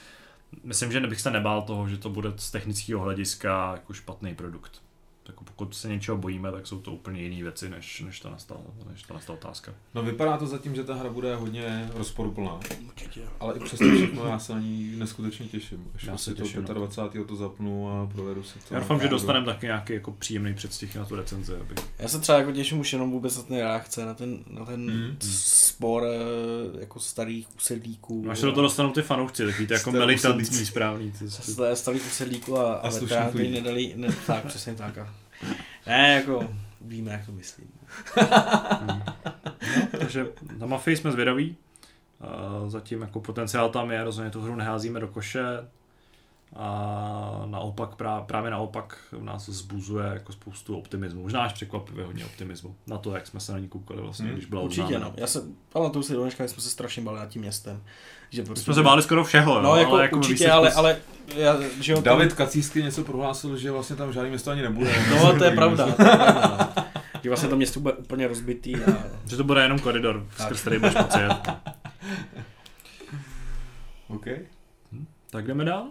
[0.64, 4.82] Myslím, že bych se nebál toho, že to bude z technického hlediska jako špatný produkt.
[5.28, 8.62] Tak pokud se něčeho bojíme, tak jsou to úplně jiné věci, než, než, ta nastala,
[8.92, 9.74] než ta nastala otázka.
[9.96, 12.60] No vypadá to zatím, že ta hra bude hodně rozporuplná.
[12.88, 13.22] Určitě.
[13.40, 15.88] Ale i přesto všechno já se na ní neskutečně těším.
[15.96, 16.80] Až Já se si těším, to no.
[16.80, 17.28] 25.
[17.28, 18.74] to zapnu a provedu si to.
[18.74, 21.56] Já doufám, že dostaneme taky nějaký jako příjemný předstih na tu recenzi.
[21.56, 21.76] Aby...
[22.00, 24.78] Já se třeba jako těším už jenom vůbec na ten reakce, na ten, na ten
[24.88, 25.18] Mm.
[25.22, 28.24] spor eh, jako starých usedlíků.
[28.26, 31.14] No, až se do toho dostanou ty fanoušci, takový ty jako militantní správný.
[31.74, 34.98] Starých usedlíků a, a, A nedali, ne, tak, přesně tak.
[35.88, 37.68] Ne, jako víme, jak to myslím.
[38.88, 39.04] no,
[40.00, 40.28] takže
[40.58, 41.56] na Mafii jsme zvědaví.
[42.62, 45.44] Uh, zatím jako potenciál tam je, rozhodně tu hru neházíme do koše.
[46.56, 51.22] A naopak, prá, právě naopak v nás vzbuzuje jako spoustu optimismu.
[51.22, 52.76] Možná až překvapivě hodně optimismu.
[52.88, 55.14] Na to, jak jsme se na ní koukali vlastně, Hmm, když byla Určitě, no.
[55.18, 55.44] Já se
[55.74, 57.84] pamatuju si do dneška, jak jsme se strašně báli nad tím městem.
[58.30, 60.52] Že My prostě, jsme se báli skoro všeho, No, jo, jako, ale ale jako určitě,
[60.52, 60.98] ale, ale
[61.36, 64.92] já, že jo, David Kacísky něco prohlásil, že vlastně tam žádný město ani nebude.
[65.10, 65.84] No, to je pravda.
[65.84, 66.74] To je pravda.
[67.24, 70.80] Že vlastně to město bude úplně rozbitý a Že to bude jenom koridor, skrz který
[70.80, 71.20] budeš moci.
[74.08, 74.26] OK.
[75.32, 75.88] Tak jdeme dál.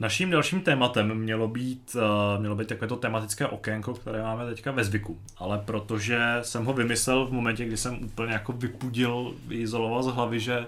[0.00, 4.70] Naším dalším tématem mělo být, uh, mělo být takové to tematické okénko, které máme teďka
[4.70, 5.18] ve zvyku.
[5.36, 10.40] Ale protože jsem ho vymyslel v momentě, kdy jsem úplně jako vypudil, izoloval z hlavy,
[10.40, 10.66] že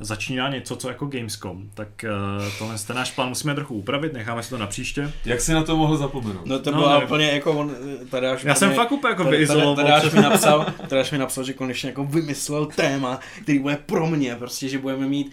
[0.00, 4.42] začíná něco, co jako Gamescom, tak uh, tohle ten náš plán musíme trochu upravit, necháme
[4.42, 5.12] si to na příště.
[5.24, 6.46] Jak si na to mohl zapomenout?
[6.46, 7.74] no to No, bylo úplně jako on,
[8.10, 9.76] tady až Já jsem fakt úplně jako Tady, vyizoloval.
[9.76, 13.58] tady, tady, před- mi napsal, tady až mi napsal, že konečně jako vymyslel téma, který
[13.58, 15.32] bude pro mě, prostě, že budeme mít,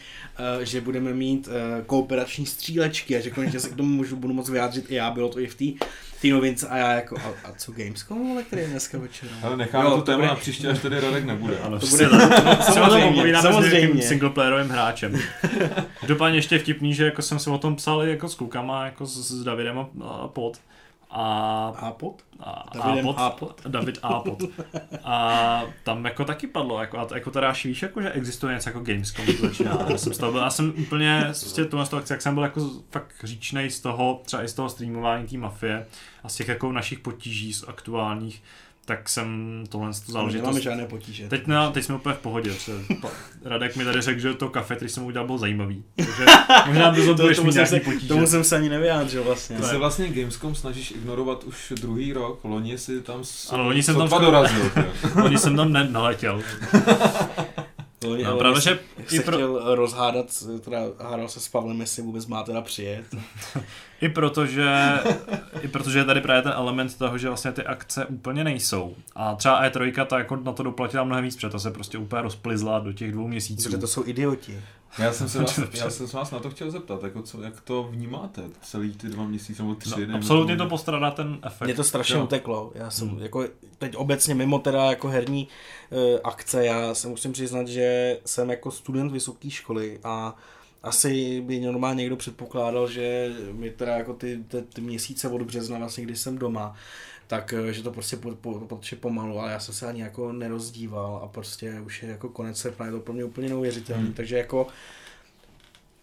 [0.57, 1.53] uh, že budeme mít uh,
[1.85, 5.29] kooperační střílečky a že konečně se k tomu můžu, budu moc vyjádřit i já, bylo
[5.29, 5.85] to i v té
[6.21, 9.29] té novince a já jako, a, a co Gamescom, ale který je dneska večer?
[9.43, 11.57] Ale necháme Jo, to téma bude- na příště, až tady Radek nebude.
[11.59, 13.49] Ano, To bude- to samozřejmě, povídáme
[14.51, 15.19] singleplayerovým hráčem.
[15.99, 19.05] Každopádně ještě vtipný, že jako jsem si o tom psal i jako s klukama, jako
[19.05, 20.57] s, s Davidem a, a pod.
[21.13, 22.23] A, A pot?
[22.39, 24.43] a, Davidem a pod, David A pod.
[25.03, 28.69] A tam jako taky padlo, jako, a jako teda až víš, jako, že existuje něco
[28.69, 29.77] jako Gamescom, to začíná.
[29.89, 32.69] Já jsem, z toho byl, já jsem úplně, prostě tohle toho, jak jsem byl jako
[32.91, 35.87] fakt říčnej z toho, třeba i z toho streamování té mafie
[36.23, 38.43] a z těch jako našich potíží z aktuálních,
[38.85, 41.27] tak jsem tohle z toho záležitost Nemáme žádné potíže.
[41.27, 42.53] Teď, na, teď jsme úplně v pohodě.
[42.53, 42.71] Se,
[43.01, 43.09] pa,
[43.45, 45.83] Radek mi tady řekl, že to kafe, který jsem udělal, bylo zajímavý.
[45.95, 46.25] Takže
[46.67, 48.07] možná brzo budeš mít tomu, jsem nějaký se, potíže.
[48.07, 49.57] tomu jsem se ani nevyjádřil vlastně.
[49.57, 53.53] Ty se vlastně Gamescom snažíš ignorovat už druhý rok, loni si tam s...
[53.53, 54.69] Ano, loni jsem tam dorazil.
[54.73, 54.83] ty.
[55.23, 56.41] Oni jsem tam ne, naletěl.
[58.03, 60.25] No, ale právě, že se i pro- chtěl rozhádat,
[60.61, 63.05] teda hádal se s Pavlem, jestli vůbec má teda přijet.
[64.01, 64.75] I protože,
[65.61, 68.95] I protože je tady právě ten element toho, že vlastně ty akce úplně nejsou.
[69.15, 72.21] A třeba E3 ta jako na to doplatila mnohem víc, protože ta se prostě úplně
[72.21, 73.63] rozplizla do těch dvou měsíců.
[73.63, 74.61] Protože to jsou idioti.
[74.99, 77.61] Já jsem se vás, já jsem se vás na to chtěl zeptat, jako co, jak
[77.61, 80.07] to vnímáte celý ty dva měsíce nebo tři?
[80.07, 80.69] No, absolutně to tomu.
[80.69, 81.65] postradá ten efekt.
[81.65, 82.23] Mně to strašně Jo.
[82.23, 82.71] uteklo.
[82.75, 83.19] Já jsem Hmm.
[83.19, 83.43] jako
[83.77, 85.47] teď obecně mimo teda jako herní
[85.91, 90.35] uh, akce, já se musím přiznat, že jsem jako student vysoké školy a
[90.83, 95.77] asi by normálně někdo předpokládal, že mi teda jako ty, ty, ty měsíce od března,
[95.77, 96.75] vlastně, když jsem doma,
[97.31, 101.21] tak eh, že to prostě po, po, pomalu, ale já jsem se ani jako nerozdíval
[101.23, 104.13] a prostě už je jako konec srpna, je to pro mě úplně neuvěřitelné, Hmm.
[104.13, 104.67] takže jako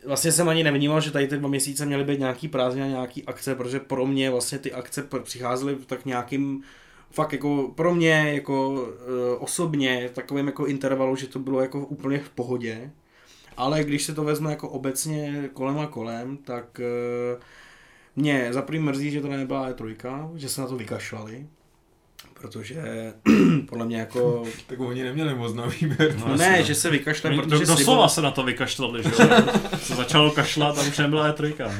[0.06, 3.24] Vlastně jsem ani nevnímal, že tady ty dva měsíce měly být nějaký prázdniny a nějaký
[3.24, 6.62] akce, protože pro mě vlastně ty akce přicházely tak nějakým
[7.10, 8.86] fakt jako pro mě jako uh,
[9.38, 12.90] osobně v takovém jako intervalu, že to bylo jako úplně v pohodě.
[13.56, 17.42] ale když se to vezme jako obecně kolem a kolem, tak uh,
[18.18, 21.46] mě za první mrzí, že to nebyla E3, že se na to vykašlali,
[22.34, 22.82] protože
[23.68, 24.44] podle mě jako...
[24.66, 26.16] tak oni neměli moc na výběr.
[26.16, 29.28] No, ne, že se vykašlali, Oni protože do, doslova se na to vykašlali, že jo?
[29.78, 31.72] se začalo kašlat a už nebyla E3.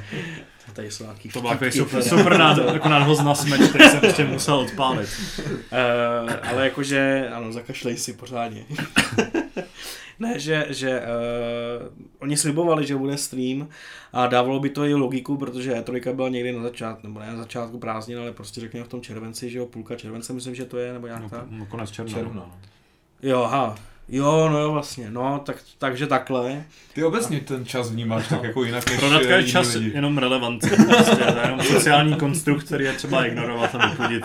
[0.79, 4.01] Tady jsou nějaký To byl takový super, super nád, jako nadhoz na smeč, který jsem
[4.01, 5.09] prostě musel odpálit.
[5.39, 8.65] Uh, ale jakože, ano, zakašlej si pořádně.
[10.19, 11.87] ne, že, že uh,
[12.19, 13.69] oni slibovali, že bude stream
[14.13, 17.37] a dávalo by to i logiku, protože E3 byla někdy na začátku, nebo ne na
[17.37, 20.79] začátku prázdnin, ale prostě řekněme v tom červenci, že jo, půlka července myslím, že to
[20.79, 21.43] je, nebo nějak No, tak.
[21.51, 22.15] no konec června.
[22.19, 22.59] Června, no.
[23.23, 23.77] Jo, aha.
[24.09, 26.65] Jo, no jo, vlastně, no, tak, takže takhle.
[26.95, 29.91] Ty obecně ten čas vnímáš tak jako jinak než Pro je čas lidi.
[29.95, 30.71] jenom relevantní.
[30.71, 34.25] Prostě, to je jenom sociální konstrukt, který je třeba ignorovat a vypudit.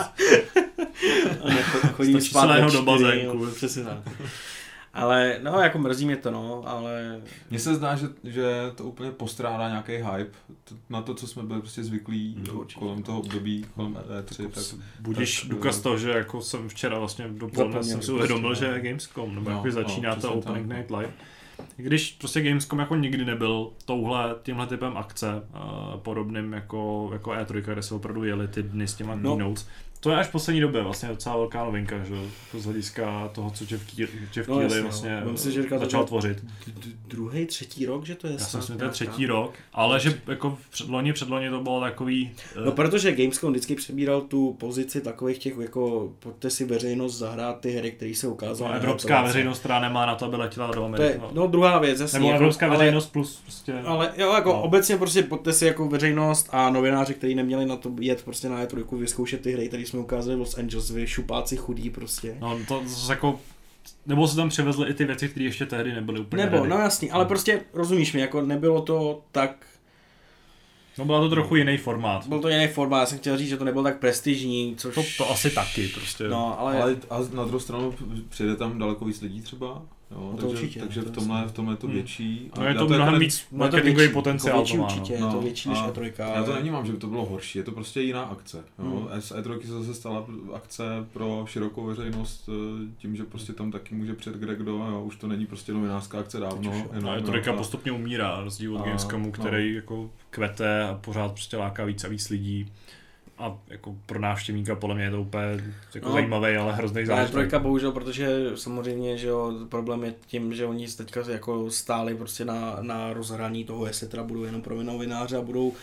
[1.93, 3.47] Chodí spát se na ve jeho do bazénku.
[3.55, 3.97] Přesně tak.
[4.93, 9.11] Ale, no, jako mrzí mě to, no, ale Mně se zdá, že, že to úplně
[9.11, 10.37] postrádá nějaký hype
[10.89, 14.63] na to, co jsme byli prostě zvyklí No, mm, kolem toho období, kolem E3, tak
[14.99, 18.55] Budíš tak, důkaz eh, toho, že jako jsem včera vlastně dopoledne jsem si prostě, uvědomil,
[18.55, 18.73] že no.
[18.73, 20.73] je Gamescom, nebo No, jako začíná no, ta Opening.
[20.73, 21.13] Night Live.
[21.77, 27.31] I Když prostě Gamescom jako nikdy nebyl touhle, tímhle typem akce, uh, podobným jako, jako
[27.31, 29.21] E3, kde se opravdu jeli ty dny s těma No.
[29.21, 29.35] no.
[29.37, 29.67] keynotes,
[30.03, 33.27] to je až v poslední době vlastně docela velká novinka, že jo, jako z hlediska
[33.33, 34.69] toho, co Jeff Keighley, Jeff No, no.
[34.81, 36.43] vlastně Vem si, že to začal byl- tvořit.
[37.07, 39.99] druhý, třetí rok, že to je Já si myslím, že to je třetí rok, ale
[39.99, 42.31] že jako předloni, předloni to bylo takový...
[42.55, 47.59] eh, No protože Gamescom vždycky přebíral tu pozici takových těch jako pojďte si veřejnost zahrát
[47.59, 48.69] ty hry, které se ukázaly.
[48.71, 49.25] no, evropská E3.
[49.27, 51.13] veřejnost, která nemá na to, aby letěla do To Ameriky.
[51.13, 52.19] je, no druhá věc, jasně.
[52.19, 53.73] Nebo jako, evropská ale- veřejnost plus prostě...
[53.85, 54.55] Ale jo, jako No.
[54.55, 54.61] no.
[54.61, 58.65] obecně prostě pojďte si jako veřejnost a novináři, kteří neměli na to jet prostě na
[58.65, 62.37] E3, vyzkoušet ty hry, které jsme ukázali v Los Angeles, vy šupáci chudí prostě.
[62.39, 63.39] No to zase jako...
[64.05, 66.69] Nebo se tam převezli i ty věci, které ještě tehdy nebyly úplně Nebo, ready.
[66.69, 69.65] no jasný, ale prostě rozumíš mi, jako nebylo to tak,
[70.97, 72.27] no byla to trochu jiný formát.
[72.27, 74.95] byl to jiný formát, já jsem chtěl říct, že to nebylo tak prestižní, což...
[74.95, 76.27] To, to asi taky prostě.
[76.27, 77.93] No, ale, Ale a na druhou stranu
[78.29, 79.81] přijde tam daleko víc lidí třeba,
[80.15, 81.95] jo, No to takže, určitě, takže to v je tomhle, v tomhle je to Hmm.
[81.95, 82.51] větší.
[82.57, 84.93] No je já to jako mnohem víc no marketingový potenciál jako větší to má, no.
[84.95, 86.33] určitě, je to No, větší než a E3.
[86.35, 88.57] Já to nevnímám, že by to bylo horší, je to prostě jiná akce.
[88.79, 88.85] Jo.
[88.85, 89.07] Hmm.
[89.21, 90.83] S E3 se zase stala akce
[91.13, 95.03] pro širokou veřejnost eh, tím, že prostě tam taky může před kde kdo, jo.
[95.05, 96.71] už to není prostě novinářská akce dávno.
[96.71, 99.31] Jenom, No, je jo, trojka a- postupně umírá, na rozdíl od A, Gamescomu, no.
[99.31, 102.71] který jako kvete a pořád prostě láká víc a víc lidí.
[103.37, 105.43] A jako pro návštěvníka podle mě je to úplně
[105.95, 106.13] jako No.
[106.13, 107.31] zajímavý, ale hrozný Ale zážitek.
[107.31, 112.45] trojka bohužel, protože samozřejmě, že jo, problém je tím, že oni teďka jako stáli prostě
[112.45, 115.73] na, na rozhraní toho, jestli teda budou jenom pro novináře a budou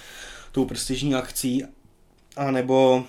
[0.52, 1.64] tou prestižní akcí,
[2.36, 3.04] a nebo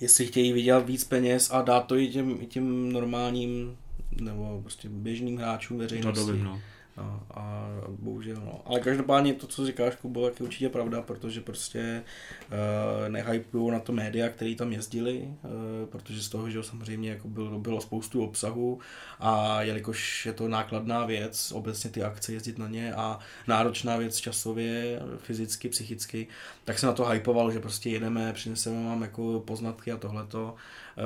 [0.00, 3.76] jestli chtějí vydělat víc peněz a dát to i těm, i těm normálním
[4.20, 6.20] nebo prostě běžným hráčům veřejnosti.
[6.20, 6.60] Řadovým, no.
[7.00, 8.62] No, a bohužel, no.
[8.64, 12.02] Ale každopádně to, co říkáš, Kubo, je určitě pravda, protože prostě
[12.48, 15.50] uh, nehypují na to média, který tam jezdili, uh,
[15.88, 18.78] protože z toho, že samozřejmě jako bylo, bylo spoustu obsahu
[19.20, 24.16] a jelikož je to nákladná věc, obecně ty akce jezdit na ně a náročná věc
[24.16, 26.26] časově, fyzicky, psychicky,
[26.64, 30.54] tak se na to hypovalo, že prostě jedeme, přineseme vám jako poznatky a tohleto,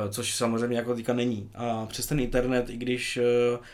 [0.05, 1.51] uh, což samozřejmě jako teďka není.
[1.55, 3.19] A přes ten internet, i když
[3.59, 3.65] uh,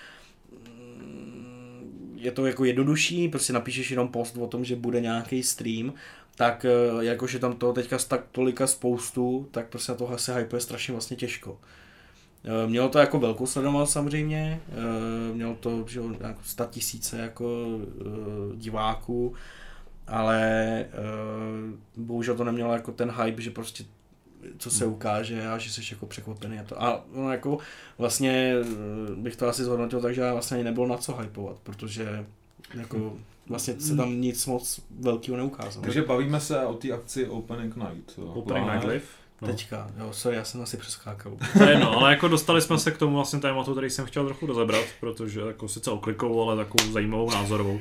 [2.21, 5.93] je to jako jednodušší, prostě napíšeš jenom post o tom, že bude nějaký stream,
[6.37, 10.61] tak eh, jakože tam toho teďka tak tolika spoustu, tak prostě na toho se hypuje
[10.61, 11.59] strašně vlastně těžko.
[12.45, 17.79] Eh, Mělo to jako velkou sledovanost samozřejmě, eh, mělo to že, jako 100 tisíce jako
[18.55, 19.35] diváků,
[20.07, 20.87] ale
[21.97, 23.85] bohužel to nemělo jako ten hype, že prostě
[24.59, 26.83] co se ukáže a že jsi jako překvapený a to.
[26.83, 27.59] A no jako
[27.99, 31.57] vlastně eh, bych to asi zhodnotil tak, že já vlastně ani nebyl na co hypovat,
[31.63, 32.27] protože
[32.75, 33.17] jako
[33.49, 35.83] vlastně se tam nic moc velkého neukázalo.
[35.83, 38.19] Takže bavíme se o té akci Opening Night.
[38.19, 39.05] A- Night Live.
[39.43, 39.49] No.
[39.49, 41.33] Teďka, jo, sorry, já jsem asi přeskákal.
[41.59, 44.25] To je jedno, ale jako dostali jsme se k tomu vlastně tématu, který jsem chtěl
[44.25, 47.81] trochu rozebrat, protože jako sice oklikovou, ale takovou zajímavou názorovou.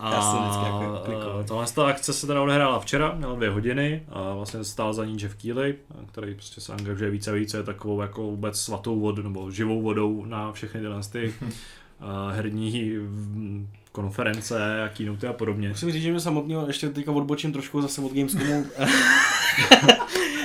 [0.00, 4.02] A Já jsem vždycky jako tohle ta akce se teda odehrála včera, měla dvě hodiny
[4.08, 5.74] a vlastně stál za ní Jeff Keighley,
[6.12, 10.24] který prostě se angažuje více a více takovou jako vůbec svatou vodou nebo živou vodou
[10.24, 11.34] na všechny tyhle ty
[12.30, 15.68] herní mm, konference a keynote a podobně.
[15.68, 18.66] Musím říct, že mě samotného ještě teďka odbočím trošku zase od Gamescomu.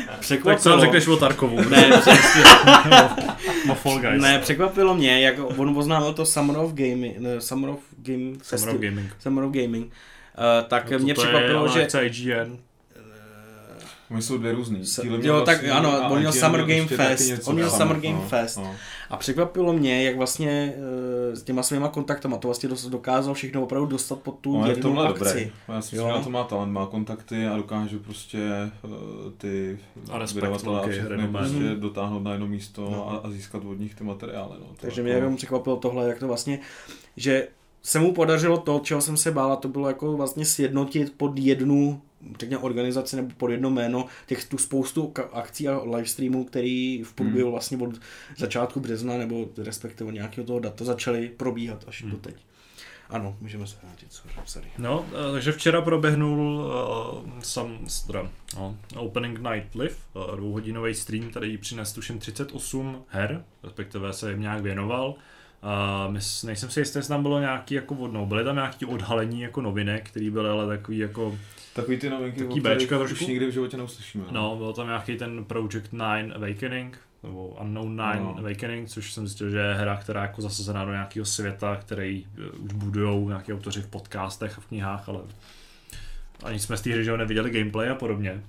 [0.05, 0.61] Tak Překvapilo.
[0.61, 1.69] co nám řekneš o Tarkovu?
[1.69, 1.89] Ne,
[3.71, 4.21] o Fall Guys.
[4.21, 8.39] ne, překvapilo mě, jak on oznámil to Summer of Gaming, ne, Summer of Game Summer
[8.43, 9.15] Festival, of Gaming.
[9.19, 9.85] Summer of Gaming.
[9.85, 12.57] Uh, tak No, mě to je překvapilo, ale že IGN.
[14.11, 14.85] Oni jsou dvě různý.
[14.85, 17.79] S- jo, měl tak vlastně- ano, on měl Summer Game taky Fest, on měl tam,
[17.79, 18.59] Summer Game no, Fest.
[19.09, 19.15] No.
[19.15, 20.75] A překvapilo mě, jak vlastně
[21.31, 24.67] e, s těma svýma kontaktama to vlastně dokázal všechno opravdu dostat pod tu je v
[24.69, 25.23] jednu tomhle akci.
[25.23, 25.51] dobrý.
[25.67, 26.17] Já si myslím, Jo.
[26.17, 28.39] že to má talent, má kontakty a dokáže prostě
[28.83, 28.91] uh,
[29.37, 29.79] ty
[30.11, 31.79] A vydavatele a všechny prostě Mhm.
[31.79, 33.09] dotáhnout na jedno místo No.
[33.11, 34.53] a, a, získat od nich ty materiály.
[34.59, 34.65] No.
[34.65, 36.59] To Takže jako- mě jenom překvapilo tohle, jak to vlastně,
[37.17, 37.47] že
[37.81, 41.39] se mu podařilo to, čeho jsem se bál, a to bylo jako vlastně sjednotit pod
[41.39, 42.01] jednu
[42.39, 47.51] řekněme organizaci nebo pod jedno jméno těch tu spoustu akcí a livestreamů, který v průběhu
[47.51, 47.99] vlastně od
[48.37, 52.35] začátku března nebo respektive nějakého toho data začaly probíhat až do teď.
[53.09, 54.13] Ano, můžeme se vrátit,
[54.45, 54.67] sorry.
[54.77, 56.71] No, eh, takže včera proběhnul
[57.25, 57.77] uh, sam,
[58.07, 64.31] teda, no, Opening Night Live, uh, dvouhodinový stream, který přines tuším 38 her, respektive se
[64.31, 65.09] jim nějak věnoval.
[65.09, 69.41] Uh, mys, nejsem si jistý, jestli tam bylo nějaký jako vodnou, byly tam nějaký odhalení
[69.41, 71.37] jako novinek, který byly ale takový jako,
[71.75, 73.25] Takový ty novinky, Taký Bčka už trošku?
[73.27, 74.23] nikdy v životě neuslyšíme.
[74.31, 78.35] no, byl tam nějaký ten Project 9 Awakening, nebo Unknown 9 No.
[78.39, 82.25] Awakening, což jsem zjistil, že je hra, která je jako zasazená do nějakého světa, který
[82.37, 85.19] eh, už budujou nějaký autoři v podcastech a v knihách, ale
[86.43, 88.41] ani jsme z té hry že jo, neviděli gameplay a podobně.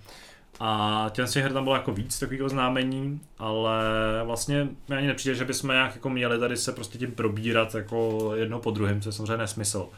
[0.61, 3.81] A těm z těch her tam bylo jako víc takových oznámení, ale
[4.25, 8.31] vlastně mi ani nepřijde, že bychom nějak jako měli tady se prostě tím probírat jako
[8.35, 9.89] jedno po druhém, co je samozřejmě nesmysl.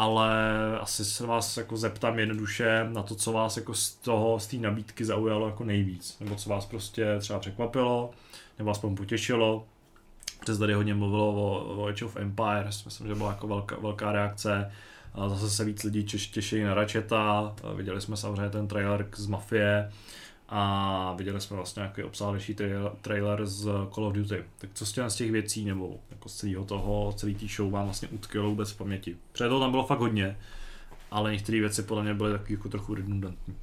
[0.00, 0.32] Ale
[0.80, 4.56] asi se vás jako zeptám jednoduše na to, co vás jako z toho, z té
[4.56, 8.10] nabídky zaujalo jako nejvíc, nebo co vás prostě třeba překvapilo,
[8.58, 9.66] nebo aspoň potěšilo.
[10.40, 14.12] Přes tady hodně mluvilo o, o Age of Empires, myslím, že byla jako velká, velká
[14.12, 14.72] reakce.
[15.14, 19.08] A zase se víc lidí těš, těší na Ratcheta, A viděli jsme samozřejmě ten trailer
[19.16, 19.92] z Mafie
[20.52, 23.64] a viděli jsme vlastně nějaký obsáhlejší trailer, trailer z
[23.94, 24.44] Call of Duty.
[24.58, 27.70] Tak co z těch, z těch věcí nebo jako z celého toho, celý tý show
[27.70, 29.16] vám vlastně utkvělo vůbec v paměti?
[29.32, 30.36] Toho tam bylo fakt hodně,
[31.10, 33.54] ale některé věci podle mě byly taky jako trochu redundantní.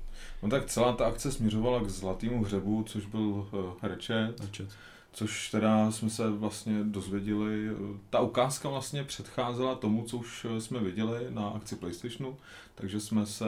[0.44, 3.48] No tak celá ta akce směřovala k zlatému hřebu, což byl uh,
[3.82, 4.70] Ratchet, Ratchet.
[5.14, 7.70] Což teda jsme se vlastně dozvěděli.
[8.10, 12.38] Ta ukázka vlastně předcházela tomu, co už jsme viděli na akci PlayStationu,
[12.76, 13.46] takže jsme se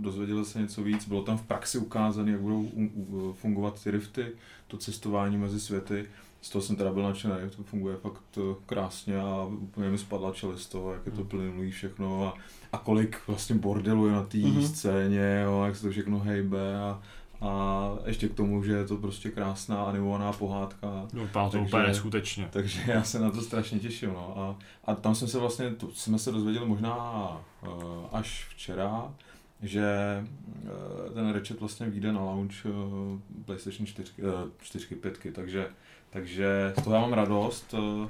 [0.00, 1.08] dozvěděli se něco víc.
[1.08, 2.68] Bylo tam v praxi ukázané, jak budou
[3.32, 4.26] fungovat ty rifty,
[4.68, 6.06] to cestování mezi světy.
[6.42, 10.32] Z toho jsem teda byl nadšený, to funguje fakt eh, krásně a úplně mi spadla
[10.32, 12.34] čelist z toho, jak je to plynulý všechno a,
[12.72, 14.62] a kolik vlastně bordelu je na té Mhm.
[14.62, 17.02] scéně, jo, jak se to všechno hejbe a,
[17.40, 21.06] a ještě k tomu, že je to prostě krásná animovaná pohádka.
[21.12, 22.48] No, to úplně neskutečně.
[22.50, 24.08] Takže já se na to strašně těším.
[24.08, 24.38] No.
[24.38, 27.26] A, a tam jsem se vlastně, to jsme se dozvěděli možná
[27.62, 27.72] uh,
[28.12, 29.14] až včera,
[29.62, 29.86] že
[30.62, 34.28] uh, ten Ratchet vlastně vyjde na launch uh, PlayStation 4, uh,
[34.60, 35.68] 4 5, takže,
[36.10, 38.08] takže z toho já mám radost uh,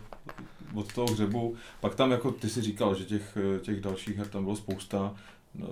[0.78, 1.55] od toho hřebu.
[1.80, 5.14] Pak tam, jako ty si říkal, že těch, těch dalších her tam bylo spousta.
[5.55, 5.68] Uh,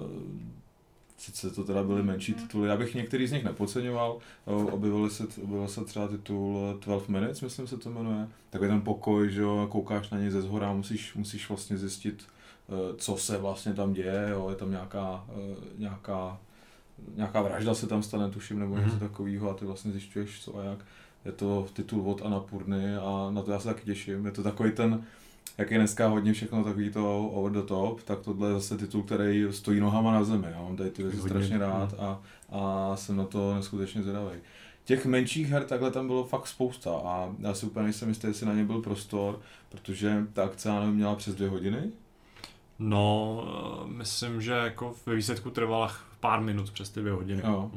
[1.23, 4.19] Sice to teda byly menší tituly, já bych některý z nich nepodceňoval.
[4.45, 8.29] Objevil se, objevil se třeba titul 12 Minutes, myslím se to jmenuje.
[8.51, 12.25] Takový ten pokoj, že jo, koukáš na něj ze zhora, musíš, musíš vlastně zjistit,
[12.69, 16.39] eh, co se vlastně tam děje, jo, je tam nějaká, eh, nějaká,
[17.17, 18.99] nějaká vražda se tam stane, tuším, nebo něco Mhm.
[18.99, 20.79] takového a ty vlastně zjišťuješ co a jak.
[21.25, 24.27] Je to titul od Anapurny a na to já se taky těším.
[24.27, 25.05] Je to takový ten,
[25.59, 29.03] jak je dneska hodně všechno takový to over the top, tak tohle je zase titul,
[29.03, 30.47] který stojí nohama na zemi.
[30.51, 32.21] Já mám tady ty věci strašně rád a,
[32.51, 34.31] a jsem na to neskutečně zvědavý.
[34.85, 38.47] Těch menších her takhle tam bylo fakt spousta a já si úplně nejsem jistý, jestli
[38.47, 41.91] na ně byl prostor, protože ta akce měla přes dvě hodiny.
[42.79, 43.45] No,
[43.85, 47.43] eh, myslím, že jako ve výsledku trvala pár minut přes ty dvě hodiny.
[47.45, 47.71] Jo.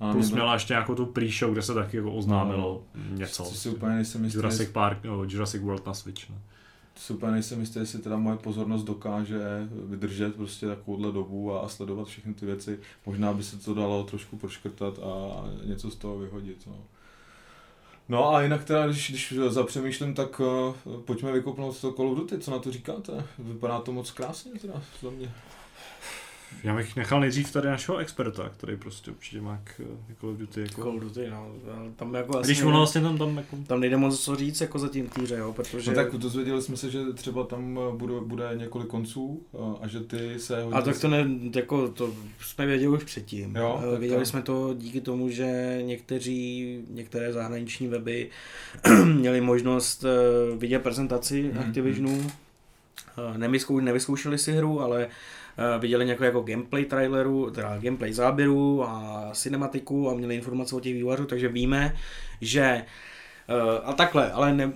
[0.00, 3.44] A Plus to- měla ještě nějakou tu pre-show, kde se taky jako oznámilo něco.
[3.44, 6.30] Si úplně nejsem jistý, Jurassic Park, no, Jurassic World na Switch.
[6.30, 6.36] Ne?
[7.10, 9.40] Úplně nejsem jistý, jestli teda moje pozornost dokáže
[9.84, 12.78] vydržet prostě takovouhle dobu a, a sledovat všechny ty věci.
[13.06, 16.66] Možná by se to dalo trošku proškrtat a něco z toho vyhodit.
[16.66, 16.76] No.
[18.08, 20.74] No a jinak teda, když, když zapřemýšlím, tak uh,
[21.04, 23.24] pojďme vykopnout to Call of Duty, co na to říkáte?
[23.38, 25.32] Vypadá to moc krásně teda za mě.
[26.64, 29.70] Já bych nechal nejdřív tady našeho experta, který prostě určitě má k
[30.16, 30.82] k Call of Duty jako...
[30.82, 31.46] Call of Duty, no,
[31.96, 33.56] tam jako asi Když ono vlastně tam, tam jako...
[33.66, 35.90] tam nejde moc co říct jako zatím týře, jo, protože...
[35.90, 39.88] No tak dozvěděli jsme se, že třeba tam eh, bude, bude několik konců uh, a
[39.88, 40.78] že ty se hodně...
[40.78, 43.56] A tak to ne, jako to jsme věděli už předtím.
[43.56, 48.30] Jo, Eh, věděli to- jsme to díky tomu, že někteří, některé zahraniční weby
[49.04, 51.58] měli možnost eh, vidět prezentaci Mhm.
[51.68, 52.30] Activisionu.
[53.34, 55.08] Eh, Nevyskou, nevyzkoušeli si hru, ale eh,
[55.78, 60.94] viděli nějakou jako gameplay traileru, teda gameplay záběru a cinematiku a měli informace o těch
[60.94, 61.96] vývojářů, takže víme,
[62.40, 64.72] že eh, a takhle, ale ne,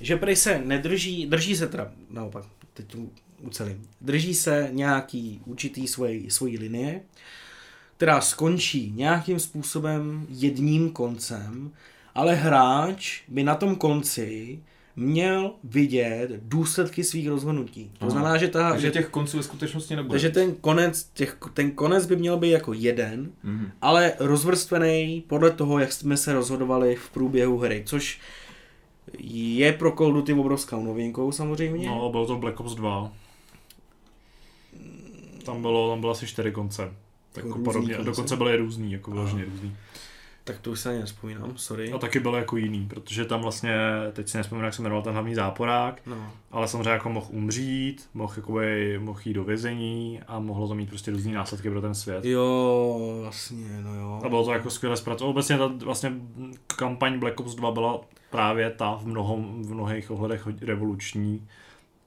[0.00, 2.44] že prej se nedrží, drží se teda, naopak,
[2.74, 2.98] teď to
[3.40, 7.00] ucelím, drží se nějaký určitý svojí, svojí linie,
[7.96, 11.72] která skončí nějakým způsobem jedním koncem,
[12.14, 14.58] ale hráč by na tom konci
[14.96, 17.90] měl vidět důsledky svých rozhodnutí.
[17.98, 18.10] To Aha.
[18.10, 20.10] znamená, že, ta, Takže že, těch konců ve skutečnosti nebude.
[20.12, 23.70] takže ten konec, těch, ten konec by měl být jako jeden, Mhm.
[23.82, 28.20] ale rozvrstvený podle toho, jak jsme se rozhodovali v průběhu hry, což
[29.18, 31.86] je pro Call of Duty obrovskou novinkou samozřejmě.
[31.86, 33.12] No, bylo to Black Ops 2.
[35.44, 36.92] Tam bylo, tam bylo asi čtyři konce.
[37.32, 37.94] Tak Jako různý podobně.
[37.94, 38.10] konce.
[38.10, 39.76] Dokonce byly různý, jako vyloženě různý.
[40.46, 41.92] Tak to už se ani nespomínám, sorry.
[41.92, 43.74] A taky byly jako jiný, protože tam vlastně,
[44.12, 46.30] teď si nespomínám, jak se jmenoval ten hlavní záporák, No.
[46.50, 50.88] ale samozřejmě jako mohl umřít, mohl, jakoby, mohl jít do vězení a mohlo to mít
[50.88, 52.24] prostě různý následky pro ten svět.
[52.24, 54.20] Jo, vlastně, no jo.
[54.24, 55.30] A bylo to jako skvěle zpracované.
[55.30, 56.12] Obecně ta vlastně
[56.76, 58.00] kampaň Black Ops 2 byla
[58.30, 61.48] právě ta v, mnohom, v mnohých ohledech revoluční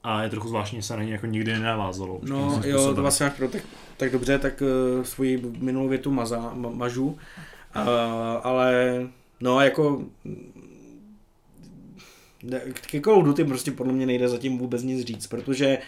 [0.02, 2.20] a je trochu zvláštní, že se na ní jako nikdy nenavázalo.
[2.22, 3.62] No Nějakým jo, to vlastně pro tak,
[3.96, 4.62] tak dobře, tak
[4.98, 7.18] uh, svoji minulou větu maza, ma, mažu,
[8.42, 9.06] ale
[9.40, 10.04] no jako
[12.90, 15.78] ke Call of Duty prostě podle mě nejde zatím vůbec nic říct, protože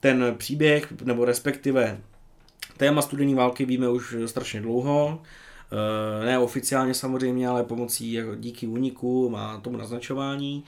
[0.00, 2.00] ten příběh, nebo respektive
[2.76, 5.20] téma studené války víme už strašně dlouho,
[5.74, 10.64] Eh, ne oficiálně samozřejmě, ale pomocí jako díky úniku a tomu naznačování.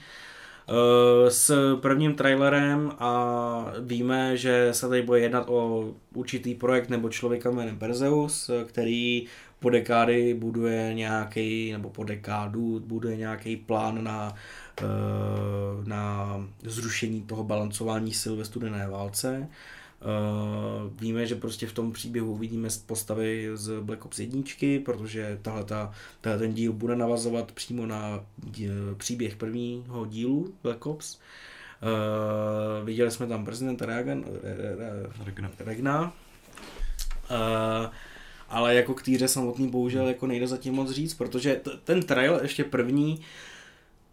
[0.69, 7.09] Eh, S prvním trailerem a víme, že se tady bude jednat o určitý projekt nebo
[7.09, 9.25] člověka jménem Perseus, který
[9.59, 14.33] po dekády buduje nějaký, nebo po dekádu buduje nějaký plán na,
[14.81, 14.85] eh,
[15.83, 19.47] na zrušení toho balancování sil ve studené válce.
[20.01, 25.65] Uh, víme, že prostě v tom příběhu uvidíme postavy z Black Ops 1, protože tahle,
[26.21, 28.67] tahle ten díl bude navazovat přímo na dí,
[28.97, 31.19] příběh prvního dílu Black Ops.
[31.81, 35.51] Uh, viděli jsme tam prezidenta Reagan, Re, Re, Regna.
[35.59, 36.13] Regna.
[37.31, 37.87] Uh,
[38.49, 42.39] ale jako k týře samotný bohužel jako nejde zatím moc říct, protože t- ten trail
[42.41, 43.19] ještě první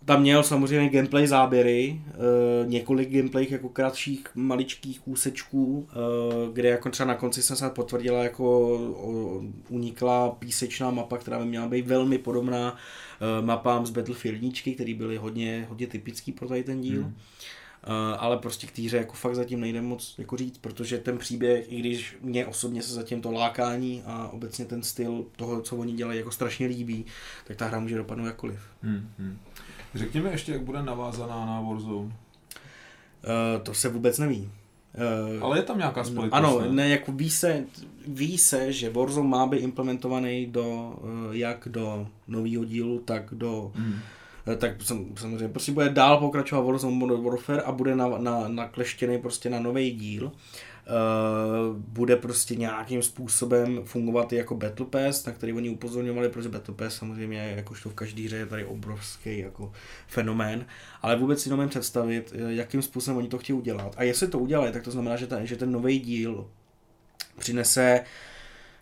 [0.04, 6.90] tam měl samozřejmě gameplay záběry, uh, několik gameplay jako kratších maličkých úsečků, uh, kde jako
[6.90, 11.86] třeba na konci jsem se potvrdila jako uh, unikla písečná mapa, která by měla být
[11.86, 16.80] velmi podobná uh, mapám z Battlefield 1, které byly hodně, hodně typický pro tady ten
[16.80, 17.02] díl.
[17.02, 17.14] Hmm.
[17.88, 21.72] Uh, ale prostě k týře jako fakt zatím nejde moc jako říct, protože ten příběh,
[21.72, 25.92] i když mě osobně se zatím to lákání a obecně ten styl toho, co oni
[25.92, 27.06] dělají, jako strašně líbí,
[27.46, 28.60] tak ta hra může dopadnout jakkoliv.
[28.82, 29.38] Hmm, hmm.
[29.94, 32.06] Řekněme ještě, jak bude navázaná na Warzone.
[32.06, 32.12] Uh,
[33.62, 34.50] to se vůbec neví.
[35.36, 36.68] Uh, Ale je tam nějaká spojitost, Ano, ne?
[36.68, 37.64] ne, jako ví se,
[38.06, 40.94] ví se, že Warzone má být implementovaný do,
[41.32, 43.98] jak do nového dílu, tak do Hmm.
[44.58, 49.18] Tak sam, samozřejmě prostě bude dál pokračovat Warzone Modern Warfare a bude na, na, nakleštěný
[49.18, 50.32] prostě na nový díl.
[50.86, 56.48] Uh, bude prostě nějakým způsobem fungovat i jako Battle Pass, na který oni upozorňovali, protože
[56.48, 59.72] Battle Pass samozřejmě jakožto v každé hře je tady obrovský jako
[60.06, 60.66] fenomén,
[61.02, 63.94] ale vůbec si nemůžeme představit, eh, jakým způsobem oni to chtějí udělat.
[63.96, 66.48] A jestli to udělají, tak to znamená, že, ta, že ten nový díl
[67.38, 68.04] přinese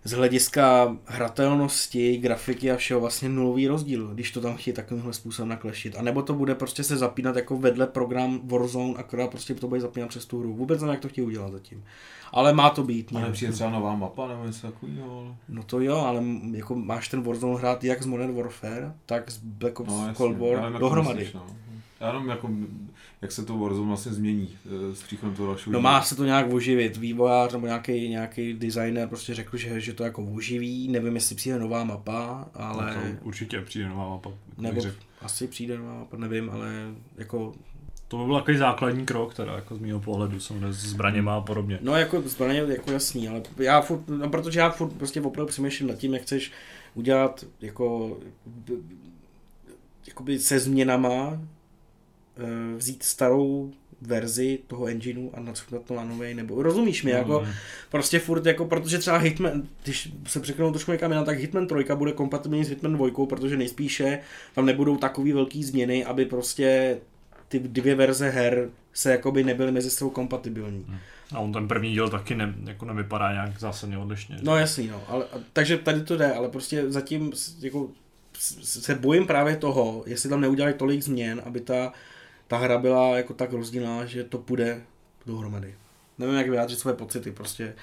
[0.05, 5.49] z hlediska hratelnosti, grafiky a všeho vlastně nulový rozdíl, když to tam chtějí takovýmhle způsobem
[5.49, 5.97] nakleštit.
[5.97, 9.81] A nebo to bude prostě se zapínat jako vedle program Warzone, akorát prostě to bude
[9.81, 10.55] zapínat přes tu hru.
[10.55, 11.85] Vůbec nevím, jak to chtějí udělat zatím.
[12.33, 13.13] Ale má to být.
[13.17, 15.37] A nepřijde třeba nová mapa nebo něco takového?
[15.49, 16.23] No to jo, ale
[16.53, 20.39] jako máš ten Warzone hrát jak z Modern Warfare, tak z Black Ops No, Cold
[20.39, 21.19] War dohromady.
[21.19, 21.47] myslíš, no.
[22.01, 22.51] Já jenom jako,
[23.23, 25.73] jak se to Warzone vlastně změní eh, s příchodem toho dalšího.
[25.73, 29.93] No má se to nějak oživit, vývojář nebo nějaký, nějaký designer prostě řekl, že, že
[29.93, 32.97] to jako oživí, nevím jestli přijde nová mapa, ale...
[32.97, 34.31] No to určitě přijde nová mapa.
[34.59, 34.83] Nebo
[35.21, 36.71] asi přijde nová mapa, nevím, ale
[37.17, 37.55] jako...
[38.09, 41.41] To by byl takový základní krok, teda jako z mého pohledu, samozřejmě s zbraněma a
[41.41, 41.79] podobně.
[41.83, 45.89] No jako zbraně jako jasný, ale já furt, no, protože já furt prostě opravdu přemýšlím
[45.89, 46.53] nad tím, jak chceš
[46.95, 48.17] udělat jako
[50.07, 51.39] jakoby se změnama
[52.77, 57.53] vzít starou verzi toho engineu a nacuknout to na nový, nebo rozumíš mi, jako No,
[57.91, 61.75] prostě furt jako, protože třeba Hitman, když se překlenou trošku někam jinam, tak Hitman 3
[61.95, 64.19] bude kompatibilní s Hitman 2, protože nejspíše
[64.55, 66.99] tam nebudou takový velký změny, aby prostě
[67.49, 70.87] ty dvě verze her se jakoby nebyly mezi sebou kompatibilní.
[71.35, 74.37] A on ten první díl taky ne, jako nevypadá nějak zásadně odlišně.
[74.43, 77.89] No jasný, no, ale, takže tady to jde, ale prostě zatím jako
[78.63, 81.93] se bojím právě toho, jestli tam neudělají tolik změn, aby ta,
[82.53, 84.83] ta hra byla jako tak rozdílná, že to půjde
[85.27, 85.75] dohromady.
[86.19, 87.75] Nevím, jak vyjádřit své pocity, prostě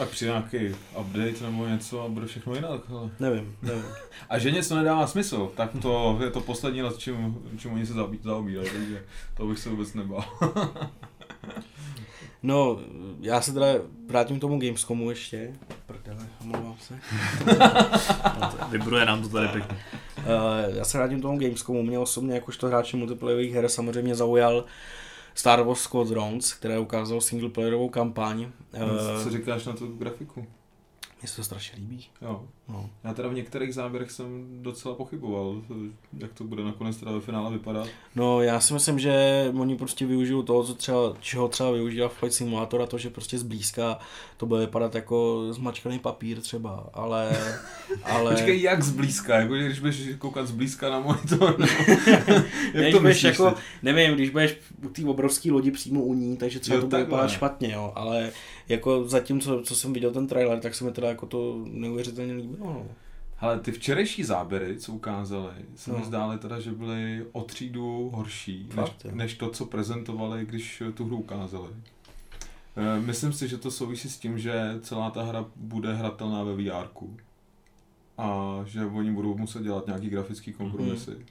[0.00, 2.80] A přijde nějaký update nebo něco a bude všechno jinak.
[2.90, 3.10] Ale...
[3.20, 3.84] nevím, nevím.
[4.28, 7.92] A že něco nedává smysl, tak to je to poslední, nad čím, čím oni se
[8.22, 9.04] zaobírají, takže
[9.36, 10.24] to bych se vůbec nebál.
[12.42, 12.80] No,
[13.20, 13.66] já se teda
[14.06, 15.52] vrátím k tomu Gamescomu ještě.
[15.86, 16.98] Prdele, omlouvám se.
[18.70, 19.78] Vibruje nám to tady pěkně.
[20.18, 21.82] Uh, já se vrátím k tomu Gamescomu.
[21.82, 24.64] Mě osobně jakožto hráče multiplayerových her samozřejmě zaujal
[25.34, 28.50] Star Wars Squadrons, které ukázalo singleplayerovou kampaň.
[29.22, 30.46] Co Uh, říkáš na tu grafiku?
[31.20, 32.06] mně se to strašně líbí.
[32.22, 32.44] Jo.
[32.68, 32.90] No.
[33.04, 35.62] Já teda v některých záběrech jsem docela pochyboval,
[36.18, 37.88] jak to bude nakonec teda ve finále vypadat.
[38.16, 42.34] No, já si myslím, že oni prostě využijou toho, co třeba, čeho třeba využívá Flight
[42.34, 43.98] Simulator a to, že prostě zblízka
[44.36, 47.36] to bude vypadat jako zmačkaný papír třeba, ale...
[48.04, 48.30] ale...
[48.30, 49.36] Počkej, jak zblízka?
[49.36, 51.58] Jako, když budeš koukat zblízka na monitor?
[51.58, 51.72] Nebo...
[52.08, 56.36] Ne, jak když budeš jako, nevím, když budeš u té obrovské lodi přímo u ní,
[56.36, 57.16] takže třeba Jo, to bude takhle.
[57.16, 58.30] vypadat špatně, jo, ale
[58.68, 62.32] jako zatím, co, co jsem viděl ten trailer, tak se mi teda jako to neuvěřitelně
[62.32, 62.86] líbilo, no.
[63.40, 66.04] Ale ty včerejší záběry, co ukázali, se mi No.
[66.04, 71.04] zdály teda, že byly o třídu horší, než, Fakt, než to, co prezentovali, když tu
[71.06, 71.70] hru ukázali.
[72.76, 76.54] Eh, Myslím si, že to souvisí s tím, že celá ta hra bude hratelná ve
[76.56, 76.88] VR.
[78.18, 81.10] A že oni budou muset dělat nějaký grafický kompromisy.
[81.10, 81.24] Hmm.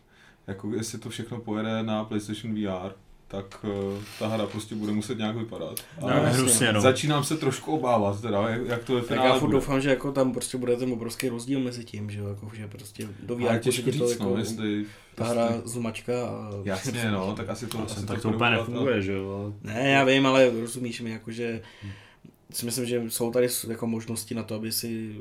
[0.48, 2.91] Jako jestli to všechno pojede na PlayStation VR,
[3.28, 5.80] tak eh, ta hra prostě bude muset nějak vypadat.
[6.02, 6.82] No, A hrusně, no.
[6.82, 9.58] Začínám se trošku obávat, teda, jak, jak to ve Tak finále já furt bude.
[9.58, 12.68] doufám, že jako tam prostě bude ten obrovský rozdíl mezi tím, že jo, jako, že
[12.68, 14.86] prostě do VR Ale těžko ti to říct, no, jako, jestli...
[15.16, 16.49] ta jestli- hra zmačka a...
[16.64, 19.54] Jasně, no, tak asi to, Asi tak to bude úplně nefunguje, že jo.
[19.64, 21.62] Ne, já vím, ale rozumíš mi, jako, že
[22.52, 25.16] si myslím, že jsou tady jako možnosti na to, aby si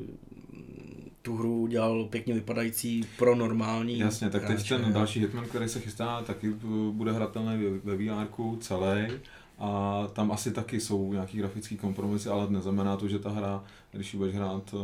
[1.27, 4.77] tu hru udělal pěkně vypadající pro normální Jasně, tak teď hráče.
[4.77, 6.53] ten další Hitman, který se chystá, taky
[6.91, 8.27] bude hratelný ve, VR
[8.59, 9.07] celý.
[9.59, 14.13] A tam asi taky jsou nějaký grafický kompromisy, ale neznamená to, že ta hra, když
[14.13, 14.79] ji budeš hrát uh,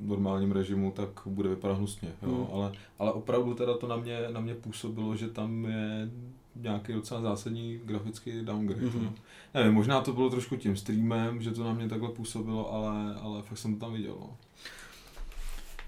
[0.00, 2.08] v normálním režimu, tak bude vypadat hnusně.
[2.22, 2.34] Jo?
[2.34, 2.46] Hmm.
[2.52, 6.10] Ale, ale opravdu teda to na mě, na mě působilo, že tam je
[6.56, 8.86] nějaký docela zásadní grafický downgrade.
[8.86, 9.00] Mhm.
[9.00, 9.12] Mm-hmm.
[9.54, 13.42] Nevím, možná to bylo trošku tím streamem, že to na mě takhle působilo, ale, ale
[13.42, 14.16] fakt jsem to tam viděl.
[14.20, 14.36] No.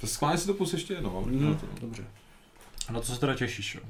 [0.06, 1.28] Schválně si to pus ještě jednou.
[1.60, 1.66] to.
[1.81, 2.05] dobře.
[2.89, 3.81] A na co se teda těšíš, jo?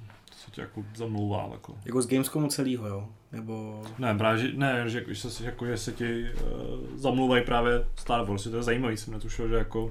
[0.45, 1.75] Co tě jako zamlouvá takhle?
[1.85, 3.09] Jako z Gamescomu celýho, jo?
[3.33, 3.83] Nebo...
[3.99, 7.85] Ne, právě, že, ne, že, jako, že, se, jako, že se ti uh, zamlouvají právě
[7.97, 9.91] Star Wars, to je zajímavý, jsem netušil, že jako,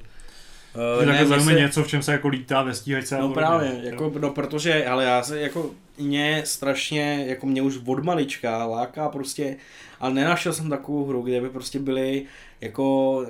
[0.96, 3.18] Uh, že takhle zajímavé se- něco, v čem se jako lítá ve stíhačce.
[3.18, 8.04] No právě, jako, no protože, ale já se jako, mě strašně, jako mě už od
[8.04, 9.58] malička láká prostě,
[10.00, 12.26] ale nenašel jsem takovou hru, kde by prostě byly
[12.62, 13.26] jako,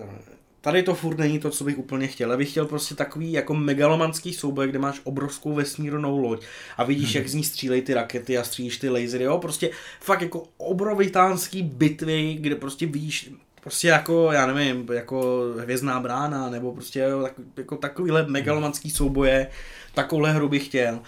[0.64, 2.32] tady to furt není to, co bych úplně chtěl.
[2.32, 6.46] Já bych chtěl prostě takový jako megalomanský souboj, kde máš obrovskou vesmírnou loď
[6.78, 9.70] a vidíš, jak z ní střílejí ty rakety a střílíš ty lasery, jo, prostě
[10.00, 13.32] fakt jako obrovitánský bitvy, kde prostě vidíš
[13.62, 19.48] prostě jako, já nevím, jako hvězdná brána, nebo prostě jo, tak, jako takovýhle megalomanský souboje,
[19.94, 21.00] takovouhle hru bych chtěl.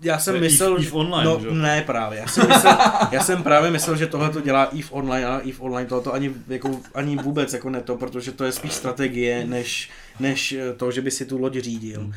[0.00, 2.48] Já jsem To je myslel, Eve- že- Eve Online, no, že ne právě, já jsem,
[2.48, 2.78] myslel,
[3.12, 6.34] já jsem právě myslel, že tohle to dělá EVE Online a EVE Online tohoto ani,
[6.48, 9.90] jako, ani vůbec jako ne to, protože to je spíš strategie, než,
[10.20, 12.00] než eh, to, že by si tu loď řídil.
[12.00, 12.08] Hmm.
[12.10, 12.14] Uh,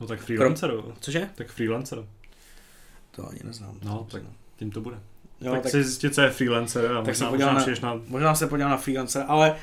[0.00, 0.92] No tak freelancer, jo.
[1.00, 1.28] cože?
[1.34, 1.98] Tak freelancer.
[3.10, 3.74] To ani neznám.
[3.84, 4.22] No, tak
[4.56, 4.96] tím to bude.
[5.40, 8.00] Jo, tak, tak, si zjistit, co je freelancer a tak možná, se možná na- na...
[8.06, 9.56] Možná se podívám na freelancer, ale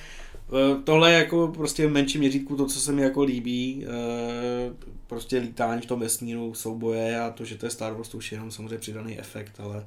[0.83, 3.85] tohle je jako prostě v menším měřítku to, co se mi jako líbí.
[3.87, 4.73] eh,
[5.07, 8.31] Prostě lítání v tom vesmíru, souboje a to, že to je Star Wars, to už
[8.31, 9.85] je jenom samozřejmě přidaný efekt, ale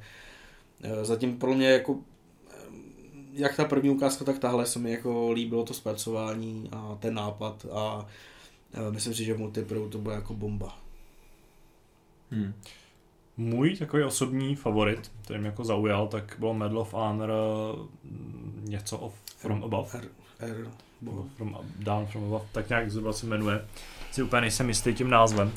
[0.83, 1.99] eh, zatím pro mě jako
[2.51, 2.55] eh,
[3.33, 7.67] jak ta první ukázka, tak tahle se mi jako líbilo to zpracování a ten nápad
[7.73, 8.07] a
[8.75, 10.79] eh, myslím si, že v multiplayeru to bude jako bomba.
[12.31, 12.55] Hmm.
[13.37, 17.31] Můj takový osobní favorit, který mě jako zaujal, tak bylo Medal of Honor
[18.65, 20.24] něco of From Above.
[20.41, 20.67] R,
[21.01, 23.65] bo, from, Down From Above, tak nějak zhruba se jmenuje.
[24.13, 25.53] Si úplně nejsem jistý tím názvem.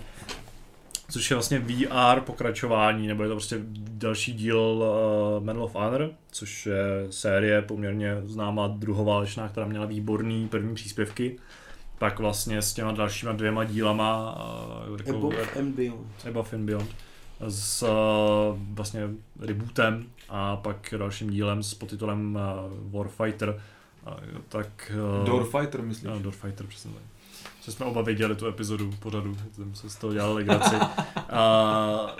[1.09, 3.59] Což je vlastně VR pokračování, nebo je to prostě
[3.91, 10.47] další díl uh, Medal of Honor, což je série poměrně známá druhoválečná, která měla výborný
[10.47, 11.37] první příspěvky.
[11.99, 14.37] Pak vlastně s těma dalšíma dvěma dílama
[14.89, 16.07] uh, jako, Above and Beyond.
[16.29, 16.89] Above and Beyond
[17.47, 17.89] s uh,
[18.73, 19.09] vlastně
[19.39, 23.61] rebootem a pak dalším dílem s podtitulem uh, Warfighter.
[24.11, 24.91] Uh, tak...
[25.19, 26.03] Uh, Doorfighter, myslíš?
[26.03, 27.03] No, Doorfighter, přesně tak.
[27.63, 30.75] Že jsme oba viděli tu epizodu pořadu, jsem se z toho dělal legraci.
[31.29, 32.15] A,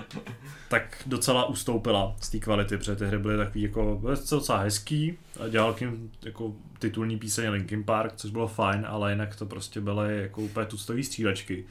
[0.70, 5.18] tak docela ustoupila z té kvality, protože ty hry byly takový jako byly docela hezký.
[5.44, 5.82] A dělal k
[6.26, 10.66] jako titulní píseň Linkin Park, což bylo fajn, ale jinak to prostě byly jako úplně
[10.66, 11.66] tuctový střílečky.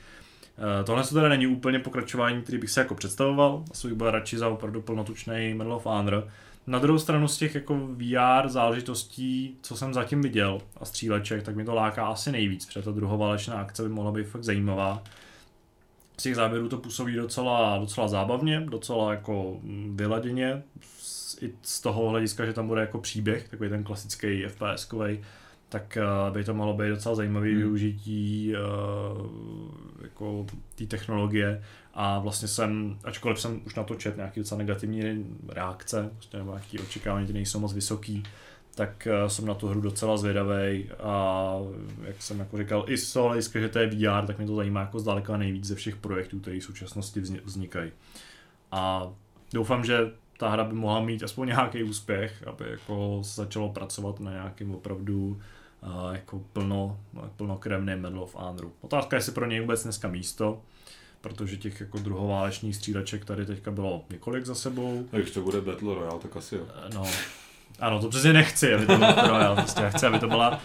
[0.59, 4.10] Uh, tohle se teda není úplně pokračování, který bych se jako představoval, asi bych byl
[4.10, 6.28] radši za opravdu plnotučný Medal of Honor.
[6.66, 11.56] Na druhou stranu z těch jako VR záležitostí, co jsem zatím viděl a stříleček, tak
[11.56, 15.02] mi to láká asi nejvíc, protože ta druhoválečná akce by mohla být fakt zajímavá.
[16.18, 19.60] Z těch záběrů to působí docela, docela zábavně, docela jako
[19.90, 20.62] vyladěně,
[21.40, 24.88] i z toho hlediska, že tam bude jako příběh, takový ten klasický fps
[25.68, 25.98] tak
[26.28, 27.59] uh, by to mohlo být docela zajímavý hmm.
[27.59, 29.26] využití uh,
[30.02, 31.62] jako té technologie
[31.98, 36.51] a vlastně jsem, ačkoliv jsem už na to čet nějaký docela negativní reakce, prostě nebo
[36.51, 38.23] nějaký očekávání, ty nejsou moc vysoký,
[38.74, 41.55] tak uh, jsem na tu hru docela zvědavý a
[42.02, 44.56] jak jsem jako říkal, i z toho hlediska, že to je VR, tak mě to
[44.56, 47.93] zajímá jako zdaleka nejvíc ze všech projektů, které v současnosti vznikají.
[48.73, 49.12] A
[49.52, 54.20] doufám, že ta hra by mohla mít aspoň nějaký úspěch, aby jako se začalo pracovat
[54.20, 55.40] na nějakým opravdu
[55.82, 57.01] uh, jako plno,
[57.36, 58.68] plnokrevném Medal of Honor.
[58.81, 60.62] Otázka je, jestli pro něj vůbec dneska místo,
[61.28, 65.09] protože těch jako druhoválečných stříleček tady teďka bylo několik za sebou.
[65.12, 66.62] A když to bude Battle Royale, tak asi jo.
[66.94, 67.05] No,
[67.81, 70.61] ano, to přesně nechci, aby to bylo Royale, prostě já chci, aby to byla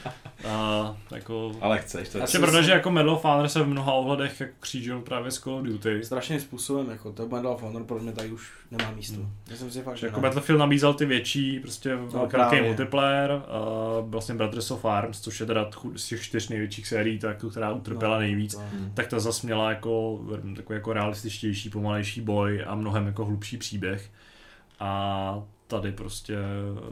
[0.46, 1.52] uh, jako...
[1.62, 2.18] Ale chceš to.
[2.18, 5.40] Je pravda, že jako Medal of Honor se v mnoha ohledech jako křížil právě s
[5.40, 6.04] Call of Duty.
[6.04, 9.16] Strašným způsobem, jako to Medal of Honor pro mě tady už nemá místo.
[9.16, 9.32] Hmm.
[9.50, 10.22] Já jsem si fakt, že jako ne.
[10.22, 15.46] Battlefield nabízel ty větší, prostě no, velký multiplayer, uh, vlastně Brothers of Arms, což je
[15.46, 18.64] teda z těch čtyř největších sérií, tak, která utrpěla no, nejvíc, no.
[18.94, 20.20] tak ta zase měla jako,
[20.56, 24.10] takový jako realističtější, pomalejší boj a mnohem jako hlubší příběh.
[24.80, 26.38] A tady prostě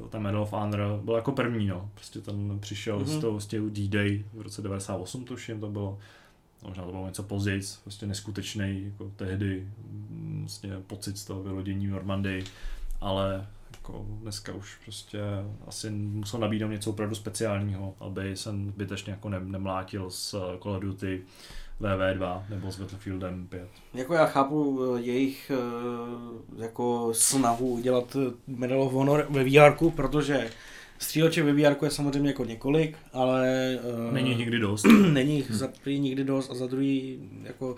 [0.10, 1.90] ten Medal of Honor byl jako první, no.
[1.94, 3.18] Prostě ten přišel mm-hmm.
[3.18, 6.00] z toho, z těch D-Day v roce 98 tuším, to bylo
[6.64, 9.68] možná to bylo něco později, prostě neskutečný, jako tehdy
[10.40, 12.44] vlastně pocit z toho vylodění v Normandii,
[13.02, 15.20] ale jako dneska už prostě
[15.68, 20.32] asi musel nabídnout něco opravdu speciálního, aby jsem zbytečně jako nemlátil s
[20.64, 21.22] Call of Duty
[21.82, 23.68] VV2 nebo s Battlefieldem 5.
[23.94, 29.90] Jako já chápu eh, jejich eh, jako snahu udělat eh, Medal of Honor ve VR,
[29.96, 30.50] protože
[31.00, 33.80] stříleček ve VR je samozřejmě jako několik, ale...
[34.12, 34.86] Není nikdy dost.
[35.14, 37.76] není jich za první nikdy dost a za druhý jako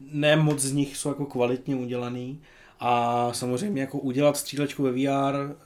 [0.00, 2.40] ne moc z nich jsou jako kvalitně udělaný.
[2.80, 5.56] A samozřejmě jako udělat střílečku ve VR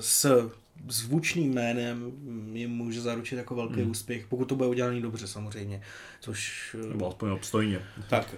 [0.00, 0.50] s
[0.88, 2.12] zvučným jménem
[2.52, 3.90] je může zaručit jako velký hmm.
[3.90, 5.82] úspěch, pokud to bude udělané dobře samozřejmě,
[6.20, 6.76] což...
[6.88, 7.80] Nebo aspoň obstojně.
[8.10, 8.34] Tak,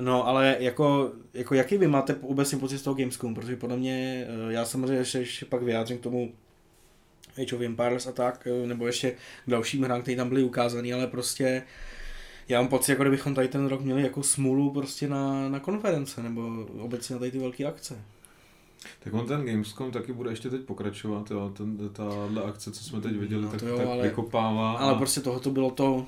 [0.00, 4.26] no ale jako, jako jaký vy máte obecně pocit z toho Gamescom, protože podle mě,
[4.28, 6.32] eh, já samozřejmě ještě, ještě pak vyjádřím k tomu
[7.42, 9.10] Age of Empires a tak, eh, nebo ještě
[9.46, 11.62] k dalším hrám, které tam byly ukázané, ale prostě
[12.48, 16.22] já mám pocit, jako kdybychom tady ten rok měli jako smůlu prostě na, na konference,
[16.22, 18.02] nebo obecně na tady ty velké akce.
[18.98, 23.00] Tak on ten Gamescom taky bude ještě teď pokračovat, jo, ten, tahle akce, co jsme
[23.00, 24.72] teď viděli, no, tak, jo, tak ale, vykopává.
[24.72, 24.94] Ale a...
[24.94, 26.06] prostě tohoto bylo to,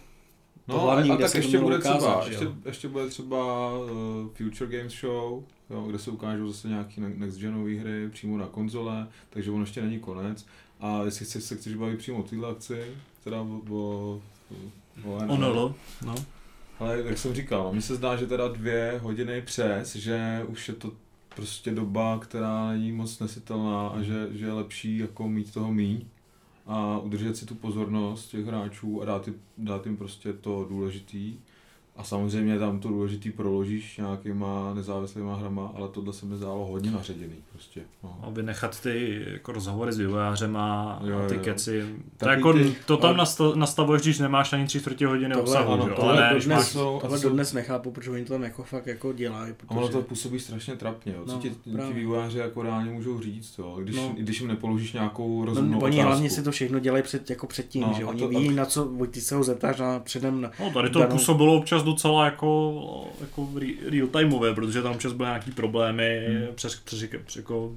[0.69, 3.89] No, to hlavní, a, a tak ještě bude, ukázat, třeba, ještě, ještě bude třeba uh,
[4.35, 9.09] Future Games Show, jo, kde se ukážou zase nějaké next genové hry přímo na konzole,
[9.31, 10.47] takže on ještě není konec.
[10.81, 12.83] A jestli chceš, se chceš bavit přímo o téhle akci,
[13.25, 14.21] teda o, o,
[15.05, 15.75] o, o no.
[16.07, 16.15] no.
[16.79, 20.75] Ale jak jsem říkal, mně se zdá, že teda dvě hodiny přes, že už je
[20.75, 20.93] to
[21.37, 26.05] prostě doba, která není moc nesitelná a že, že je lepší jako mít toho míň
[26.67, 31.39] a udržet si tu pozornost těch hráčů a dát, jim, dát jim prostě to důležitý
[31.97, 36.91] a samozřejmě tam to důležitý proložíš nějakýma nezávislýma hrama, ale tohle se mi zdálo hodně
[36.91, 37.81] naředěný prostě.
[38.05, 38.19] No.
[38.23, 41.41] Aby nechat ty jako rozhovory s vývojářem a, jo, a ty jo.
[41.45, 41.85] keci.
[42.17, 43.57] To, jako, ty, to tam ale...
[43.57, 45.73] nastavuješ, když nemáš ani tři čtvrtě hodiny tohle, obsahu.
[45.73, 47.01] Ano, tohle, ale ne, dodnes, máš...
[47.01, 49.53] tohle dodnes nechápu, protože oni to tam jako fakt jako dělají.
[49.53, 49.79] Protože...
[49.79, 51.23] Ono to působí strašně trapně, jo.
[51.27, 51.51] co no, ti,
[51.87, 53.79] ti vývojáři jako reálně můžou říct, jo.
[53.83, 54.15] Když, no.
[54.19, 57.83] když jim nepoložíš nějakou rozumnou no, Oni hlavně si to všechno dělají před, jako předtím,
[57.83, 60.51] no, že oni to, ví, na co, ty se ho zeptáš na předem.
[60.61, 63.49] No, tady to působilo občas docela jako, jako
[63.91, 66.55] real timeové, protože tam občas byly nějaký problémy, hmm.
[66.55, 67.73] přes, přes, přes, jako,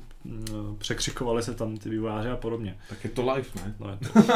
[0.78, 2.78] překřikovali se tam ty vývojáři a podobně.
[2.90, 3.76] Tak je to live, ne?
[3.80, 4.32] No, je to,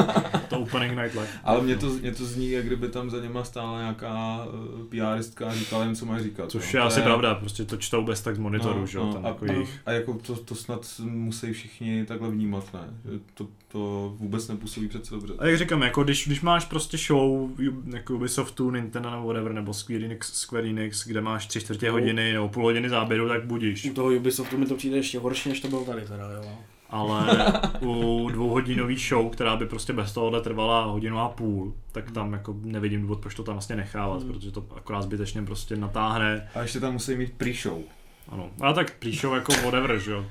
[0.50, 1.28] to opening night live.
[1.44, 5.48] Ale mě to, mě to zní, jak kdyby tam za něma stála nějaká uh, PRistka
[5.48, 6.52] a říkala jim, co mají říkat.
[6.52, 6.80] Což no.
[6.80, 7.04] je asi je...
[7.04, 9.06] pravda, prostě to čtou bez tak z monitoru, no, že jo?
[9.06, 9.80] No, a, jako jejich...
[9.86, 13.20] a, jako to, to snad musí všichni takhle vnímat, ne?
[13.34, 15.34] To, to vůbec nepůsobí přece dobře.
[15.40, 17.50] A jak říkám, jako když, když máš prostě show
[17.94, 22.34] jako Ubisoftu, Nintendo nebo whatever, nebo Square Enix, Square Enix, kde máš tři čtvrtě hodiny
[22.34, 23.86] nebo půl hodiny záběru, tak budíš.
[23.86, 26.58] U toho Ubisoftu mi to přijde ještě horší, než to bylo tady teda, jo.
[26.90, 27.52] Ale
[27.82, 32.56] u dvouhodinový show, která by prostě bez tohohle trvala hodinu a půl, tak tam jako
[32.62, 34.34] nevidím důvod, proč to tam vlastně nechávat, hmm.
[34.34, 36.50] protože to akorát zbytečně prostě natáhne.
[36.56, 37.82] A ještě tam musí mít pre-show.
[38.30, 40.26] Ano, a tak pre-show jako whatever, že jo.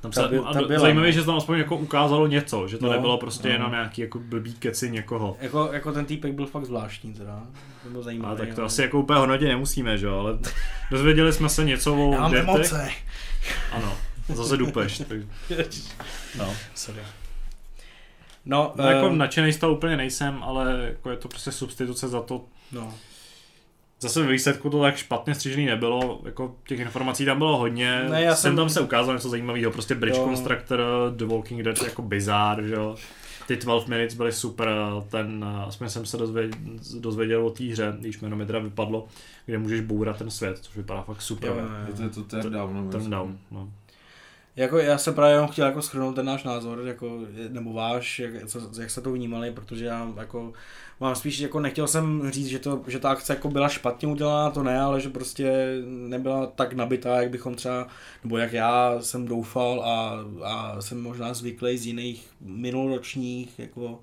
[0.00, 1.12] Tam se, ta, ta byla, zajímavé, no.
[1.12, 3.54] že to tam aspoň jako ukázalo něco, že to no, nebylo prostě no.
[3.54, 5.36] jenom nějaký jako blbý keci někoho.
[5.40, 7.42] Jako, jako ten týpek byl fakt zvláštní teda,
[7.82, 8.34] to bylo zajímavé.
[8.34, 10.38] A tak to asi jako úplně hodnotě nemusíme, že jo, ale
[10.90, 12.90] dozvěděli jsme se něco o Já mám emoce.
[13.72, 13.92] Ano,
[14.36, 15.02] zase dupeš.
[16.38, 16.54] No.
[16.74, 17.00] Sorry.
[18.46, 19.18] No, no jako um...
[19.18, 22.94] nadšený z toho úplně nejsem, ale jako je to prostě substituce za to, no.
[24.00, 28.22] Zase ve výsledku to tak špatně střižený nebylo, jako těch informací tam bylo hodně, Ne,
[28.22, 30.24] já jsem jsem- tam se ukázal něco zajímavého, prostě Bridge Jo.
[30.24, 30.80] Constructor,
[31.16, 32.96] The Walking Dead jako bizár, že jo.
[33.46, 34.68] Ty 12 minutes byly super,
[35.08, 36.58] ten, aspoň jsem se dozvěděl,
[37.00, 39.06] dozvěděl o té hře, když jméno mi teda vypadlo,
[39.46, 41.50] kde můžeš bourat ten svět, což vypadá fakt super.
[41.50, 41.96] Jo, jo, Je jo.
[41.96, 42.84] to, je to tear down.
[42.84, 43.68] no, Turn down, no.
[44.56, 47.18] Jako já jsem právě jenom chtěl jako schrnout ten náš názor, jako,
[47.48, 48.32] nebo váš, jak,
[48.80, 50.52] jak se to vnímali, protože já jako
[51.00, 54.50] mám spíš, jako nechtěl jsem říct, že, to, že ta akce jako byla špatně udělaná,
[54.50, 57.86] to ne, ale že prostě nebyla tak nabitá, jak bychom třeba,
[58.22, 63.98] nebo jak já jsem doufal a, a jsem možná zvyklý z jiných minuloročních jako uh,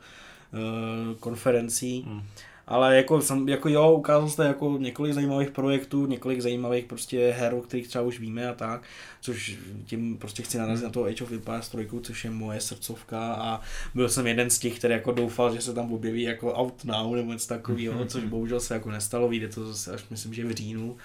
[1.20, 2.04] konferencí.
[2.08, 2.24] Hmm.
[2.68, 7.54] Ale jako, jsem, jako jo, ukázal jste jako několik zajímavých projektů, několik zajímavých prostě her,
[7.54, 8.82] o kterých třeba už víme a tak,
[9.22, 13.34] což tím prostě chci narazit na to Age of Empires 3, což je moje srdcovka
[13.34, 13.62] a
[13.96, 17.16] byl jsem jeden z těch, který jako doufal, že se tam objeví jako Out Now
[17.16, 20.52] nebo něco takového, což bohužel se jako nestalo, vyjde to zase až myslím, že v
[20.52, 20.98] říjnu,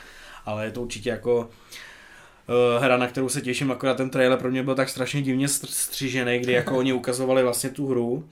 [0.44, 1.50] ale je to určitě jako
[2.48, 5.48] eh, hra, na kterou se těším, akorát ten trailer pro mě byl tak strašně divně
[5.48, 8.24] střižený, kdy jako oni ukazovali vlastně tu hru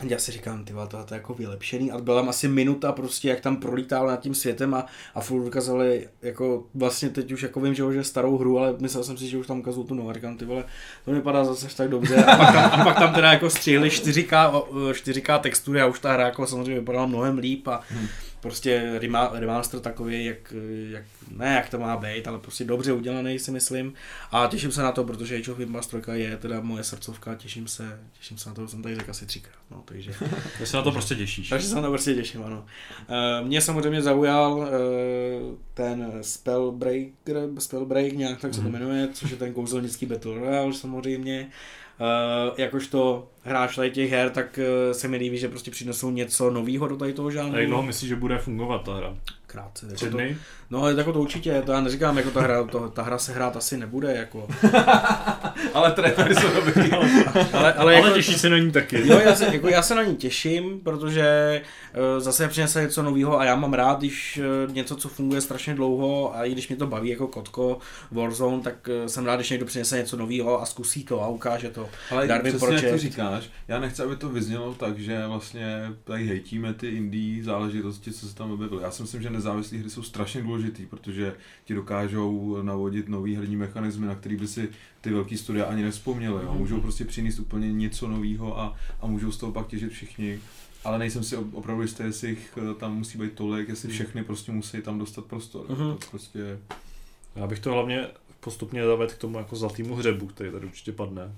[0.00, 1.92] já si říkám, ty tohle to je jako vylepšený.
[1.92, 5.42] A byla tam asi minuta prostě, jak tam prolítál nad tím světem a, a furt
[5.42, 9.18] ukazovali jako vlastně teď už jako vím, že už je starou hru, ale myslel jsem
[9.18, 10.64] si, že už tam ukazují tu novou, říkám, ty vole,
[11.04, 12.24] to vypadá zase až tak dobře.
[12.24, 15.98] A pak tam, a pak tam teda jako střihli 4K, o, 4K textury a už
[15.98, 17.80] ta hra jako samozřejmě vypadala mnohem líp a
[18.42, 20.54] prostě rema, remaster takový, jak,
[20.90, 21.04] jak,
[21.36, 23.94] ne jak to má být, ale prostě dobře udělaný si myslím
[24.32, 27.68] a těším se na to, protože Age of Empires 3 je teda moje srdcovka, těším
[27.68, 30.12] se, těším se na to, jsem tady řekl asi třikrát, no, takže,
[30.58, 31.48] Ty se na to prostě těšíš.
[31.48, 32.64] takže se na to prostě těším, ano.
[33.40, 34.66] Uh, mě samozřejmě zaujal uh,
[35.74, 38.72] ten Spellbreaker, Spellbreak, nějak tak se to Mhm.
[38.78, 41.50] jmenuje, což je ten kouzelnický Battle Royale samozřejmě.
[42.00, 46.50] Uh, jakožto hráč tady těch her, tak uh, se mi líbí, že prostě přinesou něco
[46.50, 47.58] nového do tady toho žánru.
[47.58, 49.16] Jak dlouho myslíš, že bude fungovat ta hra?
[49.52, 49.86] Krátce.
[49.86, 50.24] Tři Jako to,
[50.70, 53.32] no, ale jako to určitě, to já neříkám, jako ta hra, to, ta hra se
[53.32, 54.48] hrát asi nebude, jako.
[55.74, 56.92] Ale trailery jsou dobrý.
[56.92, 59.08] Ale, ale, Ale jako, těšíš se na ní taky.
[59.08, 61.60] Jo, já se, jako já se na ní těším, protože
[61.94, 65.74] uh, zase přinese něco nového a já mám rád, když uh, něco, co funguje strašně
[65.74, 67.78] dlouho a i když mě to baví jako kotko
[68.10, 71.68] Warzone, tak uh, jsem rád, když někdo přinese něco nového a zkusí to a ukáže
[71.70, 71.88] to.
[72.10, 76.26] Ale Darwin přesně jak to říkáš, já nechci, aby to vyznělo tak, že vlastně tady
[76.26, 78.82] hejtíme ty indie záležitosti, co se tam objevily.
[78.82, 83.56] Já si myslím, že nezávislé hry jsou strašně důležitý, protože ti dokážou navodit nový herní
[83.56, 84.68] mechanismy, na který by si
[85.00, 86.44] ty velký studia ani nevzpomněly.
[86.44, 86.54] Jo.
[86.54, 90.40] Můžou prostě přinést úplně něco nového a, a můžou z toho pak těžit všichni.
[90.84, 94.24] Ale nejsem si op- opravdu jistý, jestli jich eh, tam musí být tolik, jestli všechny
[94.24, 95.66] prostě musí tam dostat prostor.
[95.68, 95.96] Mhm.
[95.98, 96.58] To prostě...
[97.36, 98.06] Já bych to hlavně
[98.40, 101.32] postupně zavedl k tomu jako zlatýmu hřebu, který tady určitě padne.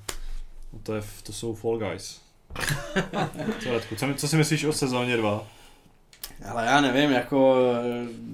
[0.73, 2.21] No to, je, to jsou Fall Guys.
[3.63, 5.47] co, Radku, co, co si myslíš o sezóně 2?
[6.49, 7.65] Ale já nevím, jako...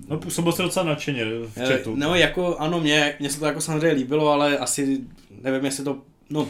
[0.09, 1.97] No působil se docela nadšeně v eh, chatu.
[1.97, 5.01] No jako, ano, mě, mě se to jako samozřejmě líbilo, ale asi
[5.43, 5.99] nevím, jestli to,
[6.31, 6.49] no,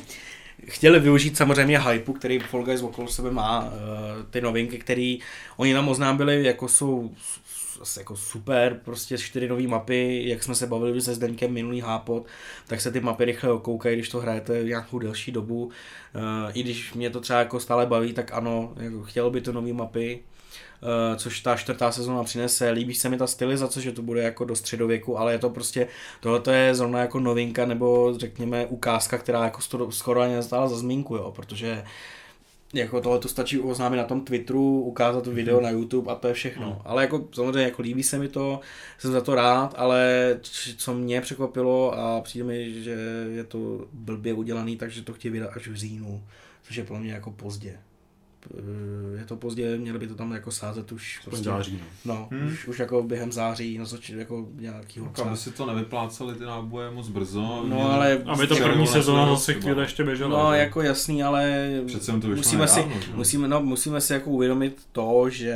[0.67, 5.17] chtěli využít samozřejmě hypeu, který Fall Guys okolo sebe má, eh, ty novinky, které
[5.57, 7.11] oni tam oznámili, jako jsou
[7.99, 12.27] jako super, prostě čtyři nové mapy, jak jsme se bavili se Zdeňkem minulý hápot,
[12.67, 15.71] tak se ty mapy rychle okoukají, když to hrajete nějakou delší dobu.
[16.15, 19.53] Eh, I když mě to třeba jako stále baví, tak ano, jako chtělo by to
[19.53, 20.30] nové mapy, eh,
[21.17, 22.71] což ta čtvrtá sezóna přinese.
[22.71, 25.89] Líbí se mi ta stylizace, že to bude jako do středověku, ale je to prostě,
[26.21, 31.17] tohle je zrovna jako novinka, nebo řekněme ukázka, která jako skoro- ani nestála za zmínku,
[31.17, 31.85] jo, protože
[32.75, 36.35] jako tohle to stačí oznámit na tom Twitteru, ukázat video na YouTube a to je
[36.35, 36.67] všechno.
[36.69, 36.79] Mhm.
[36.85, 38.61] Ale jako samozřejmě jako líbí se mi to,
[38.99, 40.37] jsem za to rád, ale
[40.77, 42.97] co mě překvapilo a přijde mi, že
[43.31, 46.23] je to blbě udělaný, takže to chtějí vydat až v říjnu,
[46.63, 47.79] což je pro mě jako pozdě.
[48.59, 52.15] Eh, Je to pozdě, měli by to tam jako sázet už prostě, září, no.
[52.15, 52.49] no, Hmm.
[52.49, 55.37] už, už jako během září, na zač- jako nějakýho Kam třeba.
[55.37, 57.41] si to nevypláceli ty náboje moc brzo.
[57.41, 59.83] No, Měli- ale- A my to první na sezóna zase třeba.
[59.83, 60.45] ještě běžela.
[60.45, 60.59] No, že?
[60.61, 63.13] jako jasný, ale Přece to musíme si, nedávno, že?
[63.15, 65.55] musíme, no, musíme si jako uvědomit to, že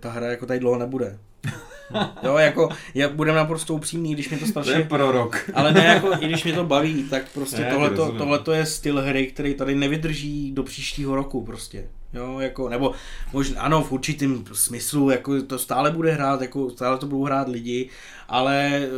[0.00, 1.18] ta hra jako tady dlouho nebude.
[2.22, 5.50] jo, jako, já budeme naprosto upřímný, když mě to To je strašně, prorok.
[5.54, 8.18] ale ne, jako, i když mě to baví, tak prostě Ne, rozumím.
[8.18, 11.88] tohleto je styl hry, který tady nevydrží do příštího roku prostě.
[12.12, 12.92] Jo, jako, nebo
[13.32, 17.48] možná, ano, v určitém smyslu, jako to stále bude hrát, jako stále to budou hrát
[17.48, 17.90] lidi,
[18.28, 18.88] ale e,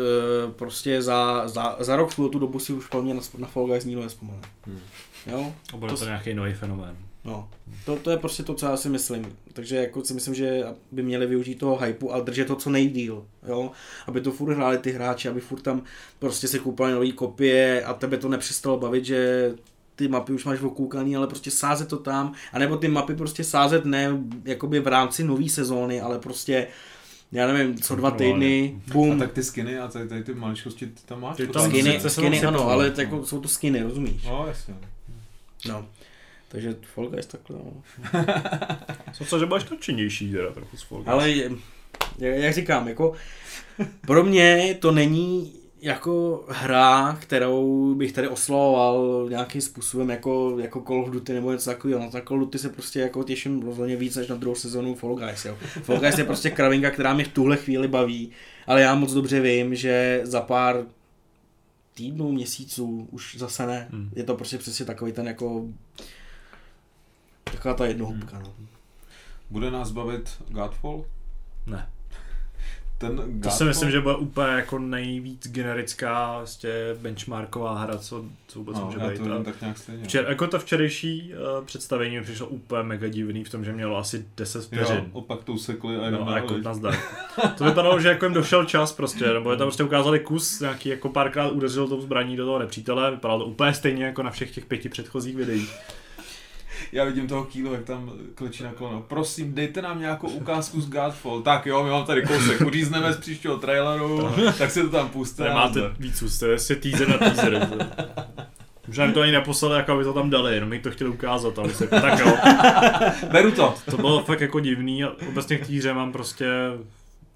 [0.52, 4.02] prostě za, za, za rok tu dobu si už mě na, na Fall Guys nikdo
[4.02, 4.40] nespomene.
[4.66, 4.80] Hmm.
[5.26, 6.96] Jo, A bude to to nějaký nový fenomén.
[7.24, 7.48] No,
[7.84, 9.36] to, to je prostě to, co já si myslím.
[9.52, 13.26] Takže jako si myslím, že by měli využít toho hypeu a držet to co nejdíl,
[13.48, 13.70] jo.
[14.06, 15.82] Aby to furt hráli ty hráči, aby furt tam
[16.18, 19.52] prostě si koupali nový kopie a tebe to nepřestalo bavit, že
[20.00, 23.84] ty mapy už máš okoukaný, ale prostě sázet to tam, anebo ty mapy prostě sázet
[23.84, 26.66] ne jakoby v rámci nové sezóny, ale prostě
[27.32, 30.86] já nevím, co dva týdny, A boom, tak ty skiny a tady, tady ty maličkosti
[30.86, 31.36] ty tam máš?
[31.36, 33.02] Ty To tam skiny, skiny jsou ano, ale no.
[33.02, 34.24] jako, jsou to skiny, rozumíš?
[34.24, 34.74] No, jasně.
[35.68, 35.86] No.
[36.48, 37.82] Takže Fall Guys takhle, no.
[39.12, 41.08] Jsem se, že budeš nadšenější teda trochu s Fall Guys.
[41.08, 41.30] Ale
[42.18, 43.12] jak říkám, jako
[44.06, 51.00] pro mě to není jako hra, kterou bych tady oslavoval nějakým způsobem jako, jako Call
[51.02, 52.00] of Duty nebo něco takového.
[52.00, 55.14] Na Call of Duty se prostě jako těším rozhodně víc než na druhou sezonu Fall
[55.14, 55.44] Guys.
[55.44, 55.56] Jo.
[55.82, 58.30] Fall Guys je prostě kravinka, která mě v tuhle chvíli baví,
[58.66, 60.84] ale já moc dobře vím, že za pár
[61.94, 63.88] týdnů, měsíců už zase ne.
[63.90, 64.10] Hmm.
[64.16, 65.64] Je to prostě přesně takový ten jako
[67.44, 68.38] taková ta jednohubka.
[68.38, 68.54] No.
[69.50, 71.04] Bude nás bavit Godfall?
[71.66, 71.88] Ne.
[73.00, 73.52] Ten To Godfall?
[73.52, 76.70] si myslím, že bude úplně jako nejvíc generická vlastně
[77.00, 79.18] benchmarková hra, co, co vůbec no, může být.
[79.18, 80.04] to tak nějak stejně.
[80.04, 83.96] Včer, jako to včerejší uh, představení mi přišlo úplně mega divný v tom, že mělo
[83.96, 84.96] asi 10 vteřin.
[84.96, 86.94] Jo, opak to usekli a No, jako nazdar.
[87.58, 90.88] To vypadalo, že jako jim došel čas prostě, nebo je tam prostě ukázali kus, nějaký
[90.88, 94.54] jako párkrát udeřil tou zbraní do toho nepřítele, vypadalo to úplně stejně jako na všech
[94.54, 95.74] těch pěti předchozích videích.
[96.92, 99.04] Já vidím toho Kýlu, jak tam klečí na klono.
[99.08, 101.42] Prosím, dejte nám nějakou ukázku z Godfall.
[101.42, 105.36] Tak jo, my mám tady kousek, uřízneme z příštího traileru, tak si to tam puste.
[105.36, 105.96] Tady a máte nazdar.
[105.98, 107.68] víc úst, to je asi teaser na teaser.
[108.86, 111.58] Možná mi to ani neposlali, jako aby to tam dali, jenom mi to chtěli ukázat,
[111.58, 112.36] ale se, tak jo.
[113.32, 113.74] Beru to.
[113.90, 116.46] To bylo fakt jako divný a obecně k té hře mám prostě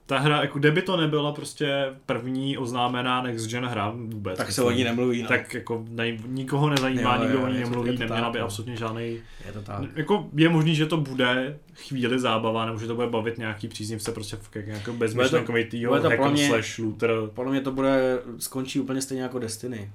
[0.07, 4.39] ta hra, jako kdyby to nebyla prostě první oznámená next gen hra vůbec.
[4.39, 5.23] Tak se o ní nemluví.
[5.23, 5.29] No.
[5.29, 8.39] Tak jako nej, nikoho nezajímá, Jo, nikdo jo, o ní nemluví, to neměla tak, by
[8.39, 8.45] no.
[8.45, 9.21] absolutně žádný.
[9.47, 9.83] je to tak.
[9.97, 14.13] Jako je možný, že to bude chvíli zábava, nebo že to bude bavit nějaký příznivce
[14.13, 17.11] prostě v jako bezmyšlenkový týho, bude to hacker pro mě- slash looter.
[17.35, 19.93] Podle mě to bude, skončí úplně stejně jako Destiny.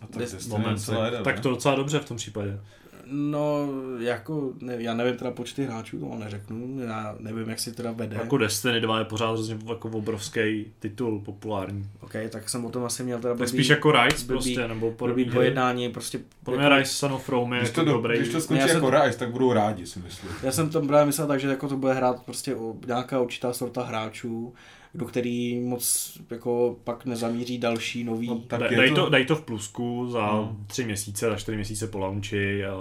[0.00, 0.86] A tak Des- Destiny Moment,
[1.24, 1.42] tak ne?
[1.42, 2.58] to docela dobře v tom případě.
[3.06, 3.68] No,
[3.98, 8.16] jako, ne, já nevím teda počty hráčů, to neřeknu, já nevím, jak si teda vede.
[8.16, 11.86] Jako Destiny 2 je pořád hrozně jako obrovský titul, populární.
[12.00, 14.68] OK, tak jsem o tom asi měl teda Tak blbý, spíš jako Rise blbý- prostě,
[14.68, 17.96] nebo podobný pojednání, prostě Podle mě Rise Son of Rome je Když to, jako do,
[17.96, 18.18] dobrý.
[18.18, 20.30] když to skončí Já jsem- jako Rise, tak budou rádi, si myslím.
[20.42, 23.52] Já jsem to právě myslel tak, že jako to bude hrát prostě o nějaká určitá
[23.52, 24.54] sorta hráčů,
[24.94, 28.26] do který moc jako pak nezamíří další nový.
[28.28, 28.94] No, Tak daj, je to...
[29.04, 30.56] to- daj to v plusku za No.
[30.66, 32.76] tři měsíce, za čtyři měsíce po launchi a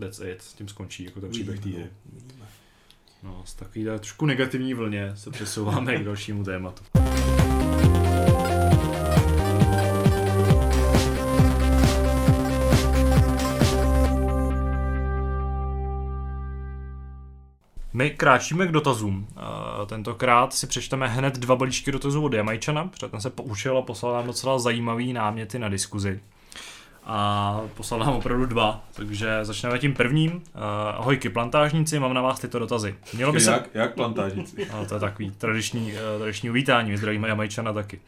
[0.00, 1.86] that's it, s tím skončí jako ten příběh té hry.
[2.12, 2.44] Uvidíme.
[3.22, 6.82] No, z takový trošku negativní vlně se přesouváme k dalšímu tématu.
[17.92, 19.26] My kráčíme k dotazům.
[19.36, 23.82] Eh, Tentokrát si přečteme hned dva balíčky dotazů od Jamajčana, protože ten se poučil a
[23.82, 26.20] poslal nám docela zajímavý náměty na diskuzi.
[27.04, 30.42] A poslal nám opravdu dva, takže začneme tím prvním.
[30.46, 30.58] Eh,
[30.96, 32.94] Ahojky plantážníci, mám na vás tyto dotazy.
[33.14, 33.50] Mělo by se...
[33.50, 34.66] Jak, jak plantážníci.
[34.72, 38.00] No, to je takový tradiční, eh, tradiční uvítání, my zdravíme Jamajčana taky.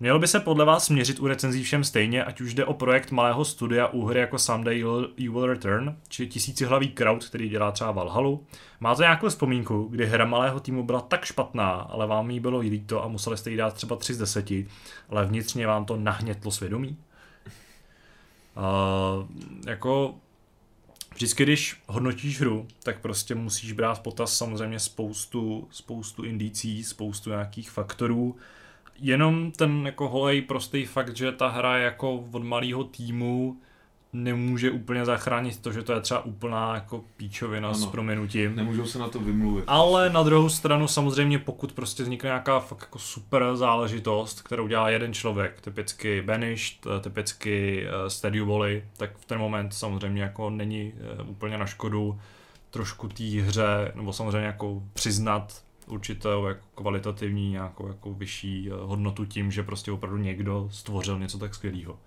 [0.00, 3.10] Mělo by se podle vás směřit u recenzí všem stejně, ať už jde o projekt
[3.10, 4.78] malého studia u hry jako Someday
[5.16, 8.46] You Will Return, či tisícihlavý crowd, který dělá třeba Valhalu.
[8.80, 13.04] Máte nějakou vzpomínku, kdy hra malého týmu byla tak špatná, ale vám jí bylo líto
[13.04, 14.50] a museli jste jí dát třeba 3 z 10,
[15.08, 16.96] ale vnitřně vám to nahnětlo svědomí?
[18.56, 19.26] Uh,
[19.66, 20.14] jako
[21.14, 27.30] vždycky, když hodnotíš hru, tak prostě musíš brát v potaz samozřejmě spoustu, spoustu indicí, spoustu
[27.30, 28.36] nějakých faktorů.
[29.00, 33.56] Jenom ten jako holej prostý fakt, že ta hra jako od malého týmu
[34.12, 37.90] nemůže úplně zachránit to, že to je třeba úplná jako píčovina s Ano.
[37.90, 38.56] prominutím.
[38.56, 39.64] Nemůžou se na to vymluvit.
[39.66, 44.90] Ale na druhou stranu samozřejmě pokud prostě vznikne nějaká fakt jako super záležitost, kterou dělá
[44.90, 50.92] jeden člověk, typicky Banished, typicky uh, Stadio Volley, tak v ten moment samozřejmě jako není
[51.20, 52.18] uh, úplně na škodu
[52.70, 59.24] trošku té hře, nebo samozřejmě jako přiznat určitou jako kvalitativní nějakou jako vyšší uh, hodnotu
[59.24, 61.98] tím, že prostě opravdu někdo stvořil něco tak skvělého.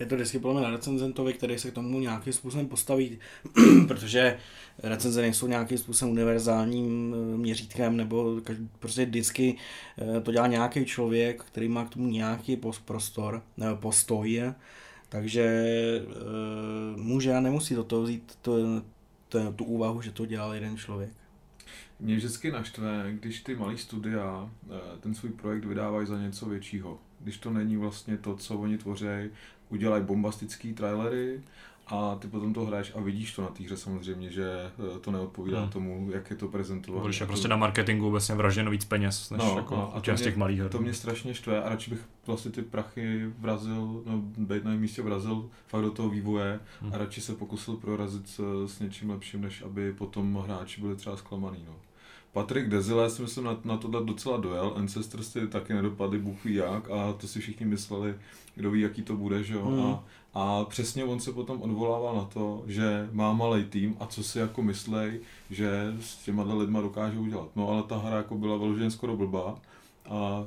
[0.00, 3.18] Je to vždycky na recenzentovi, který se k tomu nějakým způsobem postaví,
[3.88, 4.38] protože
[4.82, 9.56] recenze nejsou nějakým způsobem univerzálním eh, měřítkem, nebo každý, prostě vždycky
[10.16, 14.42] eh, to dělá nějaký člověk, který má k tomu nějaký prostor, nebo postoj,
[15.08, 18.56] takže eh, může a nemusí do toho vzít to,
[19.28, 21.23] to, tu úvahu, že to dělal jeden člověk.
[22.00, 26.98] Mě vždycky naštve, když ty malý studia eh, ten svůj projekt vydávají za něco většího.
[27.20, 29.06] Když to není vlastně to, co oni tvoří,
[29.68, 31.42] udělají bombastický trailery
[31.86, 34.50] a ty potom to hraješ a vidíš to na té hře samozřejmě, že
[34.96, 35.70] eh, to neodpovídá Hmm.
[35.70, 37.16] tomu, jak je to prezentované.
[37.16, 40.20] A to- prostě na marketingu vlastně vražděno víc peněz, než No, jako a těch z
[40.20, 40.68] mě- těch malých her.
[40.70, 45.02] To mě strašně štve a radši bych vlastně ty prachy vrazil, no být na místě
[45.02, 46.94] vrazil fakt do toho vývoje Hmm.
[46.94, 51.16] a radši se pokusil prorazit s, s něčím lepším, než aby potom hráči byli třeba
[51.16, 51.58] zklamaný.
[51.66, 51.74] No.
[52.34, 56.54] Patrik Dezile si myslím na, na tohle docela dojel, Ancestors ty taky nedopadly, Bůh ví
[56.54, 58.14] jak a to si všichni mysleli,
[58.54, 59.64] kdo ví, jaký to bude, že jo.
[59.64, 59.80] Hmm.
[59.80, 60.04] A,
[60.34, 64.38] a přesně on se potom odvolával na to, že má malý tým a co si
[64.38, 65.20] jako myslej,
[65.50, 67.48] že s těma lidma dokáže udělat.
[67.56, 69.56] No ale ta hra jako byla vyloženě skoro blbá
[70.04, 70.44] a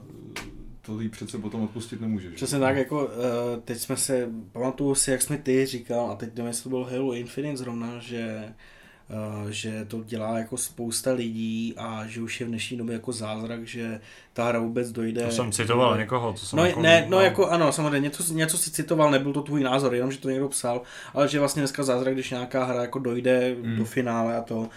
[0.81, 2.35] to jí přece potom odpustit nemůžeš.
[2.35, 6.29] Přesně tak, jako eh, teď jsme se, pamatuju si, jak jsme ty říkal, a teď
[6.35, 8.53] nevím, jestli to byl Halo Infinite zrovna, že
[9.49, 13.67] že to dělá jako spousta lidí a že už je v dnešní době jako zázrak,
[13.67, 14.01] že
[14.33, 15.23] ta hra vůbec dojde.
[15.23, 18.57] To jsem citoval někoho, to jsem No, jako, ne, no jako ano, samozřejmě, něco, něco
[18.57, 20.81] si citoval, nebyl to tvůj názor, jenom že to někdo psal,
[21.13, 23.75] ale že vlastně dneska zázrak, když nějaká hra jako dojde Mm.
[23.75, 24.67] do finále a to, uh,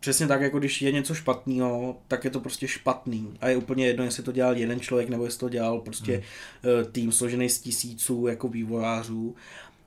[0.00, 3.86] přesně tak, jako když je něco špatného, tak je to prostě špatný a je úplně
[3.86, 6.22] jedno, jestli to dělal jeden člověk, nebo jestli to dělal prostě
[6.62, 6.92] mm.
[6.92, 9.34] tým složený z tisíců jako vývojářů,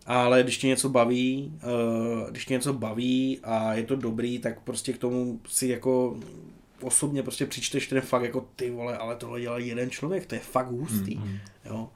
[0.08, 4.60] ale když tě něco baví, uh, když tě něco baví a je to dobrý, tak
[4.62, 6.18] prostě k tomu si jako
[6.82, 10.42] osobně prostě přičteš ten fakt jako ty vole, ale tohle dělal jeden člověk, to je
[10.42, 11.38] fakt hustý, Mm, mm.
[11.66, 11.90] jo.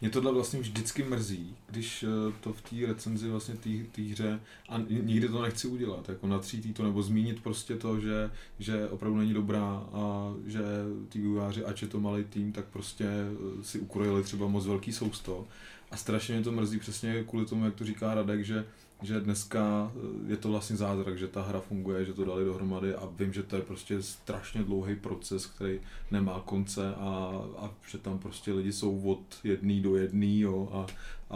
[0.00, 3.54] Mě tohle vlastně vždycky mrzí, když eh, to v té recenzi vlastně
[3.92, 8.30] té hře a nikdy to nechci udělat, jako natřít to nebo zmínit prostě to, že,
[8.58, 10.60] že opravdu není dobrá a že
[11.08, 14.92] ty vývojáři, ač je to malý tým, tak prostě eh, si ukrojili třeba moc velký
[14.92, 15.46] sousto
[15.90, 18.66] a strašně mě to mrzí přesně kvůli tomu, jak to říká Radek, že
[19.02, 22.94] že dneska eh, je to vlastně zázrak, že ta hra funguje, že to dali dohromady
[22.94, 25.80] a vím, že to je prostě strašně dlouhý proces, který
[26.10, 30.86] nemá konce a, a že tam prostě lidi jsou od jedný do jedný jo, a,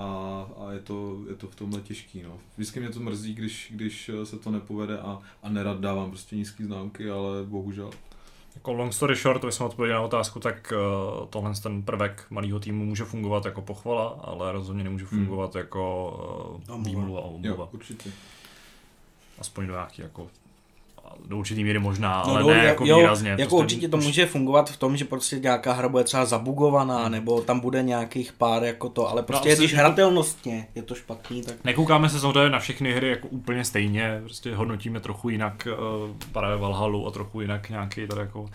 [0.01, 2.23] a, a je, to, je to v tomhle těžký.
[2.23, 2.39] No.
[2.57, 6.65] Vždycky mě to mrzí, když, když se to nepovede a, a nerad dávám prostě nízké
[6.65, 7.91] známky, ale bohužel.
[8.55, 12.61] Jako long story short, to jsme odpověděli na otázku, tak uh, tohle ten prvek malého
[12.61, 15.61] týmu může fungovat jako pochvala, ale rozhodně nemůže fungovat hmm.
[15.61, 16.11] jako
[16.69, 16.91] uh, Omluva.
[16.91, 17.65] výmluva a omluva.
[17.65, 18.11] Jo, určitě.
[19.39, 20.29] Aspoň do nějaký jako
[21.27, 23.31] do určitý míry možná, No, ale no, ne jo, jako jo, výrazně.
[23.31, 26.25] Jako prostě určitě to už- může fungovat v tom, že prostě nějaká hra bude třeba
[26.25, 30.95] zabugovaná, nebo tam bude nějakých pár jako to, ale prostě No, když hratelnostně je to
[30.95, 35.69] špatný, tak Nekoukáme se samozřejmě na všechny hry jako úplně stejně, prostě hodnotíme trochu jinak
[35.73, 38.47] uh, právě Valhalu a trochu jinak nějaký tady jako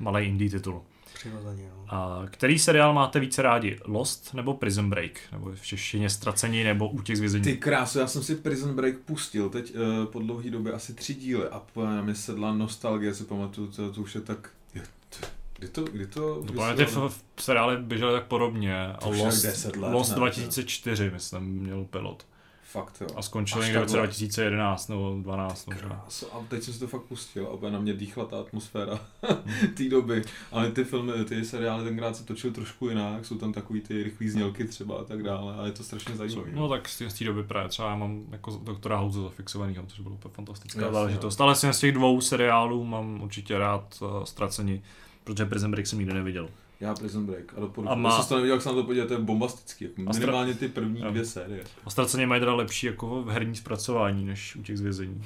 [0.00, 0.82] malý indie titul.
[1.28, 1.68] Přirozeně.
[1.76, 1.84] No.
[1.94, 3.78] A který seriál máte více rádi?
[3.84, 5.10] Lost nebo Prison Break?
[5.32, 7.44] Nebo v češtině Ztracení nebo Útěk z vězení?
[7.44, 11.14] Ty krásu, já jsem si Prison Break pustil teď uh, po dlouhé době asi tři
[11.14, 14.50] díly a po- na mě sedla nostalgie, si pamatuju, to, to už je tak...
[14.74, 14.82] je
[15.20, 15.26] to-
[15.58, 16.84] Kdy to, kdy to To ty vysílali?
[16.84, 18.86] f- f- seriály běžely tak podobně.
[18.86, 20.16] A To je Lost, 10 let, Lost ne?
[20.16, 22.26] 2004, myslím, měl pilot.
[22.74, 23.06] Fakt jo.
[23.16, 24.06] A skončil někde v roce takhle.
[24.06, 25.88] 2011 nebo 12 možná.
[25.88, 29.00] Krásu, a teď jsem si to fakt pustil a úplně na mě dýchla ta atmosféra
[29.76, 30.22] té doby.
[30.52, 34.28] Ale ty filmy, ty seriály tenkrát se točily trošku jinak, jsou tam takový ty rychlý
[34.28, 36.50] znělky třeba a tak dále a je to strašně zajímavé.
[36.52, 40.14] No tak z té- doby právě třeba já mám jako doktora House zafixovanýho, což bylo
[40.14, 41.40] úplně fantastická Jasně, záležitost.
[41.40, 44.82] Ale z těch dvou seriálů mám určitě rád uh, Ztracení,
[45.24, 46.48] protože Prison Break jsem nikdy neviděl.
[46.84, 47.92] Já Prison Break a doporučuji.
[47.92, 48.08] A má-.
[48.08, 49.84] Jestli jste to neviděl, jak se na to podívat, to je bombastický.
[49.84, 51.10] Jako A stra- minimálně ty první Jo.
[51.10, 51.64] dvě série.
[51.84, 55.24] A Ztraceně mají teda lepší jako herní zpracování než u těch zvězení.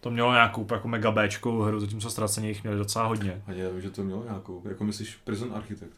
[0.00, 3.42] To mělo nějakou jako mega Bčkovou hru, zatímco Ztraceně jich měli docela hodně.
[3.46, 5.92] A já vím, že to mělo nějakou, jako myslíš Prison Architect.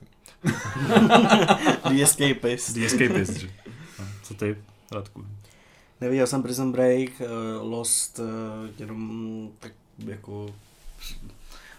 [1.93, 2.75] The Escapist.
[2.75, 3.51] The Escapist, že?
[3.99, 4.57] No, Co ty,
[4.93, 5.27] Radku?
[6.01, 8.27] Neviděl jsem Prison Break, uh, Lost, uh,
[8.79, 9.73] jenom tak
[10.07, 10.55] jako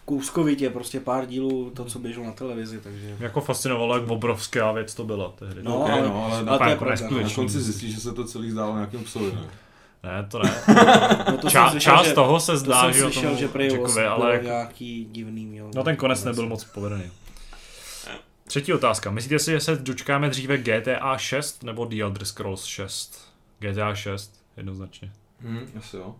[0.05, 3.05] kouskovitě, prostě pár dílů, to, co běželo na televizi, takže...
[3.05, 5.63] Mě jako fascinovalo, jak obrovská věc to byla tehdy.
[5.63, 8.01] No, Ok, ale- no, ale, ale na, to je jako pravda, na konci zjistíš, že
[8.01, 9.31] se to celý zdálo nějakým psovi.
[9.35, 9.41] Ne?
[10.03, 10.51] Ne, to ne.
[11.31, 13.45] No to Ča- slyšel, část že, toho se to zdá, jsem že slyšel, tomu že
[13.45, 15.71] Lost Jackovi, ale nějaký divný, měl.
[15.75, 17.03] no ten konec nebyl moc povedený.
[18.47, 19.11] Třetí otázka.
[19.11, 23.27] Myslíte si, že se dočkáme dříve GTA 6 nebo The Elder Scrolls 6?
[23.59, 25.11] GTA 6, jednoznačně.
[25.41, 26.15] Hmm, asi jo.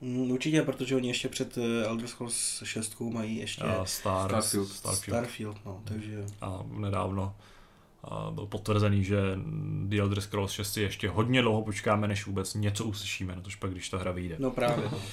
[0.00, 4.68] Mm, určitě, protože oni ještě před eh, Elder Scrolls 6 mají ještě Star, Starfield.
[4.68, 5.18] Starfield.
[5.18, 6.24] Starfield, no, takže...
[6.40, 7.34] A nedávno
[8.04, 9.18] a byl potvrzený, že
[9.84, 13.54] The Elder Scrolls 6 si ještě hodně dlouho počkáme, než vůbec něco uslyšíme, na tož
[13.56, 14.36] pak, když ta hra vyjde.
[14.38, 14.98] No právě, no.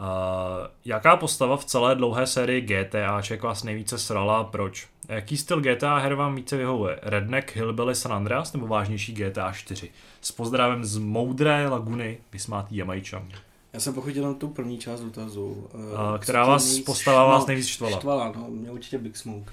[0.00, 4.88] A jaká postava v celé dlouhé sérii GTAček vás nejvíce srala a proč?
[5.08, 6.98] Jaký styl GTA her vám více vyhovuje?
[7.02, 9.90] Redneck, Hillbilly, San Andreas nebo vážnější GTA 4?
[10.20, 13.28] S pozdravem z Moudré laguny, vysmátý Jamajčan.
[13.72, 15.68] Já jsem pochodil na tu první část dotazu.
[15.72, 17.98] co která vás postava vás nejvíc štvala?
[17.98, 19.52] Štvala, no, mě určitě Big Smoke.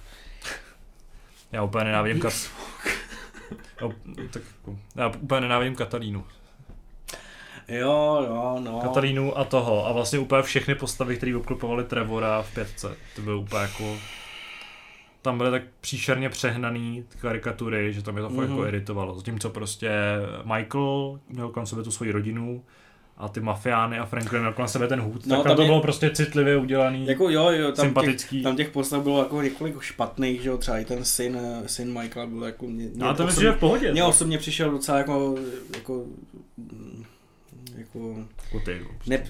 [1.52, 2.34] Já úplně nenávidím kat...
[3.82, 3.92] Jo,
[4.32, 4.42] tak
[4.96, 6.24] já úplně nenávidím Katalínu.
[7.68, 8.80] Jo, jo, no.
[8.82, 9.88] Katalínu a toho.
[9.88, 12.96] A vlastně úplně všechny postavy, které obklopovaly Trevora v pětce.
[13.16, 13.96] To bylo úplně jako...
[15.22, 18.50] Tam byly tak příšerně přehnaný karikatury, že to mě to fakt Mhm.
[18.52, 19.16] jako iritovalo.
[19.16, 19.92] Zatímco prostě
[20.44, 22.64] Michael měl kolem sebe tu svoji rodinu
[23.18, 25.62] a ty mafiány a Franklin měl kolem sebe ten hůd, No, no, tak tam to
[25.62, 27.08] je- bylo prostě citlivě udělaný.
[27.08, 28.36] Jako jo, jo, tam Sympatický.
[28.38, 31.68] těch, tam těch postav bylo jako několik špatných, že jo, třeba i ten syn, eh,
[31.68, 33.92] syn Michaela byl jako mě, No, a to myslím, že v pohodě.
[33.92, 35.36] Mně osobně přišel docela jako,
[35.76, 36.06] jako,
[37.78, 38.90] jako, Jako ty, no.
[39.08, 39.24] ne,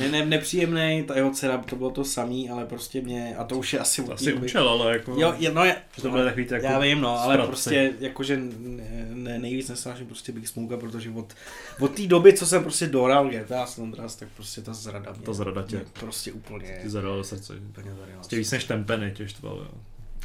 [0.00, 3.56] ne, ne, nepříjemný, ta jeho dcera, to bylo to samý, ale prostě mě, a to
[3.58, 5.20] už je asi To asi učil, ale jako...
[5.20, 8.36] Jo, je, no, je, to bylo takový ty jako já vím, no, ale prostě jakože
[8.36, 11.34] ne, ne, nejvíc nesnáším prostě Big Smoke, protože od,
[11.80, 15.22] od té doby, co jsem prostě dohrál GTA San Andreas, tak prostě ta zrada mě,
[15.26, 17.52] Ta zrada tě- mě prostě úplně, Ti zadal srdce.
[17.54, 18.12] úplně zadala.
[18.14, 19.80] Prostě víc než ten penny tě štval, jo.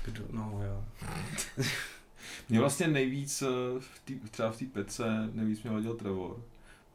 [0.05, 0.83] Kdo, no jo.
[2.49, 3.45] Mě vlastně nejvíc, eh,
[3.79, 5.03] v tý, třeba v té pece,
[5.33, 6.35] nejvíc mě vadil Trevor,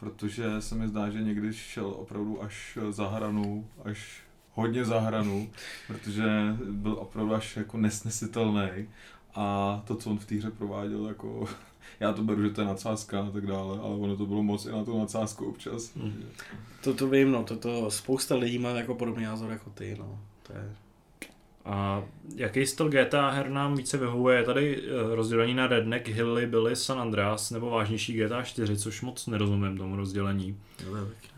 [0.03, 4.23] protože se mi zdá, že někdy šel opravdu až za hranu, až
[4.55, 5.51] hodně za hranu,
[5.87, 8.89] protože byl opravdu až jako nesnesitelný
[9.35, 11.49] a to, co on v té hře prováděl, jako
[12.01, 14.67] já to beru, že to je nadsázka a tak dále, ale ono to bylo moc
[14.67, 15.95] i na tu nadsázku občas.
[15.95, 16.25] Mhm.
[16.85, 20.19] To, to vím, no, to, to spousta lidí má jako podobný názor jako ty, no.
[20.43, 20.77] To je,
[21.65, 22.03] A
[22.37, 24.37] jaký styl GTA her nám více vyhovuje?
[24.39, 29.03] Je tady eh, rozdělení na Redneck, Hilly, Billy, San Andreas nebo vážnější GTA 4, což
[29.03, 30.59] moc nerozumím tomu rozdělení.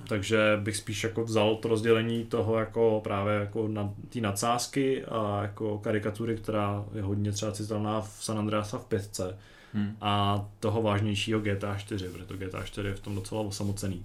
[0.08, 5.42] Takže bych spíš jako vzal to rozdělení toho jako právě jako na ty nadsázky a
[5.42, 9.38] jako karikatury, která je hodně třeba citelná v San Andreas a v pětce
[9.76, 9.96] Hmm.
[10.00, 14.04] a toho vážnějšího GTA 4, protože GTA 4 je v tom docela osamocený.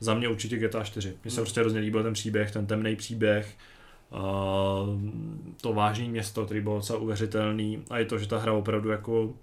[0.00, 1.08] Za mě určitě GTA 4.
[1.24, 1.44] Mně se Hmm.
[1.44, 3.54] prostě hrozně líbil ten příběh, ten temný příběh,
[5.60, 9.34] to vážné město, který bylo docela uvěřitelný a i to, že ta hra opravdu jako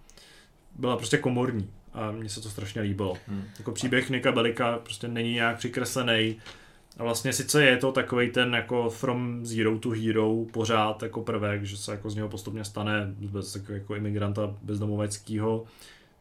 [0.75, 3.17] byla prostě komorní a mně se to strašně líbilo.
[3.27, 3.43] Hmm.
[3.59, 6.35] Jako příběh Nika Belika prostě není nějak přikreslený.
[6.97, 11.63] A vlastně sice je to takový ten jako from zero to hero pořád jako prvek,
[11.63, 15.65] že se jako z něho postupně stane bez jako, jako imigranta bezdomoveckého,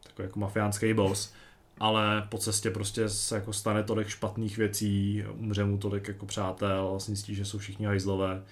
[0.03, 1.33] takový jako mafiánský boss,
[1.79, 6.87] ale po cestě prostě se jako stane tolik špatných věcí, umře mu tolik jako přátel,
[6.89, 8.43] vlastně zjistí, že jsou všichni hajzlové.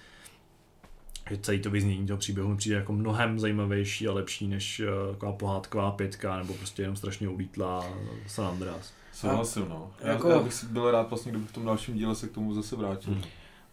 [1.30, 4.86] Že celý to vyznění toho příběhu mi přijde jako mnohem zajímavější a lepší než eh,
[5.12, 7.86] taková pohádková pětka nebo prostě jenom strašně ulítlá
[8.26, 8.92] San Andreas.
[9.12, 9.90] Souhlasím, no.
[10.00, 12.32] Já, Jako- já bych si byl rád vlastně, kdyby v tom dalším díle se k
[12.32, 13.12] tomu zase vrátil.
[13.12, 13.22] Hmm.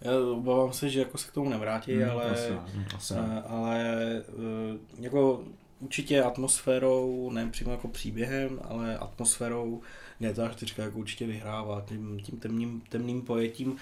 [0.02, 2.60] já obávám se, že jako se k tomu nevrátí, Hmm, ale, asi ne.
[2.74, 3.82] Hm, Asi a, ale
[4.28, 5.44] eh, jako
[5.80, 9.82] určitě atmosférou, ne přímo jako příběhem, ale atmosférou
[10.20, 13.76] GTA 4 jako určitě vyhrává tím, tím temným, temným pojetím.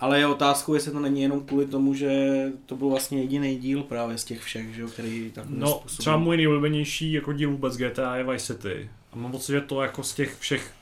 [0.00, 3.82] Ale je otázkou, jestli to není jenom kvůli tomu, že to byl vlastně jediný díl
[3.82, 5.98] právě z těch všech, že jo, který takovým No, způsobem...
[5.98, 8.90] třeba můj nejoblíbenější jako díl vůbec GTA je Vice City.
[9.12, 10.72] A mám pocit, že to jako z těch všech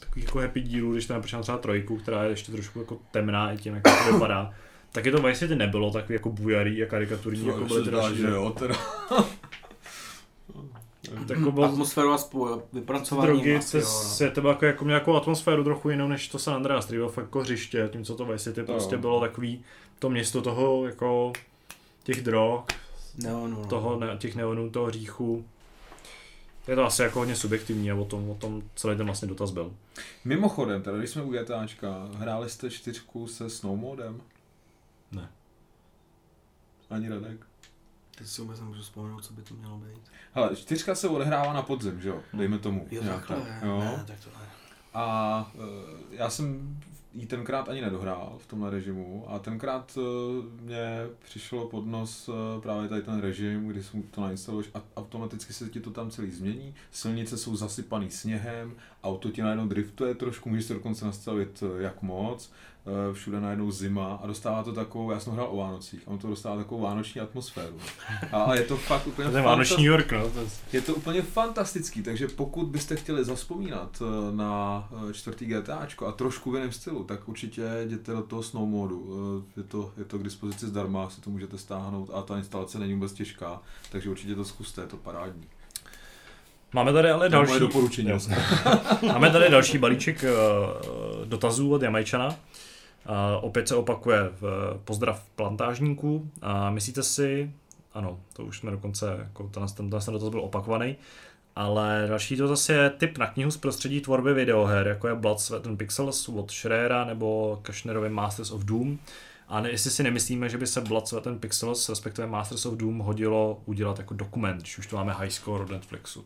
[0.00, 3.52] takových jako happy dílů, když tam počítám třeba trojku, která je ještě trošku jako temná
[3.52, 4.54] i tím, jak to vypadá,
[4.92, 8.16] tak je to Vice City nebylo takový jako bujarý a karikaturní, jako byly další.
[8.16, 8.74] že jo, teda.
[11.28, 13.90] Tak jako bylo Atmosféru a spolu, vypracování drogy, asi, to, jo, no.
[13.90, 16.98] se, to bylo jako, jako měl jako atmosféru trochu jinou než to San Andreas, který
[16.98, 19.00] byl fakt jako hřiště, tím co to Vice City prostě Jo.
[19.00, 19.64] bylo takový
[19.98, 21.32] to město toho jako
[22.02, 22.64] těch drog,
[23.22, 23.66] No, no, no.
[23.66, 25.44] toho, ne, těch neonů, toho hříchu.
[26.68, 29.50] Je to asi jako hodně subjektivní a o tom, o tom celý ten vlastně dotaz
[29.50, 29.74] byl.
[30.24, 34.20] Mimochodem, teda když jsme u GTAčka, hráli jste čtyřku se snowmodem?
[35.12, 35.28] Ne.
[36.90, 37.46] Ani Radek?
[38.18, 40.02] Teď si vůbec nemůžu vzpomenout, co by to mělo být.
[40.32, 42.22] Hele, čtyřka se odehrává na podzem, že jo?
[42.34, 42.86] Dejme tomu.
[42.90, 43.78] Jo, takhle, jo?
[43.78, 44.46] ne, tak to ne.
[44.94, 46.78] A e, já jsem
[47.14, 50.00] ji tenkrát ani nedohrál v tomhle režimu a tenkrát e,
[50.62, 55.52] mě přišlo pod nos e, právě tady ten režim, kdy si to nainstaluješ a automaticky
[55.52, 60.48] se ti to tam celý změní, silnice jsou zasypaný sněhem, auto ti najednou driftuje trošku,
[60.48, 62.52] můžeš to dokonce nastavit e, jak moc,
[63.12, 66.28] všude najednou zima a dostává to takovou, já jsem hrál o Vánocích, a on to
[66.28, 67.76] dostává takovou vánoční atmosféru.
[68.32, 70.30] A, a je to fakt úplně To je Vánoční New York, no.
[70.30, 70.46] To je...
[70.72, 76.12] je to úplně fantastický, takže pokud byste chtěli zaspomínat eh, na eh, čtvrtý GTAčko a
[76.12, 79.08] trošku v jiném stylu, tak určitě jděte do toho snow modu.
[79.48, 82.78] Eh, Je to, je to k dispozici zdarma, si to můžete stáhnout a ta instalace
[82.78, 85.44] není vůbec těžká, takže určitě to zkuste, je to parádní.
[86.72, 88.10] Máme tady ale je moje další, doporučení.
[89.06, 90.30] Máme tady další balíček eh,
[91.24, 92.36] dotazů od Jamajčana.
[93.40, 96.30] Opět se opakuje v pozdrav plantážníků.
[96.42, 97.50] A myslíte si,
[97.94, 100.96] ano, to už jsme dokonce, jako ten, ten, ten dotaz byl opakovaný,
[101.56, 105.66] ale další dotaz je tip na knihu z prostředí tvorby videoher, jako je Blood, Sweat
[105.66, 108.98] and Pixels od Schreiera nebo Kushnerovi Masters of Doom.
[109.48, 112.74] A ne, jestli si nemyslíme, že by se Blood, Sweat and Pixels, respektive Masters of
[112.74, 116.24] Doom, hodilo udělat jako dokument, když už to máme high score od Netflixu.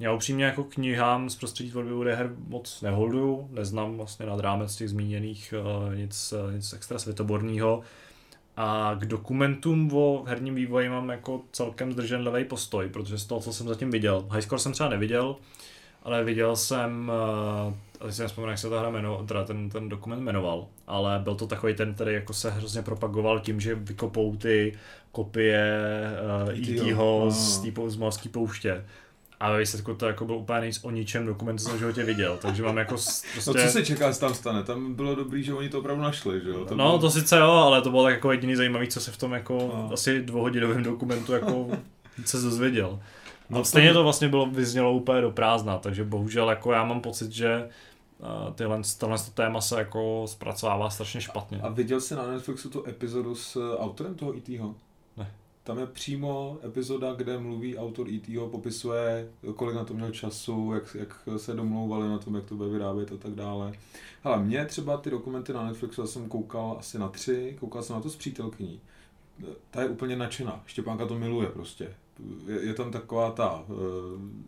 [0.00, 4.88] Já upřímně jako knihám z prostředí tvorby videoher moc neholduju, neznám vlastně nad rámec těch
[4.88, 5.54] zmíněných
[5.88, 7.80] uh, nic, uh, nic extra světoborného.
[8.56, 13.52] A k dokumentům o herním vývoji mám jako celkem zdrženlivý postoj, protože z toho, co
[13.52, 15.36] jsem zatím viděl, Highscore jsem třeba neviděl,
[16.02, 17.12] ale viděl jsem,
[17.68, 21.18] uh, asi si nespomínám, jak se ta hra jmenoval, teda ten, ten dokument jmenoval, ale
[21.18, 24.78] byl to takový ten, který jako se hrozně propagoval tím, že vykopou ty
[25.12, 25.82] kopie
[26.44, 28.84] uh, E.T.ho z, z Malské pouště.
[29.40, 32.04] A ve výsledku to jako byl úplně nic o ničem dokument, co jsem v životě
[32.04, 33.28] viděl, takže mám jako prostě...
[33.46, 34.62] No co se čeká, co tam stane?
[34.62, 36.64] Tam bylo dobrý, že oni to opravdu našli, že jo?
[36.64, 36.98] To no bylo...
[36.98, 39.54] to sice jo, ale to bylo tak jako jediný zajímavý, co se v tom jako
[39.54, 39.90] no.
[39.92, 41.68] asi dvouhodinovém dokumentu jako
[42.24, 43.00] se dozvěděl.
[43.50, 47.32] No, stejně to vlastně bylo, vyznělo úplně do prázdna, takže bohužel jako já mám pocit,
[47.32, 47.68] že
[48.18, 51.60] uh, tyhle, tenhle téma se jako zpracovává strašně špatně.
[51.62, 54.74] A viděl jsi na Netflixu tu epizodu s autorem toho E.T.ho?
[55.68, 60.96] Tam je přímo epizoda, kde mluví autor E.T.ho, popisuje, kolik na to měl času, jak,
[60.98, 63.72] jak se domlouvali na tom, jak to bude vyrábět a tak dále.
[64.24, 67.96] Ale mě třeba ty dokumenty na Netflixu, já jsem koukal asi na tři, koukal jsem
[67.96, 68.80] na to s přítelkyní.
[69.70, 71.94] Ta je úplně nadšená, Štěpánka to miluje prostě
[72.46, 73.76] je, je tam taková ta uh,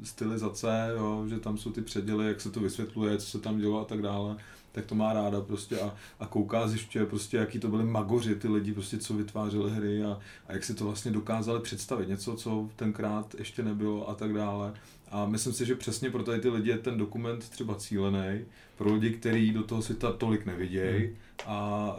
[0.03, 3.81] stylizace, jo, že tam jsou ty předěly, jak se to vysvětluje, co se tam dělo
[3.81, 4.37] a tak dále,
[4.73, 8.49] tak to má ráda prostě a, a kouká, zjišťuje prostě, jaký to byly magoři, ty
[8.49, 10.19] lidi prostě, co vytvářeli hry a,
[10.49, 14.73] a jak si to vlastně dokázali představit, něco, co tenkrát ještě nebylo a tak dále.
[15.11, 18.45] A myslím si, že přesně pro tady ty lidi je ten dokument třeba cílený,
[18.77, 21.17] pro lidi, kteří do toho světa tolik nevidějí hmm.
[21.47, 21.97] a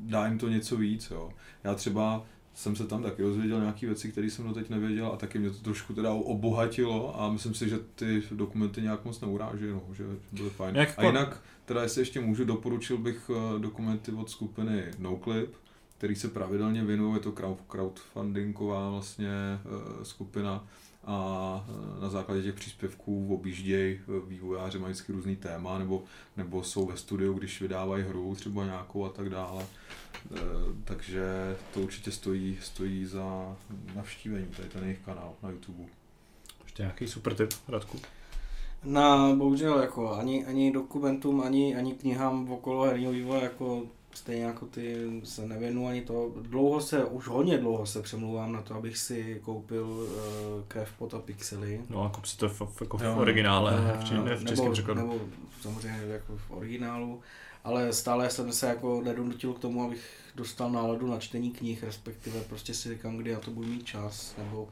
[0.00, 1.10] dá jim to něco víc.
[1.10, 1.30] Jo.
[1.64, 2.24] Já třeba
[2.54, 5.56] jsem se tam taky dozvěděl nějaké věci, které jsem doteď nevěděl a taky mě to
[5.56, 10.50] trošku teda obohatilo a myslím si, že ty dokumenty nějak moc neuráží, no, že byly
[10.50, 10.76] fajn.
[10.76, 15.56] Jak a jinak, teda jestli ještě můžu, doporučil bych eh, dokumenty od skupiny Noclip,
[15.98, 17.32] který se pravidelně věnují, je to
[17.68, 20.66] crowdfundingová vlastně eh, skupina
[21.04, 26.04] a eh, na základě těch příspěvků objíždějí vývojáři, mají vždycky různý téma, nebo,
[26.36, 29.66] nebo jsou ve studiu, když vydávají hru třeba nějakou a tak dále.
[30.84, 33.56] Takže to určitě stojí, stojí za
[33.94, 35.84] navštívení, tady ten jejich kanál na YouTube.
[36.64, 38.00] Ještě nějaký super tip, Radku?
[38.84, 43.82] Na, bohužel, jako ani, ani dokumentům, ani, ani knihám okolo herního vývoje, jako
[44.14, 46.32] stejně jako ty se nevěnu ani to.
[46.42, 50.08] Dlouho se, už hodně dlouho se přemluvám na to, abych si koupil uh,
[50.68, 51.80] Krev, pot a pixely.
[51.90, 55.00] No a kup si to v, jako v originále, uh, v, ne v českém překladu.
[55.00, 55.20] Nebo
[55.60, 57.20] samozřejmě jako v originálu
[57.64, 62.40] ale stále jsem se jako nedonutil k tomu, abych dostal náladu na čtení knih, respektive
[62.40, 64.68] prostě si říkám, kdy já to budu mít čas, nebo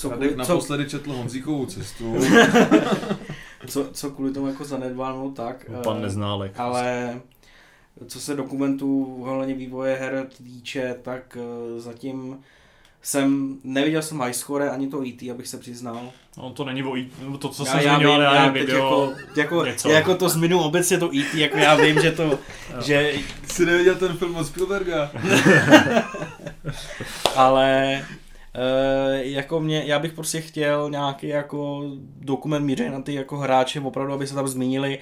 [0.00, 0.90] co kvůli, naposledy co...
[0.90, 2.16] četl Honzíkovou cestu.
[3.66, 5.70] co, co kvůli tomu jako zanedbáno, tak.
[5.84, 6.52] Pan eh, neználek.
[6.56, 7.20] Ale
[8.06, 12.38] co se dokumentů ohledně vývoje her týče, tak eh, zatím
[13.02, 16.10] jsem, neviděl jsem High Score ani to E.T., abych se přiznal.
[16.38, 19.14] No to není o E.T., to co já, jsem já zmiňoval, já, já video, jako,
[19.36, 19.90] jako, něco.
[19.90, 22.38] jako to zminu obecně to E.T., jako já vím, že to,
[22.80, 23.12] že...
[23.46, 25.10] Jsi neviděl ten film od Spielberga?
[27.36, 28.02] Ale
[28.60, 31.82] Uh, jako mě, já bych prostě chtěl nějaký jako
[32.20, 34.98] dokument míře na ty jako hráče, opravdu, aby se tam zmínili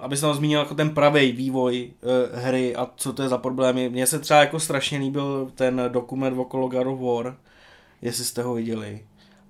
[0.00, 3.38] aby se tam zmínil jako ten pravý vývoj uh, hry a co to je za
[3.38, 3.88] problémy.
[3.88, 7.36] Mně se třeba jako strašně líbil ten dokument okolo God of War,
[8.02, 9.00] jestli jste ho viděli.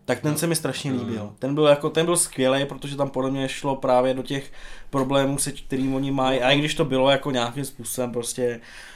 [0.04, 0.38] Tak ten no.
[0.38, 1.32] se mi strašně líbil.
[1.38, 4.52] Ten byl, jako, ten byl skvělý, protože tam podle mě šlo právě do těch
[4.90, 6.40] problémů, se kterým oni mají.
[6.40, 8.93] A i když to bylo jako nějakým způsobem prostě Uh,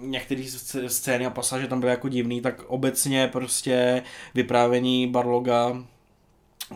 [0.00, 0.44] některé
[0.86, 4.02] scény a pasáže tam byly jako divný, tak obecně prostě
[4.34, 5.84] vyprávění Barloga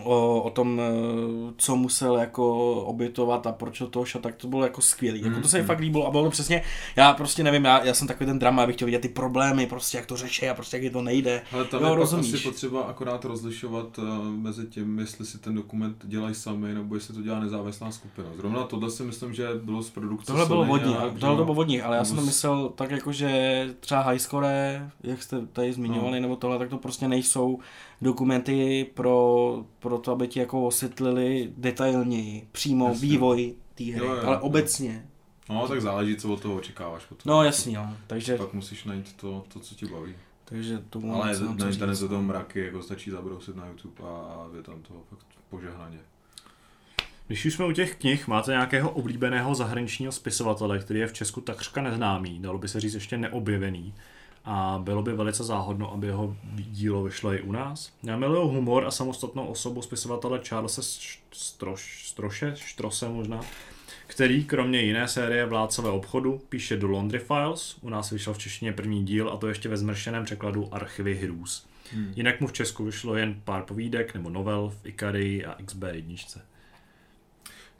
[0.03, 4.63] o, o tom, eh, co musel jako obětovat a proč to šel, tak to bylo
[4.63, 5.21] jako skvělý.
[5.21, 6.61] Jako to se mi mm, fakt líbilo a bylo to přesně,
[6.95, 9.97] já prostě nevím, já, já jsem takový ten drama, abych chtěl vidět ty problémy, prostě
[9.97, 11.41] jak to řeší a prostě jak je to nejde.
[11.51, 12.33] Ale tam jo, je rozumíš.
[12.33, 17.13] asi potřeba akorát rozlišovat uh, mezi tím, jestli si ten dokument dělají sami, nebo jestli
[17.13, 18.27] to dělá nezávislá skupina.
[18.37, 21.97] Zrovna tohle si myslím, že bylo z produkce Tohle bylo vodní, tohle bylo vodní, ale
[21.97, 26.21] já jsem to myslel tak jako, že třeba high score, jak jste tady zmiňovali, no.
[26.21, 27.59] nebo tohle, tak to prostě nejsou
[28.01, 33.07] dokumenty pro, pro to, aby ti jako osvětlili detailněji přímo jasně.
[33.07, 34.41] vývoj té hry, jo, jo, ale jo.
[34.41, 35.05] obecně.
[35.49, 37.29] No, tak záleží, co od toho očekáváš potom.
[37.29, 37.87] No, jasně, jo.
[38.07, 38.37] Takže...
[38.37, 40.15] Pak musíš najít to, to co ti baví.
[40.45, 44.63] Takže tomu Ale na internetu to mraky, jako stačí zabrousit na YouTube a, a je
[44.63, 45.99] tam toho fakt požehnaně.
[47.27, 51.41] Když už jsme u těch knih, máte nějakého oblíbeného zahraničního spisovatele, který je v Česku
[51.41, 53.93] takřka neznámý, dalo by se říct ještě neobjevený,
[54.45, 57.91] a bylo by velice záhodno, aby jeho dílo vyšlo i u nás.
[58.03, 60.81] Já miluju humor a samostatnou osobu spisovatele Charlesa
[61.31, 63.41] Stroš, Stroše, Štrose možná,
[64.07, 68.73] který kromě jiné série Vládcové obchodu píše do Laundry Files, u nás vyšel v češtině
[68.73, 71.65] první díl a to ještě ve zmršeném překladu Archivy Hrůz.
[71.93, 72.13] Hmm.
[72.15, 76.41] Jinak mu v Česku vyšlo jen pár povídek nebo novel v Ikari a XB1.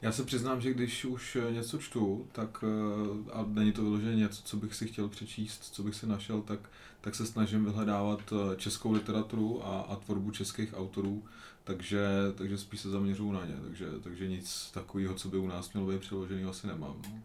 [0.06, 4.16] Já se přiznám, že když už eh, něco čtu, tak eh, a není to vyloženě
[4.16, 6.60] něco, co bych si chtěl přečíst, co bych si našel, tak,
[7.00, 11.22] tak se snažím vyhledávat eh, českou literaturu a, a tvorbu českých autorů,
[11.64, 15.72] takže, takže spíš se zaměřuju na ně, takže, takže nic takového, co by u nás
[15.72, 16.96] mělo být přeložený, asi nemám.
[17.08, 17.22] No.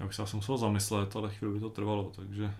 [0.00, 2.54] Já bych se asi musel zamyslet, ale chvíli by to trvalo, takže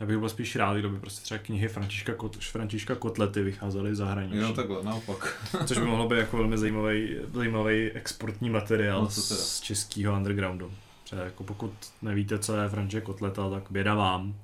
[0.00, 3.94] já bych byl spíš rád, kdyby prostě třeba knihy Františka, Kot, Františka Kotlety vycházely v
[3.94, 4.36] zahraničí.
[4.36, 5.46] Jo, takhle, naopak.
[5.66, 10.72] Což by mohlo být jako velmi zajímavý, zajímavý exportní materiál No, z českého undergroundu.
[11.04, 11.72] Třeba jako pokud
[12.02, 14.34] nevíte, co je František Kotleta, tak běda vám.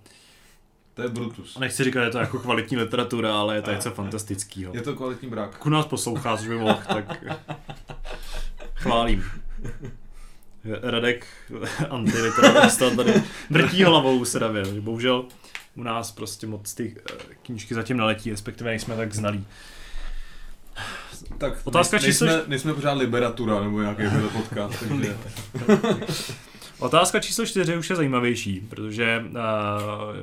[0.94, 1.56] To je Brutus.
[1.56, 4.74] A nechci říkat, že je to jako kvalitní literatura, ale je to něco fantastického.
[4.74, 5.58] Je to kvalitní brák.
[5.58, 7.24] Pokud nás poslouchá, což by mohl, tak
[8.74, 9.24] chválím.
[10.82, 11.26] Radek
[11.90, 14.64] antiliterarista tady vrtí hlavou se davě.
[14.80, 15.24] Bohužel
[15.76, 19.46] u nás prostě moc ty eh, knížky zatím neletí, respektive nejsme tak znalí.
[21.38, 24.02] Tak Otázka nej, číslo- nejsme, nejsme pořád Liberatura nebo nějaký
[24.32, 25.16] podcast, takže...
[26.78, 29.36] Otázka číslo čtyři už je zajímavější, protože uh,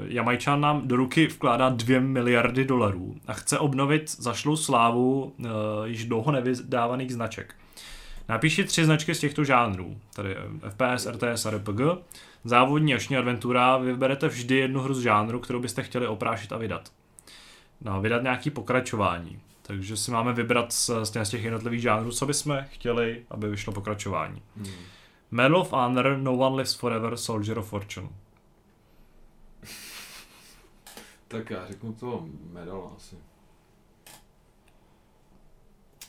[0.08, 5.48] Jamajčan nám do ruky vkládá 2 miliardy dolarů a chce obnovit zašlou slávu uh,
[5.86, 7.56] již dlouho nevydávaných značek.
[8.30, 10.36] Napíši tři značky z těchto žánrů, tady
[10.70, 11.80] FPS, RTS a RPG.
[12.44, 16.92] Závodní ační adventura, vyberete vždy jednu hru z žánru, kterou byste chtěli oprášit a vydat.
[17.82, 19.40] No, vydat nějaký pokračování.
[19.62, 24.42] Takže si máme vybrat z, z těch jednotlivých žánrů, co bychom chtěli, aby vyšlo pokračování.
[24.58, 24.74] Hmm.
[25.32, 28.10] Medal of Honor, No One Lives Forever, Soldier of Fortune.
[31.28, 33.16] Tak já řeknu to medal asi.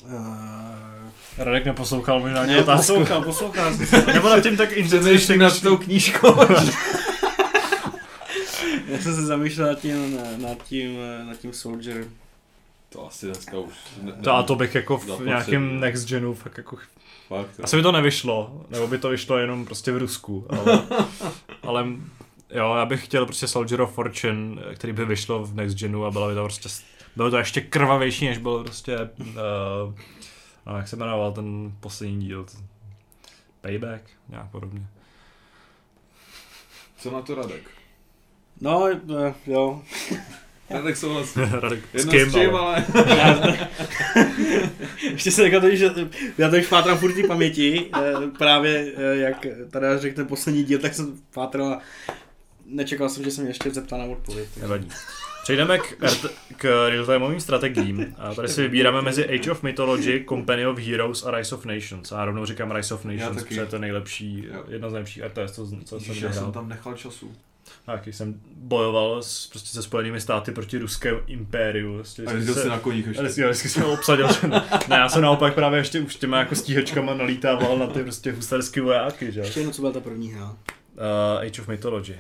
[0.03, 1.09] Uh,
[1.39, 3.79] Radek neposlouchal možná ne, poslouchám, poslouchám.
[4.15, 6.37] Nebo nad tím tak Přemýšlím nad tou knížkou.
[8.89, 10.97] Já jsem se zamýšlel nad tím, nad tím,
[11.29, 12.05] nad tím Soldier.
[12.89, 13.75] to asi dneska už...
[14.03, 16.77] Ne, To a to bych jako v nějakém next genu fakt jako...
[17.29, 17.65] Fakt, jo.
[17.65, 20.83] Asi by to nevyšlo, nebo by to vyšlo jenom prostě v Rusku, ale,
[21.63, 21.87] ale
[22.51, 26.11] jo, já bych chtěl prostě Soldier of Fortune, který by vyšlo v next genu a
[26.11, 26.69] bylo by to prostě,
[27.17, 29.95] bylo to ještě krvavější, než byl prostě, uh,
[30.67, 32.47] no, jak se jmenoval ten poslední díl,
[33.61, 34.87] Payback, nějak podobně.
[36.99, 37.71] Co na to Radek?
[38.61, 39.83] No, eh, jo.
[40.71, 41.41] Radek souhlasí.
[41.61, 42.87] Radek, s Jedno kým, s čím, ale...
[42.95, 43.15] ale...
[43.17, 43.55] Já,
[45.11, 45.91] ještě se říkal to, že
[46.39, 51.21] já teď pátrám furt paměti, eh, právě jak tady řekl ten poslední díl, tak jsem
[51.35, 51.81] pátral a
[52.67, 54.49] nečekal jsem, že jsem mě ještě zeptal na odpověď.
[54.49, 54.89] takže- Nevadí.
[55.45, 56.27] Přejdeme k, RT,
[56.57, 58.15] k real-timeovým strategiím.
[58.19, 62.13] A tady si vybíráme mezi Age of Mythology, Company of Heroes a Rise of Nations.
[62.13, 64.65] A já rovnou říkám Rise of Nations, protože je to nejlepší, Jo.
[64.69, 67.33] jedna z nejlepších RTS, co, co Ježiš, jsem já jsem tam nechal času.
[67.87, 71.95] Taky jsem bojoval s, prostě se Spojenými státy proti ruskému impériu.
[71.95, 73.23] Prostě, A jsem jezdil se- jsi na koních ještě.
[73.23, 74.29] vždycky, vždycky jsem ho obsadil.
[74.89, 78.81] ne, já jsem naopak právě ještě už těma jako stíhačkama nalítával na ty prostě husarský
[78.81, 79.41] vojáky, že?
[79.41, 80.45] Ještě jedno, co byla ta první hra.
[80.45, 82.15] Uh, Age of Mythology.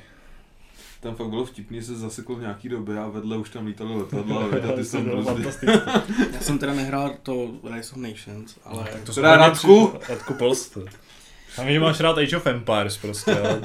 [1.04, 3.98] Tam fakt bylo vtipný, že se zasekl v nějaký době a vedle už tam lítalo
[3.98, 5.42] letadla a ty To jsem bylo prostě...
[5.66, 6.02] fantastické.
[6.32, 8.84] Já jsem teda nehrál to Rise of Nations, ale...
[8.92, 9.92] Tak to Teda Radku?
[10.08, 10.78] Radku Polst.
[11.58, 13.62] A že máš rád Age of Empires prostě, ale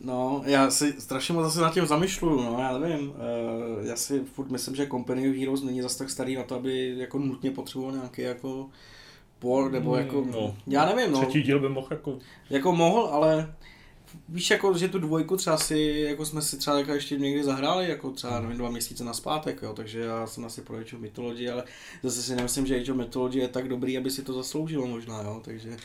[0.00, 3.08] No, já si strašně moc zase nad tím zamýšluju, no, já nevím.
[3.10, 3.16] Uh,
[3.86, 6.94] já si furt myslím, že Company of Heroes není zase tak starý na to, aby
[6.98, 8.66] jako nutně potřeboval nějaký jako
[9.38, 10.56] por, nebo jako, Mm, no.
[10.66, 12.18] já nevím, no, třetí díl by mohl jako...
[12.50, 13.54] jako mohl, ale
[14.28, 17.88] víš, jako, že tu dvojku třeba si, jako jsme si třeba jako ještě někdy zahráli,
[17.88, 21.50] jako třeba, nevím, dva měsíce naspátek, jo, takže já jsem asi pro Age of Mythology,
[21.50, 21.64] ale
[22.02, 25.22] zase si nemyslím, že Age of Mythology je tak dobrý, aby si to zasloužilo možná,
[25.22, 25.78] jo, takže Nevím.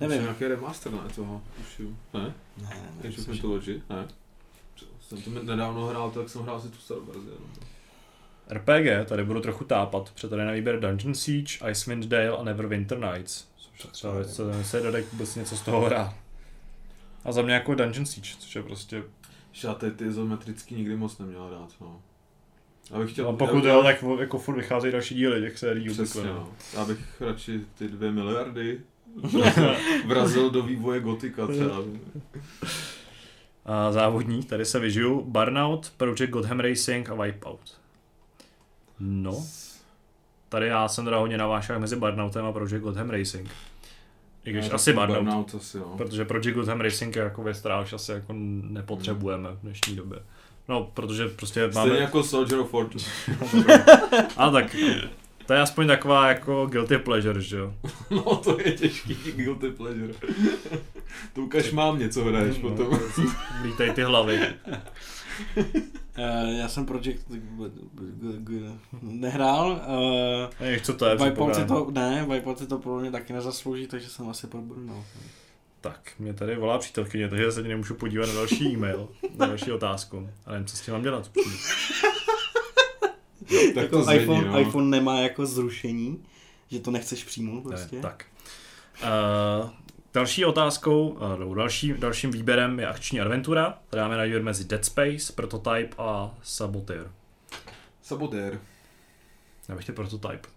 [0.00, 0.22] nevím.
[0.22, 1.42] nějaký remaster, ne, toho?
[1.60, 1.88] Už jo.
[2.14, 2.34] Ne?
[2.56, 3.82] Ne, ne, Age of myslím, Mythology?
[3.90, 4.08] Ne.
[5.00, 7.28] Jsem to nedávno hrál, tak jsem hrál si tu starou verzi.
[7.28, 7.48] jenom.
[8.50, 12.98] RPG, tady budu trochu tápat, protože tady na výběr Dungeon Siege, Icewind Dale a Neverwinter
[12.98, 13.44] Nights.
[13.78, 16.14] Což třeba věc, co se Radek vůbec něco z toho hrá.
[17.24, 19.02] A za mě jako Dungeon Siege, což je prostě...
[19.52, 22.02] Že já ty, ty izometrický nikdy moc neměl rád, no.
[22.92, 23.28] Abych chtěl...
[23.28, 25.88] A pokud já- jo, tak jako furt vycházejí další díly těch sérií.
[25.88, 26.50] Přesně, obvykle, no.
[26.74, 28.80] Já bych radši ty dvě miliardy
[30.06, 31.76] vrazil do vývoje gotika třeba.
[33.64, 35.24] A závodní, tady se vyžiju.
[35.24, 37.78] Burnout, Project Gotham Racing a Wipeout.
[39.00, 39.46] No,
[40.48, 43.50] tady já jsem teda hodně na vášách mezi Burnoutem a Project Gotham Racing.
[44.44, 45.94] I když asi Burnout, Burnout asi, no.
[45.96, 48.32] protože Project Gotham Racing je jako která už asi jako
[48.62, 50.18] nepotřebujeme v dnešní době.
[50.68, 52.00] No, protože prostě Stejně máme...
[52.00, 53.04] jako Soldier of Fortune.
[54.36, 54.76] A tak,
[55.48, 57.74] to je aspoň taková jako guilty pleasure, že jo?
[58.10, 60.14] No to je těžký guilty pleasure.
[61.34, 63.00] to ukaž mám něco hraješ No, potom.
[63.62, 64.40] Lítají ty hlavy.
[66.20, 67.26] Eh, já jsem Project
[69.02, 69.70] nehrál.
[69.70, 71.16] Uh, co to je?
[71.16, 74.60] Wipeout si to, ne, Wipeout si to pro mě taky nezaslouží, takže jsem asi pro
[74.60, 75.04] Bruno.
[75.80, 80.30] Tak, mě tady volá přítelkyně, takže se nemůžu podívat na další e-mail, na další otázku.
[80.46, 81.30] A nevím, co s tím mám dělat.
[83.50, 84.60] no, tak jako to iPhone, no.
[84.60, 86.24] iPhone nemá jako zrušení,
[86.70, 87.96] že to nechceš přijmout prostě.
[87.96, 88.26] Ne, tak.
[89.62, 89.70] Uh,
[90.14, 93.78] další otázkou, uh, další, dalším výběrem je akční adventura.
[93.90, 97.12] Tady máme na výběr mezi Dead Space, Prototype a Saboteur.
[98.02, 98.60] Saboteur.
[99.68, 100.48] Já bych ty Prototype.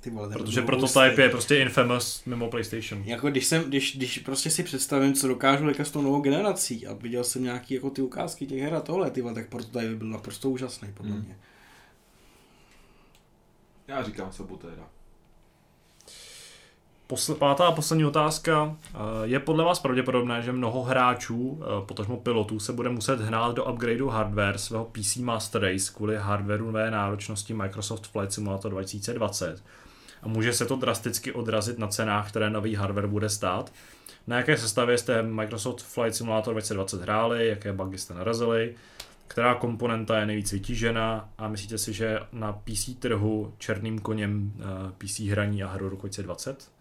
[0.00, 3.02] Ty vole, Protože Prototype je prostě infamous mimo PlayStation.
[3.04, 6.86] Jako když jsem, když, když prostě si představím, co dokážu leka s tou novou generací
[6.86, 9.94] a viděl jsem nějaký jako ty ukázky těch her a tohle, ty vole, tak Prototype
[9.94, 11.24] byl naprosto úžasný podle hmm.
[11.24, 11.38] mě.
[13.88, 14.88] Já říkám Sabotéra.
[17.08, 18.76] Posle, pátá a poslední otázka.
[18.94, 23.56] Eh, je podle vás pravděpodobné, že mnoho hráčů, eh, potažmo pilotů, se bude muset hnát
[23.56, 29.62] do upgradeu hardware svého PC Master Race kvůli hardwareové náročnosti Microsoft Flight Simulator 2020?
[30.22, 33.72] A může se to drasticky odrazit na cenách, které nový hardware bude stát?
[34.26, 38.74] Na jaké sestavě jste Microsoft Flight Simulator 2020 hráli, jaké bugy jste narazili?
[39.28, 44.92] která komponenta je nejvíc vytížena a myslíte si, že na PC trhu černým koněm eh,
[44.98, 46.75] PC hraní a hru roku 2020?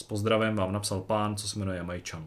[0.00, 2.26] S pozdravem vám napsal pán, co se jmenuje Majčan.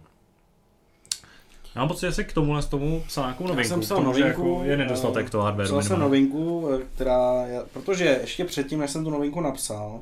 [1.75, 3.59] Já mám pocit, že jsi k tomu z tomu psal nějakou novinku.
[3.61, 4.47] Já jsem psal novinku.
[4.57, 5.67] Jako je nedostatek toho hardwareu.
[5.67, 9.99] Psal jsem novinku, eh, která, protože ještě předtím, než jsem tu novinku napsal,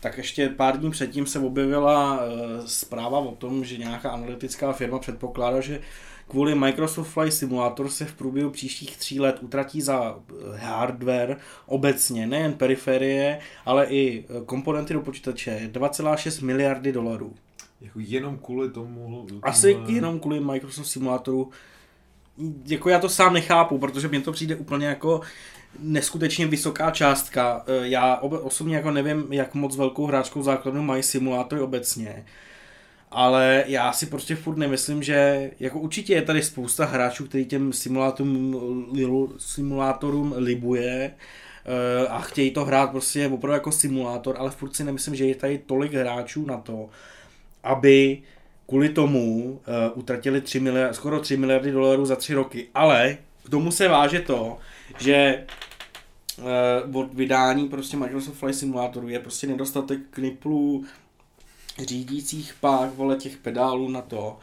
[0.00, 4.98] tak ještě pár dní předtím se objevila uh, zpráva o tom, že nějaká analytická firma
[4.98, 5.80] předpokládá, že
[6.28, 11.36] Kvůli Microsoft Flight Simulator se v průběhu příštích tří let utratí za eh, hardware
[11.66, 17.34] obecně, nejen periferie, ale i eh, komponenty do počítače 2,6 miliardy dolarů.
[17.80, 19.26] Jako jenom kvůli tomu?
[19.42, 21.50] Asi jenom kvůli Microsoft Simulatoru.
[22.66, 25.20] Jako já to sám nechápu, protože mě to přijde úplně jako
[25.78, 27.64] neskutečně vysoká částka.
[27.66, 32.24] Eh, já osobně jako nevím, jak moc velkou hráčkou základnu mají simulátory obecně
[33.14, 37.72] ale já si prostě furt nemyslím, že jako určitě je tady spousta hráčů, který těm
[37.72, 44.84] simulátorům, simulátorům libuje eh, a chtějí to hrát prostě opravdu jako simulátor, ale furt si
[44.84, 46.88] nemyslím, že je tady tolik hráčů na to,
[47.62, 48.22] aby
[48.66, 49.58] kvůli tomu uh,
[49.98, 52.66] utratili 3 miliard, skoro 3 miliardy dolarů za 3 roky.
[52.74, 53.16] Ale
[53.46, 54.58] k tomu se váže to,
[54.98, 55.44] že
[56.88, 60.84] uh, od vydání prostě Microsoft Flight Simulatoru je prostě nedostatek kniplů,
[61.82, 64.38] řídících pák, vole, těch pedálů na to,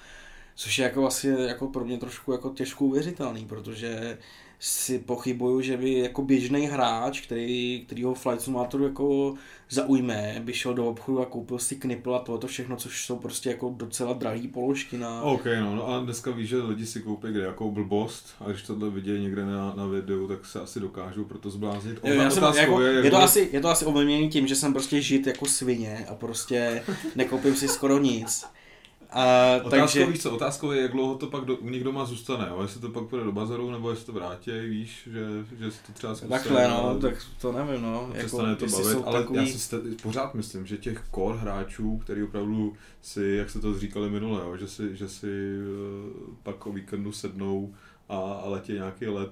[0.56, 4.18] což je jako asi jako pro mě trošku jako těžko uvěřitelný, protože
[4.64, 9.34] si pochybuju, že by jako běžný hráč, který, který ho Flight Simulatoru jako
[9.70, 13.50] zaujme, by šel do obchodu a koupil si knipl a tohle všechno, což jsou prostě
[13.50, 15.22] jako docela drahé položky na...
[15.22, 18.62] OK, no, no a dneska víš, že lidi si koupí kde jako blbost a když
[18.62, 22.00] tohle vidějí někde na, na videu, tak se asi dokážou proto zbláznit.
[22.04, 24.74] Jo, já jsem, jako, je, je, to asi, je to asi ovlivněný tím, že jsem
[24.74, 26.84] prostě žít jako svině a prostě
[27.16, 28.46] nekoupím si skoro nic.
[29.12, 30.06] A, otázkou, takže...
[30.06, 32.62] víš co, otázkou je, jak dlouho to pak do, u nich doma zůstane, jo?
[32.62, 35.26] jestli to pak půjde do bazaru, nebo jestli to vrátí, víš, že,
[35.60, 36.30] že si to třeba zkusí.
[36.30, 38.10] Takhle, no, tak to nevím, no.
[38.14, 39.40] Jako, to bavit, ale takový...
[39.40, 43.80] já si st- pořád myslím, že těch core hráčů, který opravdu si, jak se to
[43.80, 44.58] říkali minule, jo?
[44.58, 47.74] že si, že si uh, pak o víkendu sednou
[48.12, 49.32] a, a letě nějaký let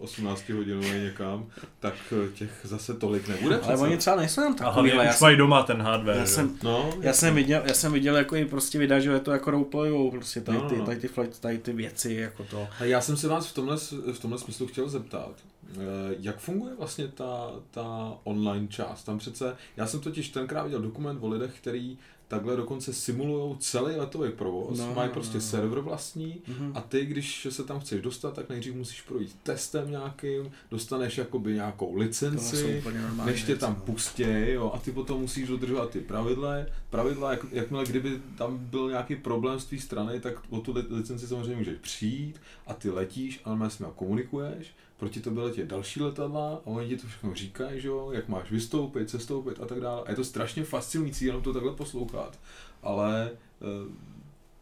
[0.00, 1.46] 18 eh, hodinový někam,
[1.78, 3.54] tak eh, těch zase tolik nebude.
[3.54, 3.82] Ale přece.
[3.82, 4.92] oni třeba nejsou jen takový.
[4.92, 6.16] Ale už mají doma ten hardware.
[6.16, 9.20] Já jsem, no, já jsem, viděl, já jsem viděl jako i prostě videa, že je
[9.20, 10.86] to jako roleplayou, prostě tady, no, ty, no.
[10.86, 12.68] tady, ty, flight, tady ty věci, jako to.
[12.80, 13.76] A já jsem se vás v tomhle,
[14.12, 15.32] v tomhle smyslu chtěl zeptat,
[15.74, 15.78] eh,
[16.20, 19.04] jak funguje vlastně ta, ta online část?
[19.04, 21.98] Tam přece, já jsem totiž tenkrát viděl dokument o lidech, který
[22.30, 26.72] takhle dokonce simulují celý letový provoz, no, mají prostě no, server vlastní mm-hmm.
[26.74, 31.54] a ty, když se tam chceš dostat, tak nejdřív musíš projít testem nějakým, dostaneš jakoby
[31.54, 32.84] nějakou licenci,
[33.24, 33.80] než tě tam no.
[33.80, 36.54] pustí, jo, a ty potom musíš dodržovat ty pravidla,
[36.90, 41.26] pravidla, jak, jakmile kdyby tam byl nějaký problém z té strany, tak o tu licenci
[41.26, 46.66] samozřejmě můžeš přijít a ty letíš, ale s komunikuješ, proti tobě letí další letadla a
[46.66, 50.02] oni ti to všechno říkají, že jo, jak máš vystoupit, cestoupit a tak dále.
[50.06, 52.38] A je to strašně fascinující jenom to takhle poslouchat,
[52.82, 54.09] ale eh,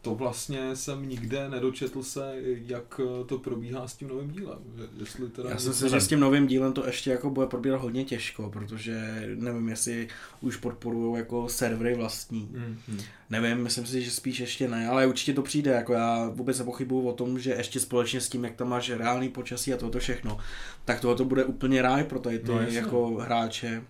[0.03, 2.35] to vlastně jsem nikde nedočetl se,
[2.67, 4.59] jak to probíhá s tím novým dílem.
[4.99, 7.81] Jestli teda Já jsem si, že s tím novým dílem to ještě jako bude probíhat
[7.81, 10.09] hodně těžko, protože nevím, jestli
[10.41, 12.49] už podporují jako servery vlastní.
[12.53, 13.03] Mm-hmm.
[13.31, 15.71] Nevím, myslím si, že spíš ještě ne, ale určitě to přijde.
[15.71, 19.29] Jako já vůbec nepochybuju o tom, že ještě společně s tím, jak tam máš reálný
[19.29, 20.39] počasí a toto všechno,
[20.85, 23.83] tak tohle to bude úplně ráj pro tady ty no, jako hráče.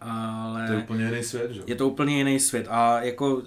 [0.00, 1.62] Ale to je úplně jiný svět, že?
[1.66, 3.42] Je to úplně jiný svět a jako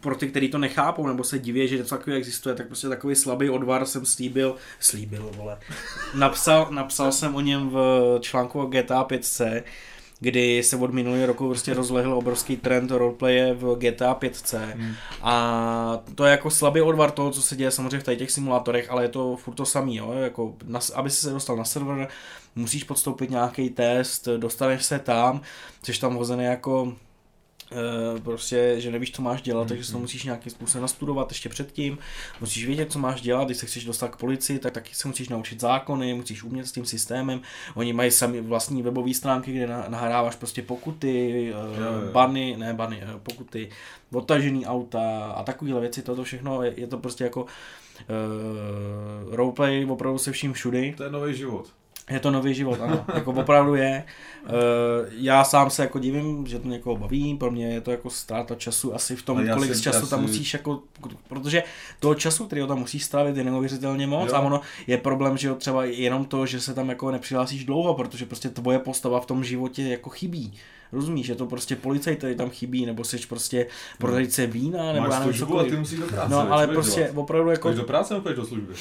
[0.00, 3.14] pro ty, kteří to nechápou nebo se diví, že něco takového existuje, tak prostě takový
[3.14, 5.58] slabý odvar jsem slíbil, slíbil, vole.
[6.14, 9.62] Napsal, napsal jsem o něm v článku o GTA 5C,
[10.20, 14.94] kdy se od minulého roku prostě rozlehl obrovský trend roleplaye v GTA 5 hmm.
[15.22, 18.90] a to je jako slabý odvar toho, co se děje samozřejmě v tady těch simulátorech,
[18.90, 20.12] ale je to furt to samý, jo?
[20.12, 22.08] Jako, na, aby se dostal na server,
[22.56, 25.40] musíš podstoupit nějaký test, dostaneš se tam,
[25.82, 26.92] jsi tam hozený jako
[27.72, 29.68] Eh, prostě, že nevíš, co máš dělat, mm-hmm.
[29.68, 31.98] takže to musíš nějakým způsobem nastudovat ještě předtím,
[32.40, 35.28] musíš vědět, co máš dělat, když se chceš dostat k policii, tak taky se musíš
[35.28, 37.40] naučit zákony, musíš umět s tím systémem,
[37.74, 43.20] oni mají sami vlastní webové stránky, kde nahráváš prostě pokuty, uh, bany, ne bany, uh,
[43.20, 43.68] pokuty,
[44.12, 47.48] odtažený auta a takovéhle věci, toto všechno, je, je to prostě jako uh,
[49.34, 50.94] roleplay opravdu se vším všudy.
[50.96, 51.77] To je nový život.
[52.10, 54.04] Je to nový život, ano, jako opravdu je.
[54.44, 54.52] Uh,
[55.10, 58.54] já sám se jako divím, že to někoho baví, pro mě je to jako ztráta
[58.54, 60.82] času asi v tom, kolik z času tam musíš jako,
[61.28, 61.62] protože
[62.00, 64.36] toho času, který tam musíš strávit je neuvěřitelně moc jo.
[64.36, 67.94] a ono je problém, že jo, třeba jenom to, že se tam jako nepřihlásíš dlouho,
[67.94, 70.52] protože prostě tvoje postava v tom životě jako chybí.
[70.92, 73.66] Rozumíš, že to prostě policajt tady tam chybí, nebo jsi prostě
[73.98, 75.70] prodejce vína, nebo Máš já nevím cokoliv.
[75.70, 77.12] ty musíš do práce, No, ale prostě dělat?
[77.16, 77.72] opravdu jako...
[77.72, 78.74] do práce nebo do služby?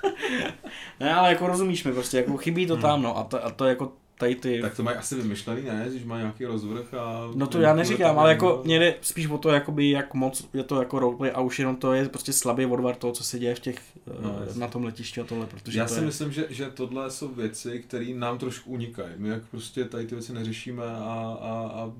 [1.00, 2.82] ne, ale jako rozumíš mi, prostě jako chybí to hmm.
[2.82, 4.60] tam, no, a to, a to jako tady ty...
[4.60, 5.86] Tak to mají asi vymyšlený, ne?
[5.90, 7.30] Když má nějaký rozvrh a...
[7.34, 10.62] No to já neříkám, ale jako mě jde spíš o to, jakoby, jak moc je
[10.62, 13.54] to jako roleplay a už jenom to je prostě slabý odvar toho, co se děje
[13.54, 13.78] v těch,
[14.22, 16.06] no, uh, na tom letišti a tohle, protože Já to si je...
[16.06, 19.10] myslím, že, že tohle jsou věci, které nám trošku unikají.
[19.16, 21.92] My jak prostě tady ty věci neřešíme a, a, a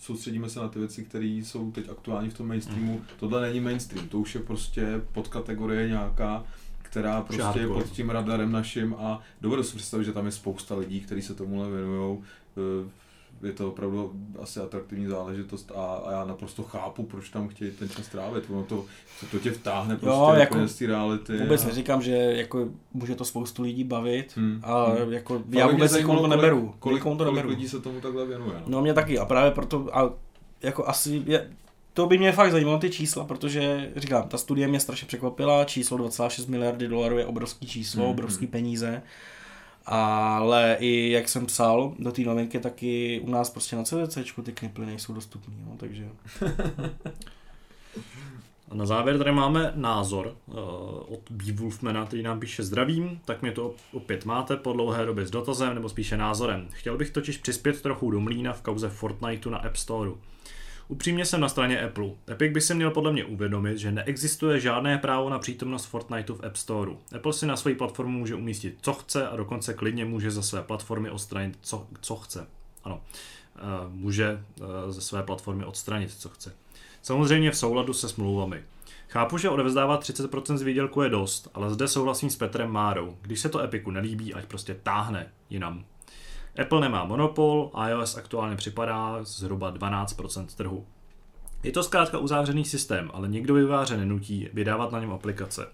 [0.00, 2.92] soustředíme se na ty věci, které jsou teď aktuální v tom mainstreamu.
[2.92, 3.04] Mm.
[3.20, 6.44] Tohle není mainstream, to už je prostě podkategorie nějaká,
[6.90, 10.74] která prostě je pod tím radarem naším a dovedu si představit, že tam je spousta
[10.74, 12.18] lidí, kteří se tomuhle věnují.
[12.56, 12.90] Eh,
[13.42, 14.12] je to opravdu
[14.42, 18.44] asi atraktivní záležitost a, a já naprosto chápu, proč tam chtějí ten čas trávit.
[18.50, 18.84] Ono to,
[19.30, 21.38] to tě vtáhne prostě jo, jako z té reality.
[21.38, 21.66] Vůbec a...
[21.66, 24.60] neříkám, že jako může to spoustu lidí bavit, hmm.
[24.62, 25.12] a hmm.
[25.12, 26.74] jako já vůbec nikomu to neberu.
[26.78, 27.46] Kolik, kolik, to neberu.
[27.46, 28.54] kolik lidí se tomu takhle věnuje.
[28.54, 30.12] No, no mě taky a právě proto, a
[30.62, 31.50] jako asi je,
[32.00, 35.98] to by mě fakt zajímalo ty čísla, protože říkám, ta studie mě strašně překvapila, číslo
[35.98, 38.10] 2,6 miliardy dolarů je obrovský číslo, mm-hmm.
[38.10, 39.02] obrovský peníze,
[39.86, 44.52] ale i jak jsem psal do té novinky, taky u nás prostě na CDC ty
[44.52, 46.08] kniply nejsou dostupné, no, takže...
[48.70, 50.56] A na závěr tady máme názor uh,
[51.08, 55.30] od Beewolfmana, který nám píše zdravím, tak mě to opět máte po dlouhé době s
[55.30, 56.68] dotazem nebo spíše názorem.
[56.72, 60.18] Chtěl bych totiž přispět trochu do mlína v kauze Fortniteu na App Storeu.
[60.90, 62.10] Upřímně jsem na straně Apple.
[62.30, 66.44] Epic by si měl podle mě uvědomit, že neexistuje žádné právo na přítomnost Fortniteu v
[66.44, 66.98] App Storeu.
[67.16, 70.62] Apple si na své platformu může umístit, co chce a dokonce klidně může ze své
[70.62, 72.46] platformy odstranit, co, co chce.
[72.84, 73.02] Ano,
[73.54, 76.54] uh, může uh, ze své platformy odstranit, co chce.
[77.02, 78.62] Samozřejmě v souladu se smlouvami.
[79.08, 83.16] Chápu, že odevzdávat 30% z výdělku je dost, ale zde souhlasím s Petrem Márou.
[83.22, 85.84] Když se to Epiku nelíbí, ať prostě táhne jinam.
[86.58, 90.86] Apple nemá monopol, iOS aktuálně připadá zhruba 12% trhu.
[91.62, 95.66] Je to zkrátka uzavřený systém, ale nikdo vyváře nenutí vydávat na něm aplikace.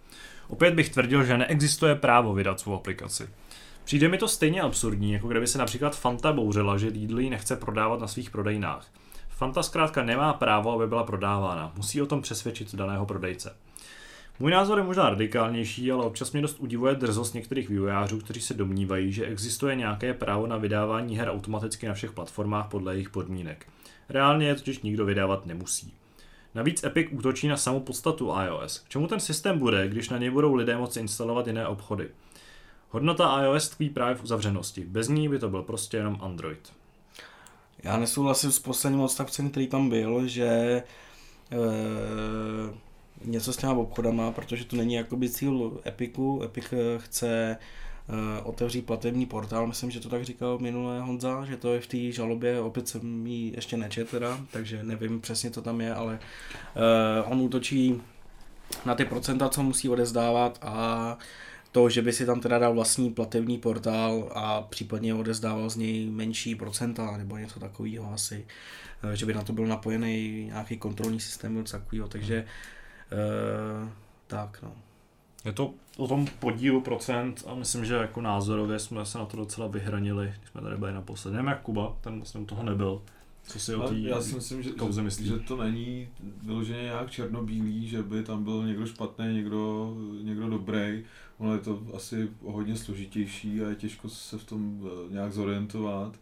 [0.48, 3.28] Opět bych tvrdil, že neexistuje právo vydat svou aplikaci.
[3.85, 7.57] Přijde mi to stejně absurdní, jako kdyby se například Fanta bouřila, že Lidl ji nechce
[7.57, 8.86] prodávat na svých prodejnách.
[9.28, 11.73] Fanta zkrátka nemá právo, aby byla prodávána.
[11.77, 13.57] Musí o tom přesvědčit daného prodejce.
[14.40, 18.54] Můj názor je možná radikálnější, ale občas mě dost udivuje drzost některých vývojářů, kteří se
[18.54, 23.66] domnívají, že existuje nějaké právo na vydávání her automaticky na všech platformách podle jejich podmínek.
[24.09, 25.94] Reálně je totiž nikdo vydávat nemusí.
[26.54, 28.78] Navíc Epic útočí na samou podstatu iOS.
[28.78, 32.09] K čemu ten systém bude, když na něj budou lidé moci instalovat jiné obchody?
[32.90, 34.85] Hodnota iOS tkví právě v uzavřenosti.
[34.85, 36.72] Bez ní by to byl prostě jenom Android.
[37.82, 40.82] Já nesouhlasím s posledním odstavcem, který tam byl, že e,
[43.27, 46.43] něco s těma obchodama, protože to není jakoby cíl Epiku.
[46.45, 47.56] Epic eh, chce
[48.09, 51.87] uh, otevřít platební portál, myslím, že to tak říkal minulé Honza, že to je v
[51.87, 56.19] té žalobě, opět jsem ji ještě nečet teda, takže nevím přesně, co tam je, ale
[57.24, 58.03] uh, on útočí
[58.87, 61.19] na ty procenta, co musí odezdávat a
[61.72, 66.11] to, že by si tam teda dal vlastní platební portál a případně odezdával z něj
[66.11, 68.46] menší procenta nebo něco takového asi,
[69.14, 72.45] že by na to byl napojený nějaký kontrolní systém nebo takového, takže
[73.12, 73.88] Uh,
[74.26, 74.72] tak no.
[75.44, 79.36] Je to o tom podílu procent a myslím, že jako názorově jsme se na to
[79.36, 81.32] docela vyhranili, když jsme tady byli naposled.
[81.32, 83.02] Nevím jak Kuba, ten vlastně toho nebyl.
[83.46, 85.26] Co si o té Já si myslím, že, kauze myslí?
[85.26, 86.09] že to není
[86.43, 91.04] vyloženě nějak černobílý, že by tam byl někdo špatný, někdo, někdo dobrý.
[91.38, 96.16] Ono je to asi hodně složitější a je těžko se v tom eh, nějak zorientovat.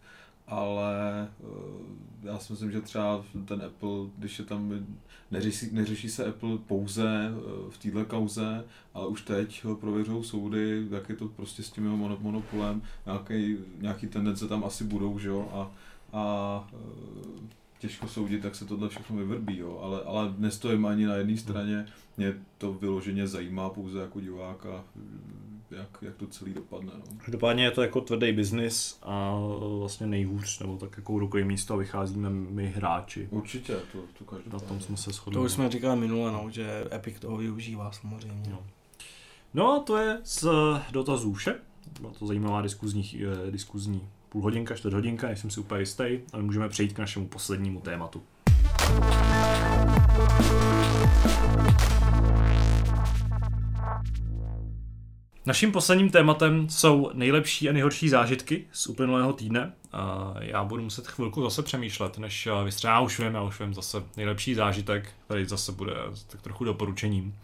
[0.47, 4.85] Ale eh, já si myslím, že třeba ten Apple, když je tam,
[5.31, 10.87] neřeší, neřeší se Apple pouze eh, v této kauze, ale už teď ho prověřují soudy,
[10.91, 15.29] jak je to prostě s tím jeho monopolem, nějaký, nějaký tendence tam asi budou, že
[15.29, 15.71] jo, a,
[16.13, 19.79] a eh, těžko soudit, tak se tohle všechno vyvrbí, jo.
[19.81, 21.85] Ale, ale nestojím ani na jedné straně,
[22.17, 24.83] mě to vyloženě zajímá pouze jako diváka,
[25.71, 26.91] jak, jak to celý dopadne.
[26.95, 27.03] No.
[27.17, 29.35] Každopádně je to jako tvrdý biznis a
[29.79, 33.27] vlastně nejhůř, nebo tak jako rukou místo vycházíme my hráči.
[33.31, 34.53] Určitě, to, to každopádně.
[34.53, 35.33] Na tom jsme se shodli.
[35.33, 38.49] To už jsme říkali minule, no, že Epic toho využívá samozřejmě.
[38.49, 38.63] No.
[39.53, 40.47] No a to je z
[40.91, 41.55] dotazů vše.
[42.01, 46.43] Byla to zajímavá diskuzní, eh, diskuzní půl hodinka, čtvrt hodinka, nejsem si úplně jistý, ale
[46.43, 48.23] můžeme přejít k našemu poslednímu tématu.
[55.45, 59.73] Naším posledním tématem jsou nejlepší a nejhorší zážitky z uplynulého týdne.
[59.93, 64.03] A já budu muset chvilku zase přemýšlet, než vystřelá už vím, já už vím zase
[64.17, 65.93] nejlepší zážitek, který zase bude
[66.27, 67.35] tak trochu doporučením.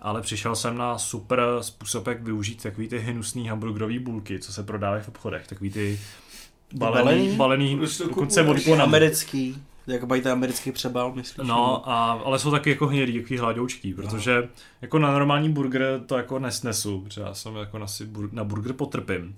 [0.00, 4.62] Ale přišel jsem na super způsob, jak využít takový ty hnusný hamburgerový bulky, co se
[4.62, 6.00] prodávají v obchodech, takový ty
[6.74, 9.62] balený, balený, dokonce od Americký.
[9.86, 11.48] Jak mají ten americký přebal, myslíš?
[11.48, 14.48] No, a, ale jsou taky jako hnědý, jaký hladoučký, protože no.
[14.82, 18.44] jako na normální burger to jako nesnesu, protože já jsem jako na, si bur, na
[18.44, 19.36] burger potrpím.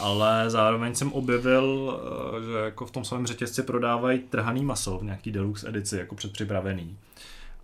[0.00, 2.00] Ale zároveň jsem objevil,
[2.38, 6.14] eh, že jako v tom svém řetězci prodávají trhaný maso v nějaký deluxe edici, jako
[6.14, 6.96] předpřipravený.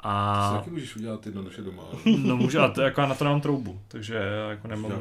[0.00, 0.48] A...
[0.50, 1.82] To taky můžeš udělat jednoduše doma.
[2.18, 4.14] No můžu, ale to, jako já na to nemám troubu, takže
[4.50, 4.92] jako nemám...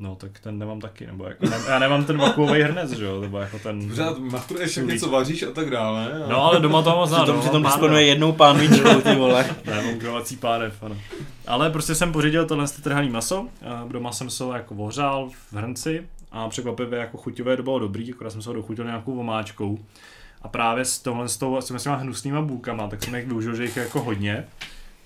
[0.00, 3.20] No, tak ten nemám taky, nebo jako, ne, já nemám ten vakuový hrnec, že jo,
[3.20, 3.88] nebo jako ten...
[3.88, 6.12] Pořád maturuješ, jak něco vaříš a tak dále.
[6.24, 6.28] A...
[6.28, 9.50] No, ale doma to moc no, Přitom disponuje jednou pánvičkou, ty vole.
[9.64, 10.96] ne, mám grilovací pánev, ano.
[11.46, 13.48] Ale prostě jsem pořídil tohle trhaný maso,
[13.88, 18.12] doma jsem se ho jako ohřál v hrnci a překvapivě jako chuťové to bylo dobrý,
[18.12, 19.78] akorát jsem se ho dochutil nějakou vomáčkou.
[20.42, 23.62] A právě s tohle s tou, s těma hnusnýma bůkama, tak jsem jich využil, že
[23.62, 24.44] jich je jako hodně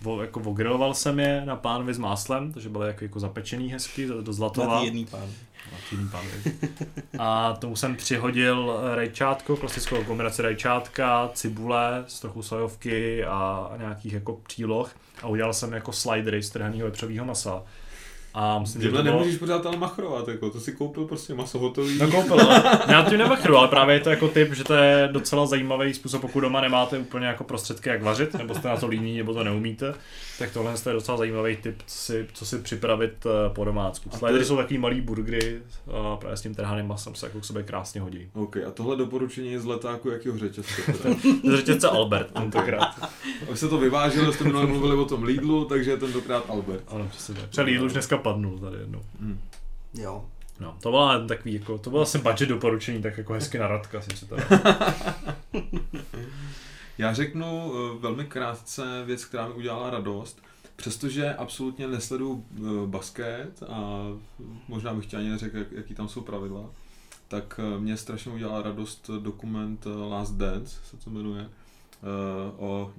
[0.04, 4.06] vo, jako vogriloval jsem je na pánvi s máslem, takže byly jako, jako zapečený hezky
[4.06, 4.82] do, do zlatova.
[4.82, 5.28] jedný pán.
[5.92, 6.24] jedný pán.
[7.18, 14.40] A tomu jsem přihodil rajčátko, klasickou kombinaci rajčátka, cibule z trochu sojovky a nějakých jako
[14.46, 17.62] příloh a udělal jsem jako slidery z trhaného vepřového masa
[18.34, 19.04] a myslím, že to bylo...
[19.04, 21.98] nemůžeš pořád ale machrovat, jako, to si koupil prostě maso hotový.
[21.98, 25.08] No koupil, ale já to nemachru, ale právě je to jako typ, že to je
[25.12, 28.86] docela zajímavý způsob, pokud doma nemáte úplně jako prostředky, jak vařit, nebo jste na to
[28.86, 29.94] líní, nebo to neumíte,
[30.38, 34.10] tak tohle je docela zajímavý tip, co si, co si připravit eh, po domácku.
[34.10, 34.44] Slidery je...
[34.44, 35.60] jsou takový malý burgery
[35.92, 38.30] a právě s tím trhaným masem se jako k sobě krásně hodí.
[38.32, 40.82] OK, a tohle doporučení je z letáku jakého řetězce?
[41.44, 43.10] z řetězce Albert tentokrát.
[43.52, 46.84] Už se to vyvážilo, jste minule mluvili o tom Lidlu, takže tentokrát Albert.
[46.88, 47.48] Ano, přesně tak.
[47.48, 49.00] Třeba Lidl už dneska padnul tady jednou.
[49.20, 49.40] Hmm.
[49.94, 50.24] Jo.
[50.60, 54.00] No, to bylo takový, jako, to bylo asi budget doporučení, tak jako hezky na Radka
[54.00, 54.36] si si to
[56.98, 60.42] Já řeknu uh, velmi krátce věc, která mi udělala radost.
[60.76, 64.06] Přestože absolutně nesleduju uh, basket a
[64.68, 66.70] možná bych chtěl ani neřekl, jak, jaký tam jsou pravidla,
[67.28, 71.48] tak uh, mě strašně udělala radost dokument Last Dance, se to jmenuje,
[72.58, 72.92] o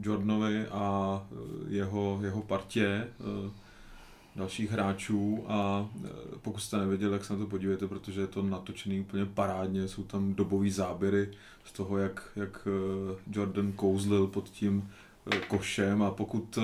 [0.00, 1.22] Jordanovi a
[1.68, 3.08] jeho, jeho partě
[4.36, 6.08] dalších hráčů a e,
[6.42, 10.04] pokud jste nevěděli, tak se na to podívejte, protože je to natočený úplně parádně, jsou
[10.04, 11.28] tam dobové záběry
[11.64, 14.90] z toho, jak, jak e, Jordan kouzlil pod tím
[15.32, 16.58] e, košem a pokud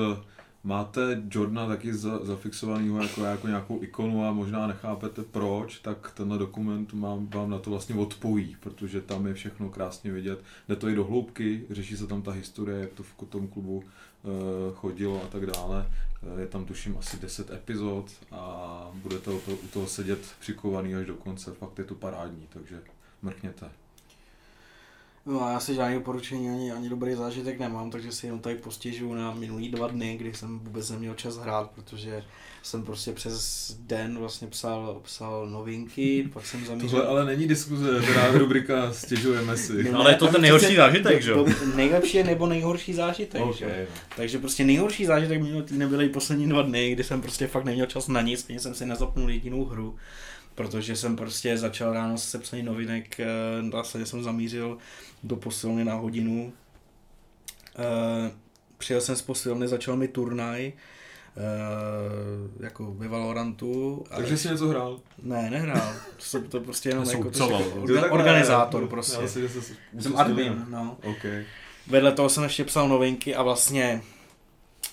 [0.65, 6.39] máte Jordana taky za, zafixovaného jako, jako nějakou ikonu a možná nechápete proč, tak tenhle
[6.39, 10.43] dokument mám, vám na to vlastně odpoví, protože tam je všechno krásně vidět.
[10.69, 13.85] Jde to i do hloubky, řeší se tam ta historie, jak to v tom klubu
[14.75, 15.86] chodilo a tak dále.
[16.33, 21.15] Uh, je tam tuším asi 10 epizod a budete u toho sedět přikovaný až do
[21.15, 21.53] konce.
[21.53, 22.83] Fakt je to parádní, takže
[23.23, 23.71] mrkněte.
[25.27, 29.15] No já si žádný doporučení ani, ani dobrý zážitek nemám, takže si jenom tady postěžuju
[29.15, 32.25] na minulý dva dny, kdy jsem vůbec neměl čas hrát, protože
[32.67, 36.91] jsem prostě přes den vlastně psal, psal novinky, pak jsem zamířil...
[36.91, 39.93] Tohle ale není diskuze, teda rubrika stěžujeme si.
[39.93, 41.47] No, ale je to ten nejhorší zážitek, že jo?
[41.75, 43.59] Nejlepší je nebo nejhorší zážitek, okay.
[43.59, 43.86] že?
[44.17, 47.86] Takže prostě nejhorší zážitek minulý týden byly poslední dva dny, kdy jsem prostě fakt neměl
[47.86, 49.97] čas na nic, ani jsem si nezapnul jedinou hru
[50.55, 53.20] protože jsem prostě začal ráno se psaní novinek,
[53.70, 54.78] vlastně jsem zamířil
[55.23, 56.53] do posilny na hodinu.
[57.78, 58.31] Uh,
[58.78, 60.73] přijel jsem z posilny, začal mi turnaj,
[62.60, 64.05] jako ve Valorantu.
[64.16, 65.00] Takže jsi něco hrál?
[65.23, 65.92] Ne, nehrál.
[66.32, 67.48] To, to prostě jenom jako to
[67.81, 69.23] orga, organizátor ne, prostě.
[69.23, 69.48] Já si,
[69.98, 70.97] jsem admin, no.
[71.02, 71.44] Okay.
[71.86, 74.02] Vedle toho jsem ještě psal novinky a vlastně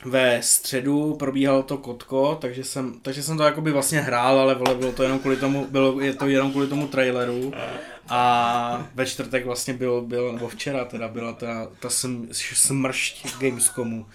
[0.05, 4.75] ve středu probíhalo to kotko, takže jsem, takže jsem to jakoby vlastně hrál, ale vole,
[4.75, 7.53] bylo to jenom kvůli tomu, bylo je to jenom kvůli tomu traileru.
[8.09, 14.05] A ve čtvrtek vlastně byl, byl nebo včera teda byla ta, ta sm, smršť Gamescomu.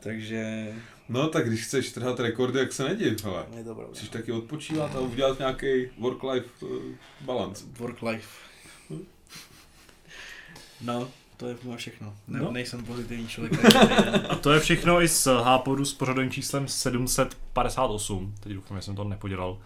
[0.00, 0.72] Takže
[1.08, 3.88] No tak když chceš trhat rekordy, jak se nediv, ale je to pravda.
[3.88, 5.66] musíš taky odpočívat a udělat nějaký
[6.00, 6.68] work-life uh,
[7.20, 7.64] balance.
[7.78, 8.28] Work-life.
[10.80, 12.14] No, to je moje všechno.
[12.28, 12.50] Ne, No.
[12.50, 13.64] Nejsem pozitivní člověk.
[14.28, 18.34] A to je všechno i z Hápodu s pořadovým číslem 758.
[18.40, 19.58] Teď doufám, že jsem to nepodělal.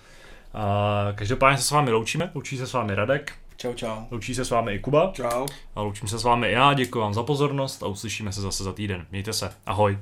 [0.55, 3.97] A každopádně se s vámi loučíme, loučí se s vámi Radek, čau, čau.
[4.11, 5.47] loučí se s vámi i Kuba Čau.
[5.75, 8.65] a loučím se s vámi i já, děkuji vám za pozornost a uslyšíme se zase
[8.65, 9.07] za týden.
[9.11, 9.99] Mějte se, ahoj.